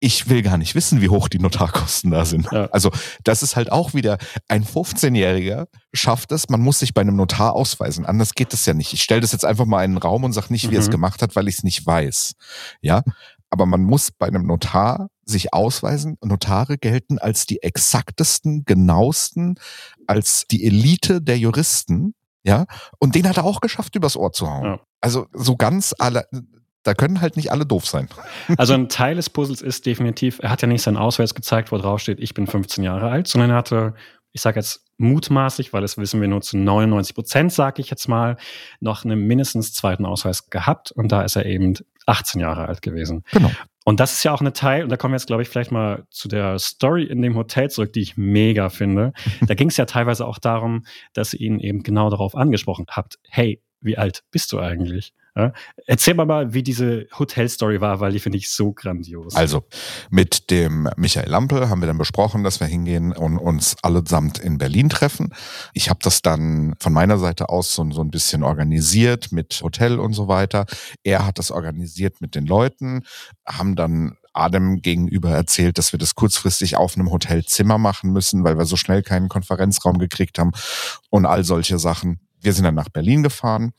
ich 0.02 0.28
will 0.28 0.42
gar 0.42 0.58
nicht 0.58 0.74
wissen, 0.74 1.00
wie 1.00 1.08
hoch 1.08 1.28
die 1.28 1.38
Notarkosten 1.38 2.10
da 2.10 2.24
sind. 2.24 2.50
Ja. 2.50 2.66
Also 2.72 2.90
das 3.22 3.44
ist 3.44 3.54
halt 3.54 3.70
auch 3.70 3.94
wieder, 3.94 4.18
ein 4.48 4.64
15-Jähriger 4.64 5.68
schafft 5.92 6.32
es, 6.32 6.48
man 6.48 6.60
muss 6.60 6.80
sich 6.80 6.92
bei 6.92 7.02
einem 7.02 7.14
Notar 7.14 7.54
ausweisen. 7.54 8.04
Anders 8.04 8.34
geht 8.34 8.52
es 8.52 8.66
ja 8.66 8.74
nicht. 8.74 8.92
Ich 8.92 9.02
stelle 9.02 9.20
das 9.20 9.30
jetzt 9.30 9.44
einfach 9.44 9.64
mal 9.64 9.84
in 9.84 9.92
den 9.92 9.98
Raum 9.98 10.24
und 10.24 10.32
sage 10.32 10.52
nicht, 10.52 10.64
wie 10.64 10.68
mhm. 10.68 10.74
er 10.74 10.80
es 10.80 10.90
gemacht 10.90 11.22
hat, 11.22 11.36
weil 11.36 11.46
ich 11.46 11.58
es 11.58 11.62
nicht 11.62 11.86
weiß. 11.86 12.34
Ja, 12.80 13.02
aber 13.48 13.64
man 13.64 13.84
muss 13.84 14.10
bei 14.10 14.26
einem 14.26 14.44
Notar 14.44 15.08
sich 15.24 15.54
ausweisen. 15.54 16.18
Notare 16.20 16.78
gelten 16.78 17.18
als 17.18 17.46
die 17.46 17.62
exaktesten, 17.62 18.64
genauesten, 18.64 19.54
als 20.08 20.46
die 20.50 20.64
Elite 20.64 21.22
der 21.22 21.38
Juristen. 21.38 22.14
Ja, 22.42 22.66
und 22.98 23.14
den 23.14 23.28
hat 23.28 23.36
er 23.36 23.44
auch 23.44 23.60
geschafft, 23.60 23.94
übers 23.94 24.16
Ohr 24.16 24.32
zu 24.32 24.50
hauen. 24.50 24.64
Ja. 24.64 24.80
Also 25.00 25.26
so 25.32 25.54
ganz 25.54 25.94
alle, 25.96 26.26
da 26.82 26.94
können 26.94 27.20
halt 27.20 27.36
nicht 27.36 27.52
alle 27.52 27.66
doof 27.66 27.86
sein. 27.86 28.08
Also 28.56 28.74
ein 28.74 28.88
Teil 28.88 29.16
des 29.16 29.30
Puzzles 29.30 29.62
ist 29.62 29.86
definitiv, 29.86 30.38
er 30.42 30.50
hat 30.50 30.62
ja 30.62 30.68
nicht 30.68 30.82
seinen 30.82 30.96
Ausweis 30.96 31.34
gezeigt, 31.34 31.72
wo 31.72 31.78
drauf 31.78 32.00
steht, 32.00 32.20
ich 32.20 32.34
bin 32.34 32.46
15 32.46 32.84
Jahre 32.84 33.10
alt, 33.10 33.28
sondern 33.28 33.50
er 33.50 33.56
hatte, 33.56 33.94
ich 34.32 34.40
sage 34.40 34.58
jetzt 34.58 34.84
mutmaßlich, 34.98 35.72
weil 35.72 35.82
das 35.82 35.98
wissen 35.98 36.20
wir 36.20 36.28
nur 36.28 36.42
zu 36.42 36.56
99 36.56 37.14
Prozent, 37.14 37.52
sage 37.52 37.82
ich 37.82 37.90
jetzt 37.90 38.08
mal, 38.08 38.36
noch 38.80 39.04
einen 39.04 39.26
mindestens 39.26 39.72
zweiten 39.72 40.06
Ausweis 40.06 40.50
gehabt 40.50 40.92
und 40.92 41.10
da 41.10 41.22
ist 41.22 41.36
er 41.36 41.46
eben 41.46 41.74
18 42.06 42.40
Jahre 42.40 42.66
alt 42.66 42.82
gewesen. 42.82 43.24
Genau. 43.32 43.50
Und 43.84 43.98
das 43.98 44.12
ist 44.12 44.22
ja 44.22 44.32
auch 44.32 44.40
eine 44.40 44.52
Teil, 44.52 44.84
und 44.84 44.90
da 44.90 44.96
kommen 44.96 45.12
wir 45.12 45.16
jetzt, 45.16 45.26
glaube 45.26 45.42
ich, 45.42 45.48
vielleicht 45.48 45.72
mal 45.72 46.04
zu 46.10 46.28
der 46.28 46.58
Story 46.58 47.04
in 47.04 47.20
dem 47.20 47.34
Hotel 47.34 47.68
zurück, 47.68 47.92
die 47.92 48.00
ich 48.00 48.16
mega 48.16 48.68
finde. 48.68 49.12
Da 49.46 49.54
ging 49.54 49.68
es 49.68 49.76
ja 49.76 49.86
teilweise 49.86 50.26
auch 50.26 50.38
darum, 50.38 50.84
dass 51.14 51.34
ihr 51.34 51.40
ihn 51.40 51.58
eben 51.58 51.82
genau 51.82 52.08
darauf 52.08 52.36
angesprochen 52.36 52.86
habt, 52.90 53.18
hey, 53.28 53.60
wie 53.80 53.98
alt 53.98 54.22
bist 54.30 54.52
du 54.52 54.60
eigentlich? 54.60 55.12
Ja? 55.34 55.52
Erzähl 55.86 56.14
mal 56.14 56.26
mal, 56.26 56.52
wie 56.52 56.62
diese 56.62 57.06
Hotelstory 57.18 57.80
war, 57.80 58.00
weil 58.00 58.12
die 58.12 58.18
finde 58.18 58.36
ich 58.36 58.50
so 58.50 58.72
grandios. 58.72 59.34
Also, 59.34 59.64
mit 60.10 60.50
dem 60.50 60.88
Michael 60.96 61.28
Lampe 61.28 61.70
haben 61.70 61.80
wir 61.80 61.86
dann 61.86 61.98
besprochen, 61.98 62.44
dass 62.44 62.60
wir 62.60 62.66
hingehen 62.66 63.12
und 63.12 63.38
uns 63.38 63.76
allesamt 63.82 64.38
in 64.38 64.58
Berlin 64.58 64.90
treffen. 64.90 65.32
Ich 65.72 65.88
habe 65.88 66.00
das 66.02 66.20
dann 66.20 66.74
von 66.78 66.92
meiner 66.92 67.18
Seite 67.18 67.48
aus 67.48 67.74
so, 67.74 67.90
so 67.92 68.02
ein 68.02 68.10
bisschen 68.10 68.42
organisiert 68.42 69.32
mit 69.32 69.60
Hotel 69.62 69.98
und 69.98 70.12
so 70.12 70.28
weiter. 70.28 70.66
Er 71.02 71.24
hat 71.24 71.38
das 71.38 71.50
organisiert 71.50 72.20
mit 72.20 72.34
den 72.34 72.46
Leuten, 72.46 73.04
haben 73.46 73.74
dann 73.74 74.16
Adem 74.34 74.80
gegenüber 74.80 75.30
erzählt, 75.30 75.78
dass 75.78 75.92
wir 75.92 75.98
das 75.98 76.14
kurzfristig 76.14 76.76
auf 76.76 76.96
einem 76.96 77.10
Hotelzimmer 77.10 77.78
machen 77.78 78.12
müssen, 78.12 78.44
weil 78.44 78.58
wir 78.58 78.64
so 78.64 78.76
schnell 78.76 79.02
keinen 79.02 79.28
Konferenzraum 79.28 79.98
gekriegt 79.98 80.38
haben 80.38 80.52
und 81.10 81.26
all 81.26 81.44
solche 81.44 81.78
Sachen. 81.78 82.20
Wir 82.40 82.52
sind 82.52 82.64
dann 82.64 82.74
nach 82.74 82.88
Berlin 82.88 83.22
gefahren 83.22 83.72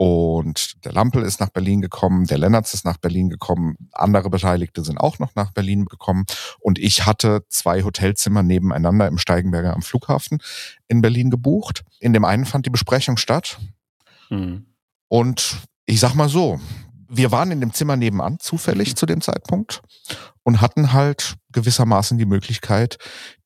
und 0.00 0.84
der 0.84 0.92
Lampel 0.92 1.24
ist 1.24 1.40
nach 1.40 1.48
Berlin 1.48 1.80
gekommen, 1.80 2.24
der 2.24 2.38
Lennartz 2.38 2.72
ist 2.72 2.84
nach 2.84 2.98
Berlin 2.98 3.30
gekommen, 3.30 3.74
andere 3.90 4.30
Beteiligte 4.30 4.84
sind 4.84 4.96
auch 4.96 5.18
noch 5.18 5.34
nach 5.34 5.50
Berlin 5.50 5.86
gekommen. 5.86 6.24
Und 6.60 6.78
ich 6.78 7.04
hatte 7.04 7.44
zwei 7.48 7.82
Hotelzimmer 7.82 8.44
nebeneinander 8.44 9.08
im 9.08 9.18
Steigenberger 9.18 9.74
am 9.74 9.82
Flughafen 9.82 10.38
in 10.86 11.00
Berlin 11.00 11.30
gebucht. 11.30 11.82
In 11.98 12.12
dem 12.12 12.24
einen 12.24 12.44
fand 12.44 12.64
die 12.64 12.70
Besprechung 12.70 13.16
statt. 13.16 13.58
Mhm. 14.30 14.66
Und 15.08 15.62
ich 15.84 15.98
sag 15.98 16.14
mal 16.14 16.28
so, 16.28 16.60
wir 17.08 17.32
waren 17.32 17.50
in 17.50 17.60
dem 17.60 17.72
Zimmer 17.72 17.96
nebenan, 17.96 18.38
zufällig 18.38 18.94
zu 18.94 19.04
dem 19.04 19.20
Zeitpunkt, 19.20 19.82
und 20.44 20.60
hatten 20.60 20.92
halt 20.92 21.34
gewissermaßen 21.50 22.18
die 22.18 22.24
Möglichkeit, 22.24 22.98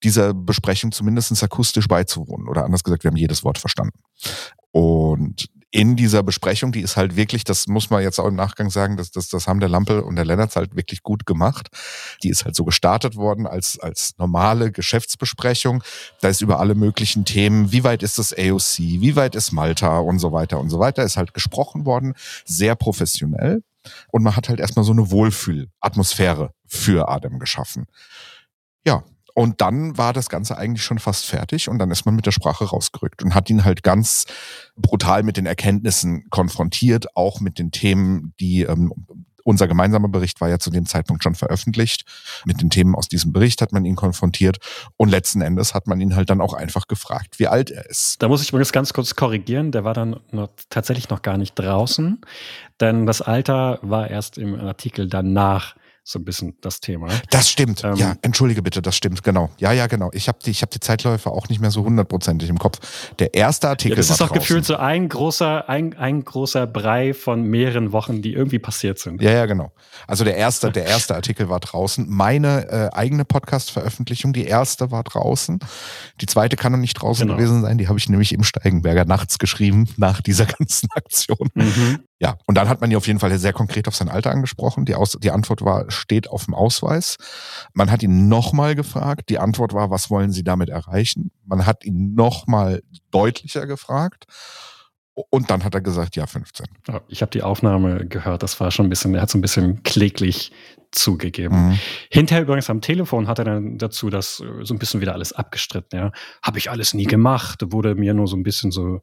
dieser 0.04 0.34
Besprechung 0.34 0.92
zumindest 0.92 1.42
akustisch 1.42 1.88
beizuwohnen. 1.88 2.46
Oder 2.46 2.66
anders 2.66 2.84
gesagt, 2.84 3.04
wir 3.04 3.10
haben 3.10 3.16
jedes 3.16 3.42
Wort 3.42 3.56
verstanden. 3.56 4.00
Und 4.70 5.48
in 5.72 5.96
dieser 5.96 6.22
Besprechung, 6.22 6.70
die 6.70 6.82
ist 6.82 6.96
halt 6.96 7.16
wirklich, 7.16 7.44
das 7.44 7.66
muss 7.66 7.88
man 7.88 8.02
jetzt 8.02 8.20
auch 8.20 8.26
im 8.26 8.34
Nachgang 8.34 8.68
sagen, 8.68 8.98
das, 8.98 9.10
das, 9.10 9.28
das 9.28 9.48
haben 9.48 9.58
der 9.58 9.70
Lampel 9.70 10.00
und 10.00 10.16
der 10.16 10.26
Lennartz 10.26 10.54
halt 10.54 10.76
wirklich 10.76 11.02
gut 11.02 11.24
gemacht. 11.24 11.68
Die 12.22 12.28
ist 12.28 12.44
halt 12.44 12.54
so 12.54 12.64
gestartet 12.64 13.16
worden 13.16 13.46
als, 13.46 13.78
als 13.80 14.12
normale 14.18 14.70
Geschäftsbesprechung. 14.70 15.82
Da 16.20 16.28
ist 16.28 16.42
über 16.42 16.60
alle 16.60 16.74
möglichen 16.74 17.24
Themen, 17.24 17.72
wie 17.72 17.84
weit 17.84 18.02
ist 18.02 18.18
das 18.18 18.34
AOC, 18.36 18.78
wie 18.78 19.16
weit 19.16 19.34
ist 19.34 19.50
Malta 19.50 19.98
und 19.98 20.18
so 20.18 20.30
weiter 20.30 20.60
und 20.60 20.68
so 20.68 20.78
weiter, 20.78 21.04
ist 21.04 21.16
halt 21.16 21.32
gesprochen 21.32 21.86
worden, 21.86 22.14
sehr 22.44 22.76
professionell. 22.76 23.62
Und 24.08 24.22
man 24.22 24.36
hat 24.36 24.50
halt 24.50 24.60
erstmal 24.60 24.84
so 24.84 24.92
eine 24.92 25.10
Wohlfühlatmosphäre 25.10 26.52
für 26.66 27.08
Adam 27.08 27.38
geschaffen. 27.38 27.86
Ja, 28.84 29.04
und 29.34 29.60
dann 29.60 29.96
war 29.98 30.12
das 30.12 30.28
Ganze 30.28 30.56
eigentlich 30.56 30.84
schon 30.84 30.98
fast 30.98 31.26
fertig 31.26 31.68
und 31.68 31.78
dann 31.78 31.90
ist 31.90 32.04
man 32.04 32.14
mit 32.14 32.26
der 32.26 32.32
Sprache 32.32 32.64
rausgerückt 32.64 33.22
und 33.22 33.34
hat 33.34 33.50
ihn 33.50 33.64
halt 33.64 33.82
ganz 33.82 34.26
brutal 34.76 35.22
mit 35.22 35.36
den 35.36 35.46
Erkenntnissen 35.46 36.28
konfrontiert, 36.30 37.16
auch 37.16 37.40
mit 37.40 37.58
den 37.58 37.70
Themen, 37.70 38.34
die 38.40 38.62
ähm, 38.62 38.92
unser 39.44 39.68
gemeinsamer 39.68 40.08
Bericht 40.08 40.40
war 40.40 40.48
ja 40.48 40.58
zu 40.58 40.70
dem 40.70 40.86
Zeitpunkt 40.86 41.22
schon 41.22 41.34
veröffentlicht. 41.34 42.04
Mit 42.44 42.60
den 42.60 42.70
Themen 42.70 42.94
aus 42.94 43.08
diesem 43.08 43.32
Bericht 43.32 43.60
hat 43.60 43.72
man 43.72 43.84
ihn 43.84 43.96
konfrontiert 43.96 44.58
und 44.96 45.08
letzten 45.08 45.40
Endes 45.40 45.74
hat 45.74 45.86
man 45.86 46.00
ihn 46.00 46.16
halt 46.16 46.30
dann 46.30 46.40
auch 46.40 46.54
einfach 46.54 46.86
gefragt, 46.86 47.38
wie 47.38 47.48
alt 47.48 47.70
er 47.70 47.88
ist. 47.88 48.22
Da 48.22 48.28
muss 48.28 48.42
ich 48.42 48.50
übrigens 48.50 48.72
ganz 48.72 48.92
kurz 48.92 49.16
korrigieren. 49.16 49.72
Der 49.72 49.84
war 49.84 49.94
dann 49.94 50.20
noch, 50.30 50.48
tatsächlich 50.70 51.08
noch 51.10 51.22
gar 51.22 51.38
nicht 51.38 51.54
draußen, 51.54 52.20
denn 52.80 53.06
das 53.06 53.20
Alter 53.20 53.78
war 53.82 54.08
erst 54.08 54.38
im 54.38 54.58
Artikel 54.58 55.08
danach 55.08 55.74
so 56.04 56.18
ein 56.18 56.24
bisschen 56.24 56.56
das 56.60 56.80
Thema. 56.80 57.08
Das 57.30 57.48
stimmt. 57.48 57.84
Ähm, 57.84 57.94
ja, 57.94 58.14
entschuldige 58.22 58.60
bitte, 58.60 58.82
das 58.82 58.96
stimmt, 58.96 59.22
genau. 59.22 59.50
Ja, 59.58 59.70
ja, 59.72 59.86
genau. 59.86 60.10
Ich 60.12 60.26
habe 60.26 60.38
die, 60.44 60.50
ich 60.50 60.62
hab 60.62 60.70
die 60.70 60.80
Zeitläufe 60.80 61.30
auch 61.30 61.48
nicht 61.48 61.60
mehr 61.60 61.70
so 61.70 61.84
hundertprozentig 61.84 62.48
im 62.48 62.58
Kopf. 62.58 62.80
Der 63.20 63.34
erste 63.34 63.68
Artikel 63.68 63.92
Ja, 63.92 63.96
das 63.96 64.10
ist 64.10 64.20
doch 64.20 64.32
gefühlt 64.32 64.64
so 64.64 64.76
ein 64.76 65.08
großer, 65.08 65.68
ein, 65.68 65.96
ein 65.96 66.24
großer 66.24 66.66
Brei 66.66 67.14
von 67.14 67.44
mehreren 67.44 67.92
Wochen, 67.92 68.20
die 68.20 68.32
irgendwie 68.32 68.58
passiert 68.58 68.98
sind. 68.98 69.22
Ja, 69.22 69.30
ja, 69.30 69.46
genau. 69.46 69.72
Also 70.08 70.24
der 70.24 70.36
erste, 70.36 70.72
der 70.72 70.86
erste 70.86 71.14
Artikel 71.14 71.48
war 71.48 71.60
draußen. 71.60 72.06
Meine 72.08 72.68
äh, 72.68 72.90
eigene 72.96 73.24
Podcast-Veröffentlichung, 73.24 74.32
die 74.32 74.44
erste 74.44 74.90
war 74.90 75.04
draußen. 75.04 75.60
Die 76.20 76.26
zweite 76.26 76.56
kann 76.56 76.72
noch 76.72 76.78
nicht 76.78 76.94
draußen 76.94 77.26
Genau. 77.26 77.36
gewesen 77.36 77.62
sein. 77.62 77.78
Die 77.78 77.86
habe 77.86 77.98
ich 77.98 78.08
nämlich 78.08 78.32
im 78.32 78.42
Steigenberger 78.42 79.04
nachts 79.04 79.38
geschrieben, 79.38 79.88
nach 79.96 80.20
dieser 80.20 80.46
ganzen 80.58 80.88
Aktion. 80.96 81.48
Mhm. 81.54 82.00
Ja, 82.22 82.38
und 82.46 82.56
dann 82.56 82.68
hat 82.68 82.80
man 82.80 82.88
ihn 82.88 82.96
auf 82.96 83.08
jeden 83.08 83.18
Fall 83.18 83.36
sehr 83.36 83.52
konkret 83.52 83.88
auf 83.88 83.96
sein 83.96 84.08
Alter 84.08 84.30
angesprochen. 84.30 84.84
Die, 84.84 84.94
Aus 84.94 85.18
die 85.20 85.32
Antwort 85.32 85.62
war, 85.62 85.90
steht 85.90 86.30
auf 86.30 86.44
dem 86.44 86.54
Ausweis. 86.54 87.16
Man 87.74 87.90
hat 87.90 88.04
ihn 88.04 88.28
nochmal 88.28 88.76
gefragt. 88.76 89.28
Die 89.28 89.40
Antwort 89.40 89.72
war, 89.72 89.90
was 89.90 90.08
wollen 90.08 90.30
Sie 90.30 90.44
damit 90.44 90.68
erreichen? 90.68 91.32
Man 91.44 91.66
hat 91.66 91.84
ihn 91.84 92.14
nochmal 92.14 92.84
deutlicher 93.10 93.66
gefragt. 93.66 94.26
Und 95.14 95.50
dann 95.50 95.64
hat 95.64 95.74
er 95.74 95.80
gesagt, 95.80 96.14
ja, 96.14 96.26
15. 96.26 96.66
Ja, 96.86 97.00
Ich 97.08 97.22
habe 97.22 97.30
die 97.32 97.42
Aufnahme 97.42 98.06
gehört, 98.06 98.44
das 98.44 98.58
war 98.60 98.70
schon 98.70 98.86
ein 98.86 98.88
bisschen, 98.88 99.14
er 99.16 99.22
hat 99.22 99.30
so 99.30 99.36
ein 99.36 99.42
bisschen 99.42 99.82
kläglich 99.82 100.52
zugegeben. 100.92 101.70
Mhm. 101.70 101.78
Hinterher 102.08 102.44
übrigens 102.44 102.70
am 102.70 102.80
Telefon 102.80 103.26
hat 103.26 103.40
er 103.40 103.46
dann 103.46 103.78
dazu 103.78 104.10
das 104.10 104.40
äh, 104.40 104.64
so 104.64 104.74
ein 104.74 104.78
bisschen 104.78 105.00
wieder 105.00 105.12
alles 105.12 105.32
abgestritten. 105.32 105.98
Ja, 105.98 106.12
habe 106.42 106.58
ich 106.58 106.70
alles 106.70 106.94
nie 106.94 107.04
gemacht, 107.04 107.64
wurde 107.72 107.94
mir 107.94 108.14
nur 108.14 108.28
so 108.28 108.36
ein 108.36 108.42
bisschen 108.42 108.70
so 108.70 109.00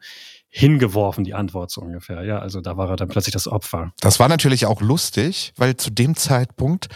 hingeworfen 0.50 1.24
die 1.24 1.36
Antwort 1.36 1.70
so 1.70 1.82
ungefähr. 1.82 2.24
Ja, 2.24 2.40
also 2.40 2.60
da 2.60 2.76
war 2.76 2.90
er 2.90 2.96
dann 2.96 3.08
plötzlich 3.08 3.34
das 3.34 3.48
Opfer. 3.48 3.94
Das 4.02 4.20
war 4.20 4.28
natürlich 4.28 4.66
auch 4.66 4.82
lustig, 4.82 5.54
weil 5.58 5.78
zu 5.78 5.92
dem 5.92 6.16
Zeitpunkt, 6.16 6.88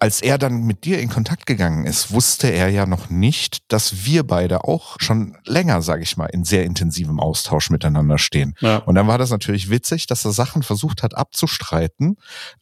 als 0.00 0.20
er 0.20 0.38
dann 0.38 0.64
mit 0.64 0.84
dir 0.84 0.98
in 0.98 1.08
Kontakt 1.08 1.46
gegangen 1.46 1.86
ist, 1.86 2.10
wusste 2.10 2.48
er 2.48 2.68
ja 2.68 2.84
noch 2.84 3.08
nicht, 3.08 3.70
dass 3.72 4.04
wir 4.04 4.24
beide 4.24 4.64
auch 4.64 4.96
schon 4.98 5.36
länger, 5.46 5.82
sage 5.82 6.02
ich 6.02 6.16
mal, 6.16 6.26
in 6.26 6.44
sehr 6.44 6.64
intensivem 6.64 7.20
Austausch 7.20 7.70
miteinander 7.70 8.18
stehen. 8.18 8.54
Ja. 8.60 8.78
Und 8.78 8.96
dann 8.96 9.06
war 9.06 9.18
das 9.18 9.30
natürlich 9.30 9.70
witzig, 9.70 10.06
dass 10.08 10.24
er 10.24 10.32
Sachen 10.32 10.64
versucht 10.64 11.04
hat 11.04 11.16
abzustreiten, 11.16 12.16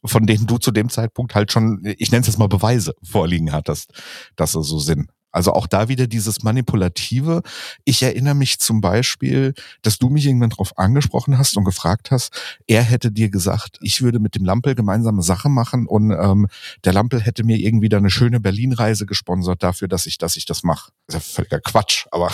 von 0.05 0.27
denen 0.27 0.45
du 0.45 0.59
zu 0.59 0.71
dem 0.71 0.89
Zeitpunkt 0.89 1.33
halt 1.33 1.51
schon, 1.51 1.81
ich 1.97 2.11
nenne 2.11 2.21
es 2.21 2.27
jetzt 2.27 2.37
mal 2.37 2.47
Beweise 2.47 2.93
vorliegen 3.03 3.51
hattest, 3.51 3.91
dass 4.35 4.51
sie 4.51 4.63
so 4.63 4.77
sind. 4.77 5.09
Also 5.35 5.51
auch 5.51 5.67
da 5.67 5.89
wieder 5.89 6.07
dieses 6.07 6.43
Manipulative. 6.43 7.41
Ich 7.83 8.01
erinnere 8.01 8.35
mich 8.35 8.57
zum 8.59 8.79
Beispiel, 8.79 9.53
dass 9.81 9.97
du 9.97 10.09
mich 10.09 10.25
irgendwann 10.25 10.51
drauf 10.51 10.77
angesprochen 10.77 11.37
hast 11.37 11.57
und 11.57 11.65
gefragt 11.65 12.09
hast, 12.09 12.31
er 12.67 12.83
hätte 12.83 13.11
dir 13.11 13.29
gesagt, 13.29 13.77
ich 13.81 14.01
würde 14.01 14.19
mit 14.19 14.35
dem 14.35 14.45
Lampel 14.45 14.75
gemeinsame 14.75 15.21
Sache 15.23 15.49
machen 15.49 15.87
und 15.87 16.11
ähm, 16.11 16.47
der 16.85 16.93
Lampel 16.93 17.19
hätte 17.19 17.43
mir 17.43 17.57
irgendwie 17.57 17.89
da 17.89 17.97
eine 17.97 18.09
schöne 18.09 18.39
Berlin-Reise 18.39 19.05
gesponsert 19.05 19.61
dafür, 19.61 19.89
dass 19.89 20.05
ich, 20.05 20.17
dass 20.17 20.37
ich 20.37 20.45
das 20.45 20.63
mache. 20.63 20.91
Das 21.07 21.17
ist 21.17 21.27
ja 21.27 21.33
völliger 21.35 21.59
Quatsch, 21.59 22.05
aber 22.11 22.31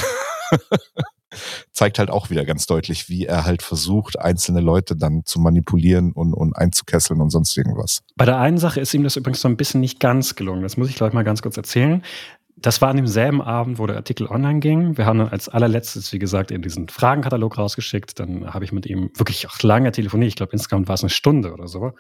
zeigt 1.71 1.99
halt 1.99 2.09
auch 2.09 2.29
wieder 2.29 2.45
ganz 2.45 2.67
deutlich, 2.67 3.09
wie 3.09 3.25
er 3.25 3.45
halt 3.45 3.61
versucht, 3.61 4.19
einzelne 4.19 4.59
Leute 4.59 4.95
dann 4.95 5.25
zu 5.25 5.39
manipulieren 5.39 6.11
und, 6.11 6.33
und 6.33 6.55
einzukesseln 6.55 7.21
und 7.21 7.29
sonst 7.29 7.55
irgendwas. 7.57 8.03
Bei 8.15 8.25
der 8.25 8.37
einen 8.39 8.57
Sache 8.57 8.79
ist 8.79 8.93
ihm 8.93 9.03
das 9.03 9.15
übrigens 9.15 9.41
so 9.41 9.47
ein 9.47 9.57
bisschen 9.57 9.81
nicht 9.81 9.99
ganz 9.99 10.35
gelungen. 10.35 10.61
Das 10.61 10.77
muss 10.77 10.89
ich 10.89 10.95
gleich 10.95 11.13
mal 11.13 11.23
ganz 11.23 11.41
kurz 11.41 11.57
erzählen. 11.57 12.03
Das 12.61 12.81
war 12.81 12.89
an 12.89 12.97
demselben 12.97 13.41
Abend, 13.41 13.79
wo 13.79 13.87
der 13.87 13.95
Artikel 13.95 14.27
online 14.27 14.59
ging. 14.59 14.97
Wir 14.97 15.05
haben 15.05 15.19
dann 15.19 15.29
als 15.29 15.49
allerletztes, 15.49 16.13
wie 16.13 16.19
gesagt, 16.19 16.51
eben 16.51 16.61
diesen 16.61 16.89
Fragenkatalog 16.89 17.57
rausgeschickt. 17.57 18.19
Dann 18.19 18.53
habe 18.53 18.65
ich 18.65 18.71
mit 18.71 18.85
ihm 18.85 19.09
wirklich 19.15 19.47
auch 19.47 19.59
lange 19.61 19.91
telefoniert. 19.91 20.29
Ich 20.29 20.35
glaube, 20.35 20.53
insgesamt 20.53 20.87
war 20.87 20.95
es 20.95 21.01
eine 21.01 21.09
Stunde 21.09 21.53
oder 21.53 21.67
so. 21.67 21.91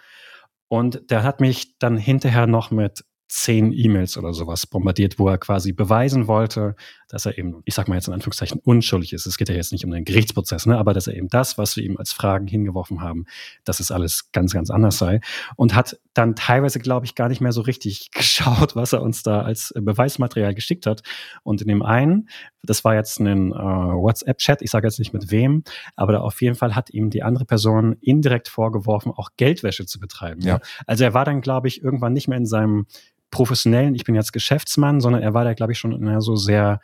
Und 0.67 1.09
der 1.09 1.23
hat 1.23 1.41
mich 1.41 1.77
dann 1.79 1.97
hinterher 1.97 2.47
noch 2.47 2.71
mit 2.71 3.03
zehn 3.27 3.71
E-Mails 3.71 4.17
oder 4.17 4.33
sowas 4.33 4.67
bombardiert, 4.67 5.17
wo 5.17 5.29
er 5.29 5.37
quasi 5.37 5.71
beweisen 5.71 6.27
wollte, 6.27 6.75
dass 7.11 7.25
er 7.25 7.37
eben, 7.37 7.61
ich 7.65 7.75
sag 7.75 7.89
mal 7.89 7.95
jetzt 7.95 8.07
in 8.07 8.13
Anführungszeichen, 8.13 8.61
unschuldig 8.63 9.11
ist. 9.11 9.25
Es 9.25 9.37
geht 9.37 9.49
ja 9.49 9.55
jetzt 9.55 9.73
nicht 9.73 9.83
um 9.83 9.91
den 9.91 10.05
Gerichtsprozess, 10.05 10.65
ne? 10.65 10.77
aber 10.77 10.93
dass 10.93 11.07
er 11.07 11.15
eben 11.15 11.27
das, 11.27 11.57
was 11.57 11.75
wir 11.75 11.83
ihm 11.83 11.97
als 11.97 12.13
Fragen 12.13 12.47
hingeworfen 12.47 13.01
haben, 13.01 13.25
dass 13.65 13.81
es 13.81 13.91
alles 13.91 14.31
ganz, 14.31 14.53
ganz 14.53 14.69
anders 14.69 14.97
sei. 14.97 15.19
Und 15.57 15.75
hat 15.75 15.99
dann 16.13 16.37
teilweise, 16.37 16.79
glaube 16.79 17.05
ich, 17.05 17.13
gar 17.13 17.27
nicht 17.27 17.41
mehr 17.41 17.51
so 17.51 17.61
richtig 17.61 18.11
geschaut, 18.13 18.77
was 18.77 18.93
er 18.93 19.01
uns 19.01 19.23
da 19.23 19.41
als 19.41 19.73
Beweismaterial 19.75 20.55
geschickt 20.55 20.85
hat. 20.85 21.01
Und 21.43 21.61
in 21.61 21.67
dem 21.67 21.83
einen, 21.83 22.29
das 22.63 22.85
war 22.85 22.95
jetzt 22.95 23.19
ein 23.19 23.51
äh, 23.51 23.55
WhatsApp-Chat, 23.55 24.61
ich 24.61 24.71
sage 24.71 24.87
jetzt 24.87 24.99
nicht 24.99 25.13
mit 25.13 25.31
wem, 25.31 25.63
aber 25.97 26.13
da 26.13 26.19
auf 26.21 26.41
jeden 26.41 26.55
Fall 26.55 26.75
hat 26.75 26.91
ihm 26.91 27.09
die 27.09 27.23
andere 27.23 27.43
Person 27.43 27.97
indirekt 27.99 28.47
vorgeworfen, 28.47 29.11
auch 29.11 29.31
Geldwäsche 29.35 29.85
zu 29.85 29.99
betreiben. 29.99 30.41
Ja. 30.41 30.55
Ne? 30.55 30.61
Also 30.87 31.03
er 31.03 31.13
war 31.13 31.25
dann, 31.25 31.41
glaube 31.41 31.67
ich, 31.67 31.83
irgendwann 31.83 32.13
nicht 32.13 32.29
mehr 32.29 32.37
in 32.37 32.45
seinem 32.45 32.85
professionellen, 33.31 33.95
ich 33.95 34.03
bin 34.03 34.13
jetzt 34.13 34.33
Geschäftsmann, 34.33 34.99
sondern 34.99 35.23
er 35.23 35.33
war 35.33 35.45
da, 35.45 35.53
glaube 35.53 35.71
ich, 35.71 35.79
schon 35.79 35.93
in 35.93 36.07
einer 36.07 36.21
so 36.21 36.35
sehr 36.35 36.81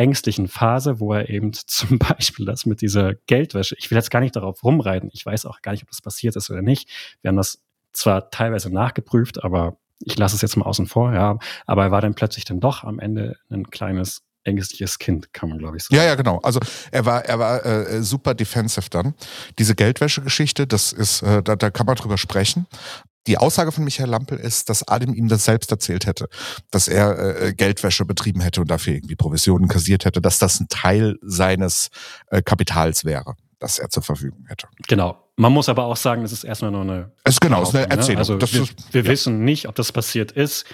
ängstlichen 0.00 0.48
Phase, 0.48 0.98
wo 0.98 1.12
er 1.12 1.28
eben 1.28 1.52
zum 1.66 1.98
Beispiel 1.98 2.46
das 2.46 2.66
mit 2.66 2.80
dieser 2.80 3.14
Geldwäsche, 3.26 3.76
ich 3.78 3.90
will 3.90 3.96
jetzt 3.96 4.10
gar 4.10 4.20
nicht 4.20 4.34
darauf 4.34 4.64
rumreiten, 4.64 5.10
ich 5.12 5.24
weiß 5.24 5.46
auch 5.46 5.62
gar 5.62 5.72
nicht, 5.72 5.82
ob 5.82 5.90
das 5.90 6.00
passiert 6.00 6.36
ist 6.36 6.50
oder 6.50 6.62
nicht. 6.62 6.88
Wir 7.20 7.28
haben 7.28 7.36
das 7.36 7.62
zwar 7.92 8.30
teilweise 8.30 8.72
nachgeprüft, 8.72 9.44
aber 9.44 9.76
ich 9.98 10.16
lasse 10.16 10.34
es 10.34 10.42
jetzt 10.42 10.56
mal 10.56 10.64
außen 10.64 10.86
vor, 10.86 11.12
ja. 11.12 11.38
Aber 11.66 11.84
er 11.84 11.90
war 11.90 12.00
dann 12.00 12.14
plötzlich 12.14 12.46
dann 12.46 12.60
doch 12.60 12.84
am 12.84 12.98
Ende 12.98 13.36
ein 13.50 13.70
kleines 13.70 14.22
ängstliches 14.44 14.98
Kind, 14.98 15.34
kann 15.34 15.50
man 15.50 15.58
glaube 15.58 15.76
ich 15.76 15.84
sagen. 15.84 15.96
Ja, 15.96 16.04
ja, 16.04 16.14
genau. 16.14 16.38
Also 16.42 16.60
er 16.90 17.04
war, 17.04 17.24
er 17.26 17.38
war 17.38 17.66
äh, 17.66 18.02
super 18.02 18.32
defensive 18.34 18.88
dann. 18.88 19.14
Diese 19.58 19.74
Geldwäsche-Geschichte, 19.74 20.66
das 20.66 20.92
ist, 20.92 21.20
äh, 21.20 21.42
da, 21.42 21.56
da 21.56 21.70
kann 21.70 21.84
man 21.84 21.96
drüber 21.96 22.16
sprechen. 22.16 22.66
Die 23.26 23.36
Aussage 23.36 23.70
von 23.70 23.84
Michael 23.84 24.08
Lampel 24.08 24.38
ist, 24.38 24.70
dass 24.70 24.86
Adam 24.88 25.14
ihm 25.14 25.28
das 25.28 25.44
selbst 25.44 25.70
erzählt 25.70 26.06
hätte, 26.06 26.28
dass 26.70 26.88
er 26.88 27.42
äh, 27.42 27.52
Geldwäsche 27.52 28.04
betrieben 28.04 28.40
hätte 28.40 28.62
und 28.62 28.70
dafür 28.70 28.94
irgendwie 28.94 29.16
Provisionen 29.16 29.68
kassiert 29.68 30.04
hätte, 30.04 30.20
dass 30.20 30.38
das 30.38 30.58
ein 30.60 30.68
Teil 30.68 31.18
seines 31.20 31.90
äh, 32.28 32.40
Kapitals 32.40 33.04
wäre, 33.04 33.34
das 33.58 33.78
er 33.78 33.90
zur 33.90 34.02
Verfügung 34.02 34.46
hätte. 34.48 34.68
Genau. 34.88 35.22
Man 35.36 35.52
muss 35.52 35.68
aber 35.68 35.84
auch 35.84 35.96
sagen, 35.96 36.22
das 36.22 36.32
ist 36.32 36.44
erstmal 36.44 36.70
nur 36.70 36.82
eine 36.82 37.12
Es 37.24 37.34
ist 37.34 37.40
genau, 37.40 37.62
es 37.62 37.70
ist 37.70 37.74
eine 37.74 37.86
ne? 37.86 37.90
Erzählung. 37.90 38.18
Also 38.18 38.36
das 38.36 38.52
wir, 38.52 38.62
ist, 38.62 38.92
wir 38.92 39.02
ja. 39.02 39.10
wissen 39.10 39.44
nicht, 39.44 39.68
ob 39.68 39.74
das 39.74 39.92
passiert 39.92 40.32
ist. 40.32 40.66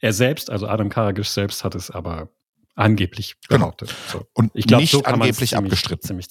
Er 0.00 0.12
selbst, 0.12 0.50
also 0.50 0.66
Adam 0.66 0.88
Karagic 0.88 1.24
selbst, 1.24 1.64
hat 1.64 1.74
es 1.74 1.90
aber 1.90 2.28
angeblich 2.74 3.36
Genau. 3.48 3.74
So. 4.08 4.26
und 4.34 4.50
Ich 4.54 4.66
glaube, 4.66 4.82
nicht 4.82 4.90
so 4.92 5.02
angeblich 5.04 5.50
ziemlich, 5.50 5.54
abgestritten. 5.56 6.02
Ziemlich 6.08 6.26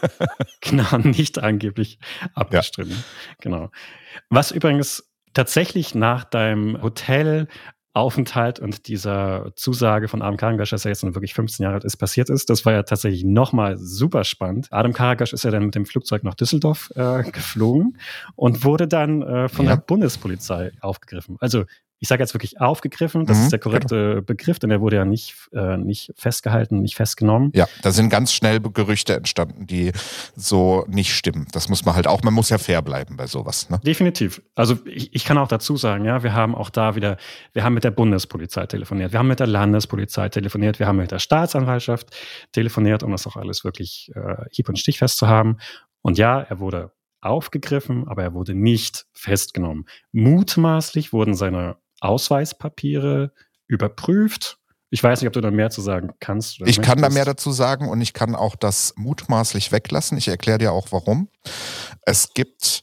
genau, 0.60 0.98
nicht 0.98 1.38
angeblich 1.38 1.98
abgestritten. 2.34 3.02
Genau. 3.40 3.70
Was 4.30 4.50
übrigens 4.50 5.10
tatsächlich 5.34 5.94
nach 5.94 6.24
deinem 6.24 6.80
Hotelaufenthalt 6.80 8.60
und 8.60 8.86
dieser 8.88 9.52
Zusage 9.56 10.08
von 10.08 10.22
Adam 10.22 10.36
Karagasch, 10.36 10.70
dass 10.70 10.84
er 10.84 10.90
jetzt 10.90 11.02
nun 11.04 11.14
wirklich 11.14 11.34
15 11.34 11.64
Jahre 11.64 11.74
alt 11.74 11.84
ist, 11.84 11.96
passiert 11.96 12.30
ist, 12.30 12.50
das 12.50 12.64
war 12.64 12.72
ja 12.72 12.82
tatsächlich 12.82 13.24
nochmal 13.24 13.76
super 13.76 14.24
spannend. 14.24 14.68
Adam 14.70 14.92
Karagasch 14.92 15.32
ist 15.32 15.44
ja 15.44 15.50
dann 15.50 15.64
mit 15.66 15.74
dem 15.74 15.86
Flugzeug 15.86 16.22
nach 16.24 16.34
Düsseldorf 16.34 16.90
äh, 16.94 17.22
geflogen 17.30 17.98
und 18.36 18.64
wurde 18.64 18.88
dann 18.88 19.22
äh, 19.22 19.48
von 19.48 19.66
Ja. 19.66 19.76
der 19.76 19.82
Bundespolizei 19.82 20.72
aufgegriffen. 20.80 21.36
Also 21.40 21.64
ich 22.00 22.08
sage 22.08 22.22
jetzt 22.22 22.34
wirklich 22.34 22.60
aufgegriffen, 22.60 23.24
das 23.24 23.38
Mhm, 23.38 23.44
ist 23.44 23.52
der 23.52 23.58
korrekte 23.58 24.22
Begriff, 24.22 24.58
denn 24.58 24.70
er 24.70 24.80
wurde 24.80 24.96
ja 24.96 25.04
nicht, 25.04 25.34
äh, 25.52 25.76
nicht 25.76 26.12
festgehalten, 26.16 26.82
nicht 26.82 26.96
festgenommen. 26.96 27.50
Ja, 27.54 27.66
da 27.82 27.92
sind 27.92 28.10
ganz 28.10 28.32
schnell 28.32 28.60
Gerüchte 28.60 29.14
entstanden, 29.14 29.66
die 29.66 29.92
so 30.36 30.84
nicht 30.88 31.14
stimmen. 31.14 31.46
Das 31.52 31.68
muss 31.68 31.84
man 31.84 31.94
halt 31.94 32.06
auch, 32.06 32.22
man 32.22 32.34
muss 32.34 32.50
ja 32.50 32.58
fair 32.58 32.82
bleiben 32.82 33.16
bei 33.16 33.26
sowas. 33.26 33.70
Ne? 33.70 33.80
Definitiv. 33.84 34.42
Also 34.54 34.78
ich, 34.84 35.14
ich 35.14 35.24
kann 35.24 35.38
auch 35.38 35.48
dazu 35.48 35.76
sagen, 35.76 36.04
ja, 36.04 36.22
wir 36.22 36.34
haben 36.34 36.54
auch 36.54 36.70
da 36.70 36.94
wieder, 36.94 37.16
wir 37.52 37.64
haben 37.64 37.74
mit 37.74 37.84
der 37.84 37.90
Bundespolizei 37.90 38.66
telefoniert, 38.66 39.12
wir 39.12 39.18
haben 39.18 39.28
mit 39.28 39.40
der 39.40 39.46
Landespolizei 39.46 40.28
telefoniert, 40.28 40.78
wir 40.78 40.86
haben 40.86 40.96
mit 40.96 41.10
der 41.10 41.18
Staatsanwaltschaft 41.20 42.14
telefoniert, 42.52 43.02
um 43.02 43.12
das 43.12 43.26
auch 43.26 43.36
alles 43.36 43.64
wirklich 43.64 44.10
äh, 44.14 44.44
hieb- 44.50 44.68
und 44.68 44.78
stichfest 44.78 45.16
zu 45.16 45.28
haben. 45.28 45.58
Und 46.02 46.18
ja, 46.18 46.40
er 46.40 46.58
wurde 46.58 46.92
aufgegriffen, 47.22 48.06
aber 48.06 48.22
er 48.22 48.34
wurde 48.34 48.54
nicht 48.54 49.06
festgenommen. 49.14 49.86
Mutmaßlich 50.12 51.12
wurden 51.12 51.34
seine 51.34 51.76
Ausweispapiere 52.04 53.32
überprüft. 53.66 54.58
Ich 54.90 55.02
weiß 55.02 55.20
nicht, 55.20 55.26
ob 55.26 55.32
du 55.32 55.40
da 55.40 55.50
mehr 55.50 55.70
zu 55.70 55.80
sagen 55.80 56.12
kannst. 56.20 56.60
Ich 56.66 56.76
kann 56.76 56.98
da 56.98 57.08
möchtest. 57.08 57.14
mehr 57.14 57.24
dazu 57.24 57.50
sagen 57.50 57.88
und 57.88 58.00
ich 58.00 58.12
kann 58.12 58.36
auch 58.36 58.54
das 58.54 58.94
mutmaßlich 58.96 59.72
weglassen. 59.72 60.16
Ich 60.18 60.28
erkläre 60.28 60.58
dir 60.58 60.72
auch 60.72 60.92
warum. 60.92 61.28
Es 62.02 62.32
gibt 62.34 62.82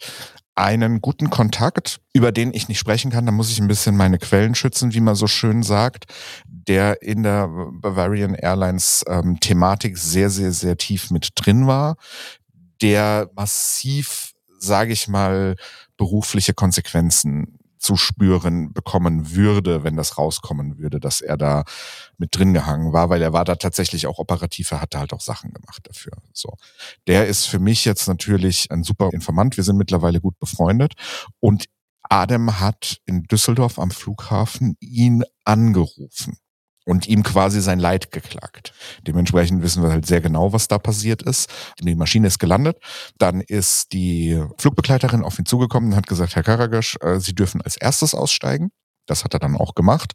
einen 0.55 0.99
guten 0.99 1.30
Kontakt, 1.30 2.01
über 2.13 2.32
den 2.32 2.53
ich 2.53 2.67
nicht 2.67 2.80
sprechen 2.80 3.11
kann. 3.11 3.26
Da 3.26 3.32
muss 3.32 3.49
ich 3.49 3.61
ein 3.61 3.67
bisschen 3.67 3.95
meine 3.95 4.17
Quellen 4.17 4.55
schützen, 4.55 4.93
wie 4.93 4.99
man 4.99 5.15
so 5.15 5.28
schön 5.28 5.63
sagt, 5.63 6.05
der 6.45 7.01
in 7.01 7.24
der 7.24 7.47
Bavarian 7.47 8.36
Airlines 8.36 9.05
ähm, 9.07 9.39
Thematik 9.39 9.97
sehr, 9.97 10.30
sehr, 10.30 10.51
sehr 10.51 10.78
tief 10.78 11.11
mit 11.11 11.30
drin 11.36 11.67
war, 11.67 11.95
der 12.82 13.30
massiv, 13.36 14.34
sage 14.59 14.91
ich 14.91 15.07
mal, 15.07 15.55
berufliche 15.95 16.53
Konsequenzen 16.53 17.57
zu 17.82 17.97
spüren 17.97 18.73
bekommen 18.73 19.36
würde, 19.36 19.84
wenn 19.84 19.97
das 19.97 20.17
rauskommen 20.17 20.77
würde, 20.77 20.99
dass 20.99 21.19
er 21.19 21.36
da 21.36 21.63
mit 22.17 22.38
drin 22.38 22.53
gehangen 22.53 22.93
war, 22.93 23.09
weil 23.09 23.21
er 23.21 23.34
war 23.34 23.43
da 23.43 23.55
tatsächlich 23.55 24.05
auch 24.05 24.19
operativ, 24.19 24.71
er 24.71 24.82
hatte 24.82 24.99
halt 24.99 25.13
auch 25.13 25.21
Sachen 25.21 25.51
gemacht 25.51 25.82
dafür. 25.88 26.13
So. 26.32 26.53
Der 27.07 27.27
ist 27.27 27.45
für 27.45 27.59
mich 27.59 27.84
jetzt 27.84 28.07
natürlich 28.07 28.69
ein 28.69 28.84
super 28.84 29.09
Informant. 29.11 29.57
Wir 29.57 29.63
sind 29.63 29.77
mittlerweile 29.77 30.21
gut 30.21 30.38
befreundet 30.39 30.93
und 31.39 31.65
Adem 32.03 32.59
hat 32.59 32.97
in 33.05 33.23
Düsseldorf 33.23 33.79
am 33.79 33.89
Flughafen 33.89 34.75
ihn 34.79 35.23
angerufen 35.43 36.38
und 36.86 37.07
ihm 37.07 37.23
quasi 37.23 37.61
sein 37.61 37.79
Leid 37.79 38.11
geklagt. 38.11 38.73
Dementsprechend 39.05 39.61
wissen 39.61 39.84
wir 39.84 39.91
halt 39.91 40.05
sehr 40.05 40.21
genau, 40.21 40.53
was 40.53 40.67
da 40.67 40.79
passiert 40.79 41.21
ist. 41.21 41.49
Die 41.79 41.95
Maschine 41.95 42.27
ist 42.27 42.39
gelandet. 42.39 42.77
Dann 43.17 43.41
ist 43.41 43.93
die 43.93 44.43
Flugbegleiterin 44.57 45.23
auf 45.23 45.38
ihn 45.38 45.45
zugekommen 45.45 45.91
und 45.91 45.95
hat 45.95 46.07
gesagt, 46.07 46.36
Herr 46.36 46.43
Karagisch, 46.43 46.97
äh, 47.01 47.19
Sie 47.19 47.36
dürfen 47.36 47.61
als 47.61 47.77
erstes 47.77 48.15
aussteigen. 48.15 48.71
Das 49.05 49.23
hat 49.23 49.34
er 49.34 49.39
dann 49.39 49.55
auch 49.55 49.75
gemacht 49.75 50.13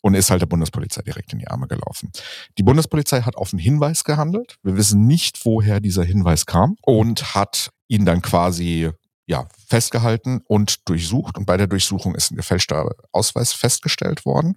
und 0.00 0.14
ist 0.14 0.30
halt 0.30 0.40
der 0.40 0.46
Bundespolizei 0.46 1.02
direkt 1.02 1.32
in 1.32 1.38
die 1.38 1.48
Arme 1.48 1.66
gelaufen. 1.66 2.12
Die 2.58 2.62
Bundespolizei 2.62 3.22
hat 3.22 3.36
auf 3.36 3.52
einen 3.52 3.60
Hinweis 3.60 4.04
gehandelt. 4.04 4.56
Wir 4.62 4.76
wissen 4.76 5.06
nicht, 5.06 5.44
woher 5.44 5.80
dieser 5.80 6.04
Hinweis 6.04 6.46
kam 6.46 6.76
und 6.82 7.34
hat 7.34 7.70
ihn 7.88 8.04
dann 8.04 8.22
quasi 8.22 8.90
ja, 9.26 9.48
festgehalten 9.66 10.40
und 10.46 10.88
durchsucht. 10.88 11.36
Und 11.36 11.46
bei 11.46 11.56
der 11.56 11.66
Durchsuchung 11.66 12.14
ist 12.14 12.30
ein 12.30 12.36
gefälschter 12.36 12.94
Ausweis 13.12 13.52
festgestellt 13.52 14.24
worden. 14.24 14.54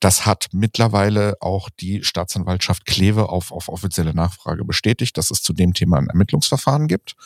Das 0.00 0.24
hat 0.26 0.48
mittlerweile 0.52 1.36
auch 1.40 1.68
die 1.70 2.04
Staatsanwaltschaft 2.04 2.86
Kleve 2.86 3.28
auf, 3.28 3.50
auf 3.50 3.68
offizielle 3.68 4.14
Nachfrage 4.14 4.64
bestätigt, 4.64 5.18
dass 5.18 5.30
es 5.30 5.42
zu 5.42 5.52
dem 5.52 5.74
Thema 5.74 5.98
ein 5.98 6.08
Ermittlungsverfahren 6.08 6.86
gibt. 6.86 7.16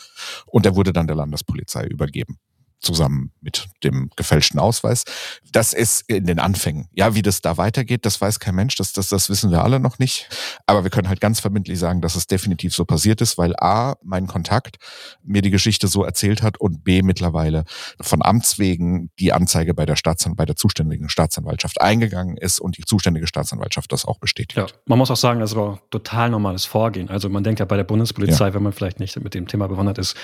Und 0.47 0.65
er 0.65 0.75
wurde 0.75 0.93
dann 0.93 1.07
der 1.07 1.17
Landespolizei 1.17 1.85
übergeben 1.85 2.39
zusammen 2.81 3.33
mit 3.41 3.69
dem 3.83 4.11
gefälschten 4.17 4.61
Ausweis. 4.61 5.05
Das 5.53 5.73
ist 5.73 6.09
in 6.09 6.27
den 6.27 6.39
Anfängen. 6.39 6.89
Ja, 6.93 7.15
wie 7.15 7.23
das 7.23 7.41
da 7.41 7.57
weitergeht, 7.57 8.05
das 8.05 8.21
weiß 8.21 8.41
kein 8.41 8.55
Mensch, 8.55 8.77
das, 8.77 8.93
das, 8.93 9.09
das 9.09 9.29
wissen 9.29 9.51
wir 9.51 9.63
alle 9.63 9.81
noch 9.81 9.99
nicht. 9.99 10.29
Aber 10.67 10.85
wir 10.85 10.91
können 10.91 11.09
halt 11.09 11.21
ganz 11.21 11.41
verbindlich 11.41 11.79
sagen, 11.79 12.01
dass 12.01 12.17
es 12.17 12.27
definitiv 12.27 12.75
so 12.75 12.85
passiert 12.85 13.21
ist, 13.21 13.39
weil 13.39 13.55
A, 13.57 13.95
mein 14.03 14.27
Kontakt 14.27 14.77
mir 15.23 15.43
die 15.43 15.51
Geschichte 15.51 15.89
so 15.89 16.05
erzählt 16.05 16.43
hat 16.43 16.59
und 16.59 16.85
B, 16.85 17.03
mittlerweile 17.03 17.65
von 18.01 18.23
Amts 18.23 18.59
wegen 18.59 19.11
die 19.19 19.33
Anzeige 19.33 19.75
bei 19.75 19.87
der 19.87 19.97
Staatsan 19.97 20.37
bei 20.37 20.45
der 20.45 20.57
zuständigen 20.57 21.09
Staatsanwaltschaft 21.09 21.81
eingegangen 21.81 22.37
ist 22.37 22.61
und 22.61 22.77
die 22.79 22.85
zuständige 22.85 23.27
Staatsanwaltschaft 23.27 23.93
das 23.93 24.05
auch 24.05 24.19
bestätigt. 24.19 24.57
Ja, 24.57 24.67
man 24.87 24.99
muss 24.99 25.11
auch 25.11 25.17
sagen, 25.17 25.41
das 25.41 25.57
war 25.57 25.81
total 25.91 26.31
normales 26.31 26.65
Vorgehen. 26.65 27.09
Also 27.09 27.29
man 27.29 27.45
denkt 27.45 27.61
ja 27.61 27.67
bei 27.67 27.77
der 27.77 27.85
Bundespolizei, 27.85 28.49
ja. 28.49 28.55
wenn 28.55 28.63
man 28.63 28.73
vielleicht 28.73 29.01
nicht 29.01 29.19
mit 29.21 29.35
dem 29.35 29.47
Thema 29.47 29.69
bewandert 29.69 29.99
ist, 29.99 30.17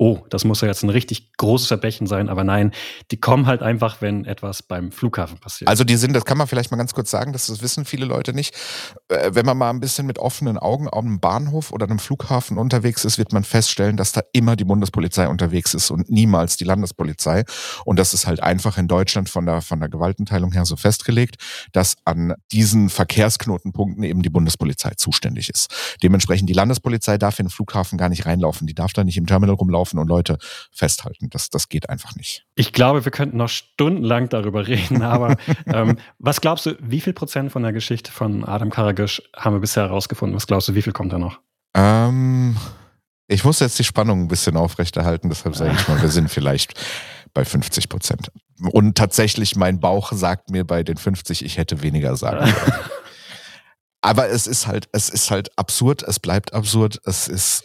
oh, 0.00 0.24
das 0.30 0.44
muss 0.44 0.62
ja 0.62 0.68
jetzt 0.68 0.82
ein 0.82 0.88
richtig 0.88 1.36
großes 1.36 1.68
Verbrechen 1.68 2.06
sein, 2.06 2.30
aber 2.30 2.42
nein, 2.42 2.72
die 3.10 3.20
kommen 3.20 3.46
halt 3.46 3.62
einfach, 3.62 4.00
wenn 4.00 4.24
etwas 4.24 4.62
beim 4.62 4.92
Flughafen 4.92 5.38
passiert. 5.38 5.68
Also 5.68 5.84
die 5.84 5.96
sind, 5.96 6.14
das 6.14 6.24
kann 6.24 6.38
man 6.38 6.46
vielleicht 6.46 6.70
mal 6.70 6.78
ganz 6.78 6.94
kurz 6.94 7.10
sagen, 7.10 7.34
das, 7.34 7.60
wissen 7.60 7.84
viele 7.84 8.06
Leute 8.06 8.32
nicht. 8.32 8.54
Äh, 9.08 9.32
wenn 9.34 9.44
man 9.44 9.58
mal 9.58 9.68
ein 9.68 9.80
bisschen 9.80 10.06
mit 10.06 10.18
offenen 10.18 10.56
Augen 10.56 10.88
auf 10.88 11.04
einem 11.04 11.20
Bahnhof 11.20 11.70
oder 11.70 11.84
einem 11.84 11.98
Flughafen 11.98 12.56
unterwegs 12.56 13.04
ist, 13.04 13.18
wird 13.18 13.34
man 13.34 13.44
feststellen, 13.44 13.98
dass 13.98 14.12
da 14.12 14.22
immer 14.32 14.56
die 14.56 14.64
Bundespolizei 14.64 15.28
unterwegs 15.28 15.74
ist 15.74 15.90
und 15.90 16.08
niemals 16.08 16.56
die 16.56 16.64
Landespolizei. 16.64 17.44
Und 17.84 17.98
das 17.98 18.14
ist 18.14 18.26
halt 18.26 18.42
einfach 18.42 18.78
in 18.78 18.88
Deutschland 18.88 19.28
von 19.28 19.44
der, 19.44 19.60
von 19.60 19.80
der 19.80 19.90
Gewaltenteilung 19.90 20.52
her 20.52 20.64
so 20.64 20.76
festgelegt, 20.76 21.36
dass 21.72 21.96
an 22.06 22.34
diesen 22.52 22.88
Verkehrsknotenpunkten 22.88 24.02
eben 24.04 24.22
die 24.22 24.30
Bundespolizei 24.30 24.92
zuständig 24.96 25.50
ist. 25.50 25.70
Dementsprechend 26.02 26.48
die 26.48 26.54
Landespolizei 26.54 27.18
darf 27.18 27.38
in 27.38 27.46
den 27.46 27.50
Flughafen 27.50 27.98
gar 27.98 28.08
nicht 28.08 28.24
reinlaufen. 28.24 28.66
Die 28.66 28.74
darf 28.74 28.94
da 28.94 29.04
nicht 29.04 29.18
im 29.18 29.26
Terminal 29.26 29.56
rumlaufen 29.56 29.89
laufen 29.90 29.98
und 29.98 30.08
Leute 30.08 30.38
festhalten. 30.70 31.30
Das, 31.30 31.50
das 31.50 31.68
geht 31.68 31.88
einfach 31.88 32.14
nicht. 32.16 32.46
Ich 32.54 32.72
glaube, 32.72 33.04
wir 33.04 33.12
könnten 33.12 33.36
noch 33.36 33.48
stundenlang 33.48 34.28
darüber 34.28 34.66
reden, 34.66 35.02
aber 35.02 35.36
ähm, 35.66 35.98
was 36.18 36.40
glaubst 36.40 36.66
du, 36.66 36.76
wie 36.80 37.00
viel 37.00 37.12
Prozent 37.12 37.52
von 37.52 37.62
der 37.62 37.72
Geschichte 37.72 38.12
von 38.12 38.44
Adam 38.44 38.70
Karagisch 38.70 39.22
haben 39.36 39.56
wir 39.56 39.60
bisher 39.60 39.84
herausgefunden? 39.84 40.36
Was 40.36 40.46
glaubst 40.46 40.68
du, 40.68 40.74
wie 40.74 40.82
viel 40.82 40.92
kommt 40.92 41.12
da 41.12 41.18
noch? 41.18 41.40
Ähm, 41.74 42.56
ich 43.28 43.44
muss 43.44 43.60
jetzt 43.60 43.78
die 43.78 43.84
Spannung 43.84 44.22
ein 44.22 44.28
bisschen 44.28 44.56
aufrechterhalten, 44.56 45.28
deshalb 45.28 45.56
sage 45.56 45.72
ich 45.72 45.88
mal, 45.88 46.00
wir 46.00 46.08
sind 46.08 46.30
vielleicht 46.30 46.74
bei 47.32 47.44
50 47.44 47.88
Prozent. 47.88 48.30
Und 48.72 48.98
tatsächlich, 48.98 49.56
mein 49.56 49.80
Bauch 49.80 50.12
sagt 50.12 50.50
mir 50.50 50.64
bei 50.64 50.82
den 50.82 50.96
50, 50.96 51.44
ich 51.44 51.56
hätte 51.56 51.82
weniger 51.82 52.16
sagen 52.16 52.52
können. 52.52 52.72
Aber 54.02 54.30
es 54.30 54.46
ist 54.46 54.66
halt, 54.66 54.88
es 54.92 55.10
ist 55.10 55.30
halt 55.30 55.56
absurd, 55.58 56.02
es 56.02 56.18
bleibt 56.18 56.54
absurd, 56.54 56.98
es 57.04 57.28
ist 57.28 57.64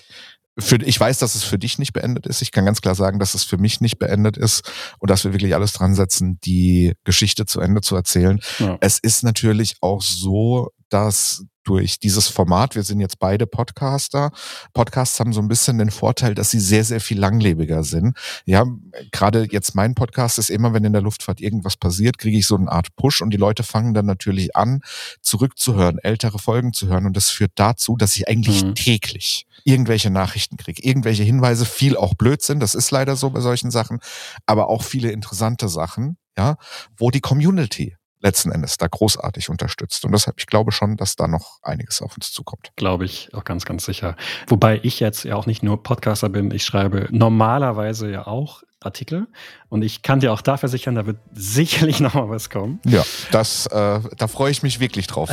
für, 0.58 0.78
ich 0.78 1.00
weiß, 1.00 1.20
dass 1.20 1.36
es 1.36 1.44
für 1.44 1.58
dich 1.58 1.80
nicht 1.80 1.94
beendet 1.94 2.26
ist. 2.28 2.42
Ich 2.42 2.52
kann 2.52 2.66
ganz 2.66 2.82
klar 2.82 2.96
sagen, 2.96 3.20
dass 3.20 3.34
es 3.34 3.44
für 3.44 3.58
mich 3.58 3.82
nicht 3.82 4.00
beendet 4.00 4.38
ist 4.38 4.72
und 5.00 5.10
dass 5.10 5.24
wir 5.24 5.34
wirklich 5.34 5.54
alles 5.54 5.74
dran 5.74 5.96
setzen, 5.96 6.40
die 6.46 6.94
Geschichte 7.04 7.46
zu 7.46 7.60
Ende 7.60 7.82
zu 7.82 7.96
erzählen. 7.96 8.40
Ja. 8.60 8.78
Es 8.80 9.00
ist 9.00 9.24
natürlich 9.24 9.76
auch 9.82 10.02
so, 10.02 10.70
dass 10.90 11.46
durch 11.66 12.00
dieses 12.00 12.28
Format, 12.28 12.76
wir 12.76 12.84
sind 12.84 13.00
jetzt 13.02 13.20
beide 13.20 13.48
Podcaster, 13.48 14.32
Podcasts 14.74 15.20
haben 15.20 15.34
so 15.34 15.42
ein 15.42 15.48
bisschen 15.48 15.78
den 15.78 15.92
Vorteil, 15.92 16.36
dass 16.36 16.52
sie 16.52 16.60
sehr, 16.60 16.84
sehr 16.84 17.02
viel 17.02 17.20
langlebiger 17.20 17.84
sind. 17.84 18.18
Ja, 18.46 18.66
gerade 19.12 19.48
jetzt 19.52 19.76
mein 19.76 19.96
Podcast 19.96 20.40
ist 20.40 20.50
immer, 20.50 20.74
wenn 20.74 20.84
in 20.84 20.94
der 20.94 21.02
Luftfahrt 21.02 21.42
irgendwas 21.42 21.76
passiert, 21.76 22.18
kriege 22.18 22.38
ich 22.38 22.48
so 22.48 22.56
eine 22.56 22.72
Art 22.72 22.96
Push 22.96 23.22
und 23.22 23.32
die 23.32 23.38
Leute 23.38 23.64
fangen 23.64 23.94
dann 23.94 24.06
natürlich 24.06 24.56
an, 24.56 24.82
zurückzuhören, 25.22 25.98
ältere 26.00 26.40
Folgen 26.40 26.74
zu 26.74 26.88
hören 26.88 27.06
und 27.06 27.18
das 27.18 27.30
führt 27.30 27.52
dazu, 27.56 27.98
dass 27.98 28.16
ich 28.16 28.28
eigentlich 28.28 28.64
mhm. 28.64 28.76
täglich 28.76 29.46
irgendwelche 29.64 30.10
Nachrichten 30.12 30.58
kriege, 30.58 30.84
irgendwelche 30.84 31.24
Hinweise, 31.24 31.66
viel 31.66 31.98
auch 31.98 32.14
Blödsinn, 32.14 32.60
das 32.60 32.76
ist 32.76 32.92
leider 32.92 33.16
so 33.16 33.32
bei 33.32 33.42
solchen 33.42 33.72
Sachen, 33.72 34.00
aber 34.46 34.70
auch 34.70 34.84
viele 34.84 35.12
interessante 35.12 35.68
Sachen, 35.68 36.18
ja, 36.38 36.58
wo 36.98 37.12
die 37.12 37.22
Community 37.22 37.96
letzten 38.26 38.52
Endes 38.52 38.78
da 38.78 38.88
großartig 38.88 39.50
unterstützt. 39.50 40.04
Und 40.04 40.12
deshalb, 40.12 40.40
ich 40.40 40.48
glaube 40.48 40.72
schon, 40.72 40.98
dass 40.98 41.16
da 41.16 41.28
noch 41.28 41.60
einiges 41.62 42.02
auf 42.02 42.16
uns 42.16 42.32
zukommt. 42.32 42.72
Glaube 42.76 43.06
ich 43.06 43.30
auch 43.34 43.44
ganz, 43.44 43.66
ganz 43.66 43.86
sicher. 43.86 44.16
Wobei 44.48 44.80
ich 44.84 45.00
jetzt 45.00 45.24
ja 45.24 45.36
auch 45.36 45.46
nicht 45.46 45.64
nur 45.64 45.82
Podcaster 45.84 46.30
bin, 46.30 46.52
ich 46.52 46.66
schreibe 46.66 47.08
normalerweise 47.12 48.12
ja 48.12 48.28
auch 48.28 48.64
Artikel. 48.82 49.28
Und 49.70 49.82
ich 49.82 50.04
kann 50.04 50.20
dir 50.20 50.32
auch 50.32 50.42
da 50.42 50.58
versichern, 50.58 50.96
da 50.96 51.06
wird 51.06 51.18
sicherlich 51.34 52.00
noch 52.02 52.14
mal 52.14 52.30
was 52.30 52.50
kommen. 52.50 52.80
Ja, 52.86 53.04
das, 53.32 53.68
äh, 53.68 54.00
da 54.18 54.28
freue 54.28 54.52
ich 54.52 54.64
mich 54.64 54.80
wirklich 54.80 55.08
drauf. 55.08 55.30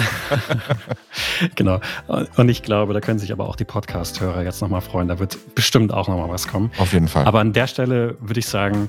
genau. 1.55 1.80
Und 2.09 2.49
ich 2.49 2.62
glaube, 2.62 2.95
da 2.95 3.01
können 3.01 3.18
sich 3.18 3.32
aber 3.32 3.49
auch 3.49 3.57
die 3.57 3.64
Podcast-Hörer 3.64 4.43
jetzt 4.43 4.62
noch 4.62 4.68
mal 4.68 4.80
freuen. 4.80 5.09
Da 5.09 5.18
wird 5.18 5.55
bestimmt 5.55 5.93
auch 5.93 6.09
noch 6.09 6.16
mal 6.16 6.28
was 6.28 6.49
kommen. 6.49 6.70
Auf 6.78 6.93
jeden 6.93 7.09
Fall. 7.09 7.26
Aber 7.26 7.40
an 7.40 7.53
der 7.53 7.66
Stelle 7.66 8.16
würde 8.20 8.40
ich 8.40 8.47
sagen, 8.47 8.88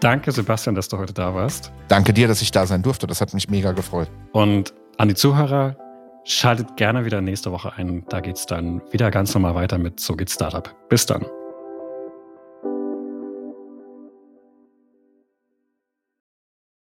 Danke, 0.00 0.30
Sebastian, 0.32 0.74
dass 0.74 0.88
du 0.88 0.98
heute 0.98 1.12
da 1.12 1.34
warst. 1.34 1.72
Danke 1.88 2.12
dir, 2.12 2.28
dass 2.28 2.40
ich 2.42 2.52
da 2.52 2.66
sein 2.66 2.82
durfte. 2.82 3.06
Das 3.06 3.20
hat 3.20 3.34
mich 3.34 3.48
mega 3.48 3.72
gefreut. 3.72 4.10
Und 4.32 4.72
an 4.96 5.08
die 5.08 5.14
Zuhörer, 5.14 5.76
schaltet 6.24 6.76
gerne 6.76 7.04
wieder 7.04 7.20
nächste 7.20 7.50
Woche 7.50 7.72
ein. 7.76 8.04
Da 8.08 8.20
geht 8.20 8.36
es 8.36 8.46
dann 8.46 8.82
wieder 8.92 9.10
ganz 9.10 9.34
normal 9.34 9.54
weiter 9.54 9.78
mit 9.78 9.98
So 9.98 10.14
geht 10.14 10.30
Startup. 10.30 10.74
Bis 10.88 11.06
dann. 11.06 11.24